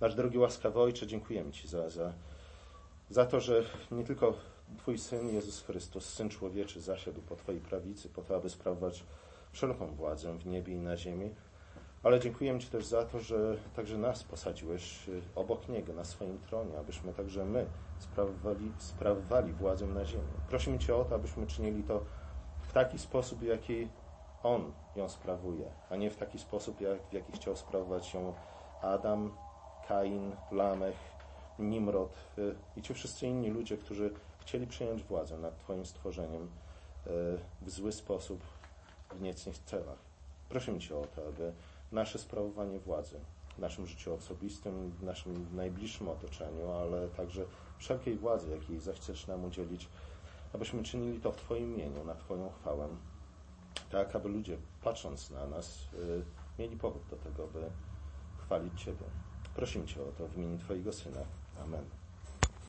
Nasz 0.00 0.14
drogi 0.14 0.38
łaskawy 0.38 0.80
Ojcze, 0.80 1.06
dziękujemy 1.06 1.52
Ci 1.52 1.68
za, 1.68 1.90
za, 1.90 2.12
za 3.10 3.26
to, 3.26 3.40
że 3.40 3.64
nie 3.90 4.04
tylko 4.04 4.34
Twój 4.78 4.98
Syn 4.98 5.34
Jezus 5.34 5.62
Chrystus, 5.62 6.04
Syn 6.04 6.28
Człowieczy, 6.28 6.80
zasiadł 6.80 7.20
po 7.22 7.36
Twojej 7.36 7.60
prawicy, 7.60 8.08
po 8.08 8.22
to, 8.22 8.36
aby 8.36 8.50
sprawować 8.50 9.04
wszelką 9.52 9.94
władzę 9.94 10.38
w 10.38 10.46
niebie 10.46 10.74
i 10.74 10.78
na 10.78 10.96
ziemi, 10.96 11.30
ale 12.02 12.20
dziękujemy 12.20 12.58
Ci 12.58 12.68
też 12.68 12.84
za 12.84 13.04
to, 13.04 13.20
że 13.20 13.56
także 13.76 13.98
nas 13.98 14.24
posadziłeś 14.24 15.08
y, 15.08 15.22
obok 15.34 15.68
Niego, 15.68 15.92
na 15.92 16.04
swoim 16.04 16.38
tronie, 16.38 16.78
abyśmy 16.78 17.12
także 17.12 17.44
my 17.44 17.66
sprawowali, 17.98 18.72
sprawowali 18.78 19.52
władzę 19.52 19.86
na 19.86 20.04
ziemi. 20.04 20.32
Prosimy 20.48 20.78
Cię 20.78 20.96
o 20.96 21.04
to, 21.04 21.14
abyśmy 21.14 21.46
czynili 21.46 21.82
to 21.82 22.04
w 22.60 22.72
taki 22.72 22.98
sposób, 22.98 23.42
jaki 23.42 23.88
On 24.42 24.72
ją 24.96 25.08
sprawuje, 25.08 25.64
a 25.90 25.96
nie 25.96 26.10
w 26.10 26.16
taki 26.16 26.38
sposób, 26.38 26.80
jak, 26.80 26.98
w 27.10 27.12
jaki 27.12 27.32
chciał 27.32 27.56
sprawować 27.56 28.14
ją 28.14 28.34
Adam, 28.82 29.30
Kain, 29.88 30.36
Lamech, 30.52 30.96
Nimrod 31.58 32.12
y, 32.38 32.54
i 32.76 32.82
ci 32.82 32.94
wszyscy 32.94 33.26
inni 33.26 33.50
ludzie, 33.50 33.76
którzy 33.76 34.10
chcieli 34.40 34.66
przejąć 34.66 35.02
władzę 35.02 35.38
nad 35.38 35.58
Twoim 35.58 35.86
stworzeniem 35.86 36.42
y, 36.42 36.48
w 37.62 37.70
zły 37.70 37.92
sposób, 37.92 38.40
w 39.10 39.22
niecnych 39.22 39.58
celach. 39.58 39.98
Prosimy 40.48 40.78
Cię 40.78 40.96
o 40.96 41.06
to, 41.06 41.26
aby 41.28 41.52
nasze 41.92 42.18
sprawowanie 42.18 42.78
władzy 42.78 43.20
w 43.56 43.58
naszym 43.58 43.86
życiu 43.86 44.14
osobistym, 44.14 44.90
w 44.90 45.02
naszym 45.02 45.56
najbliższym 45.56 46.08
otoczeniu, 46.08 46.70
ale 46.70 47.08
także 47.08 47.44
wszelkiej 47.78 48.16
władzy, 48.16 48.50
jakiej 48.50 48.80
zechcesz 48.80 49.26
nam 49.26 49.44
udzielić, 49.44 49.88
abyśmy 50.52 50.82
czynili 50.82 51.20
to 51.20 51.32
w 51.32 51.36
Twoim 51.36 51.74
imieniu, 51.74 52.04
na 52.04 52.14
Twoją 52.14 52.50
chwałę, 52.50 52.88
tak 53.90 54.16
aby 54.16 54.28
ludzie, 54.28 54.56
patrząc 54.82 55.30
na 55.30 55.46
nas, 55.46 55.88
y, 55.94 56.22
mieli 56.58 56.76
powód 56.76 57.02
do 57.10 57.16
tego, 57.16 57.46
by 57.46 57.70
chwalić 58.38 58.80
Ciebie. 58.80 59.04
Prosimy 59.54 59.86
Cię 59.86 60.02
o 60.02 60.12
to 60.18 60.28
w 60.28 60.36
imieniu 60.36 60.58
Twojego 60.58 60.92
Syna. 60.92 61.20
Amen. 61.64 62.01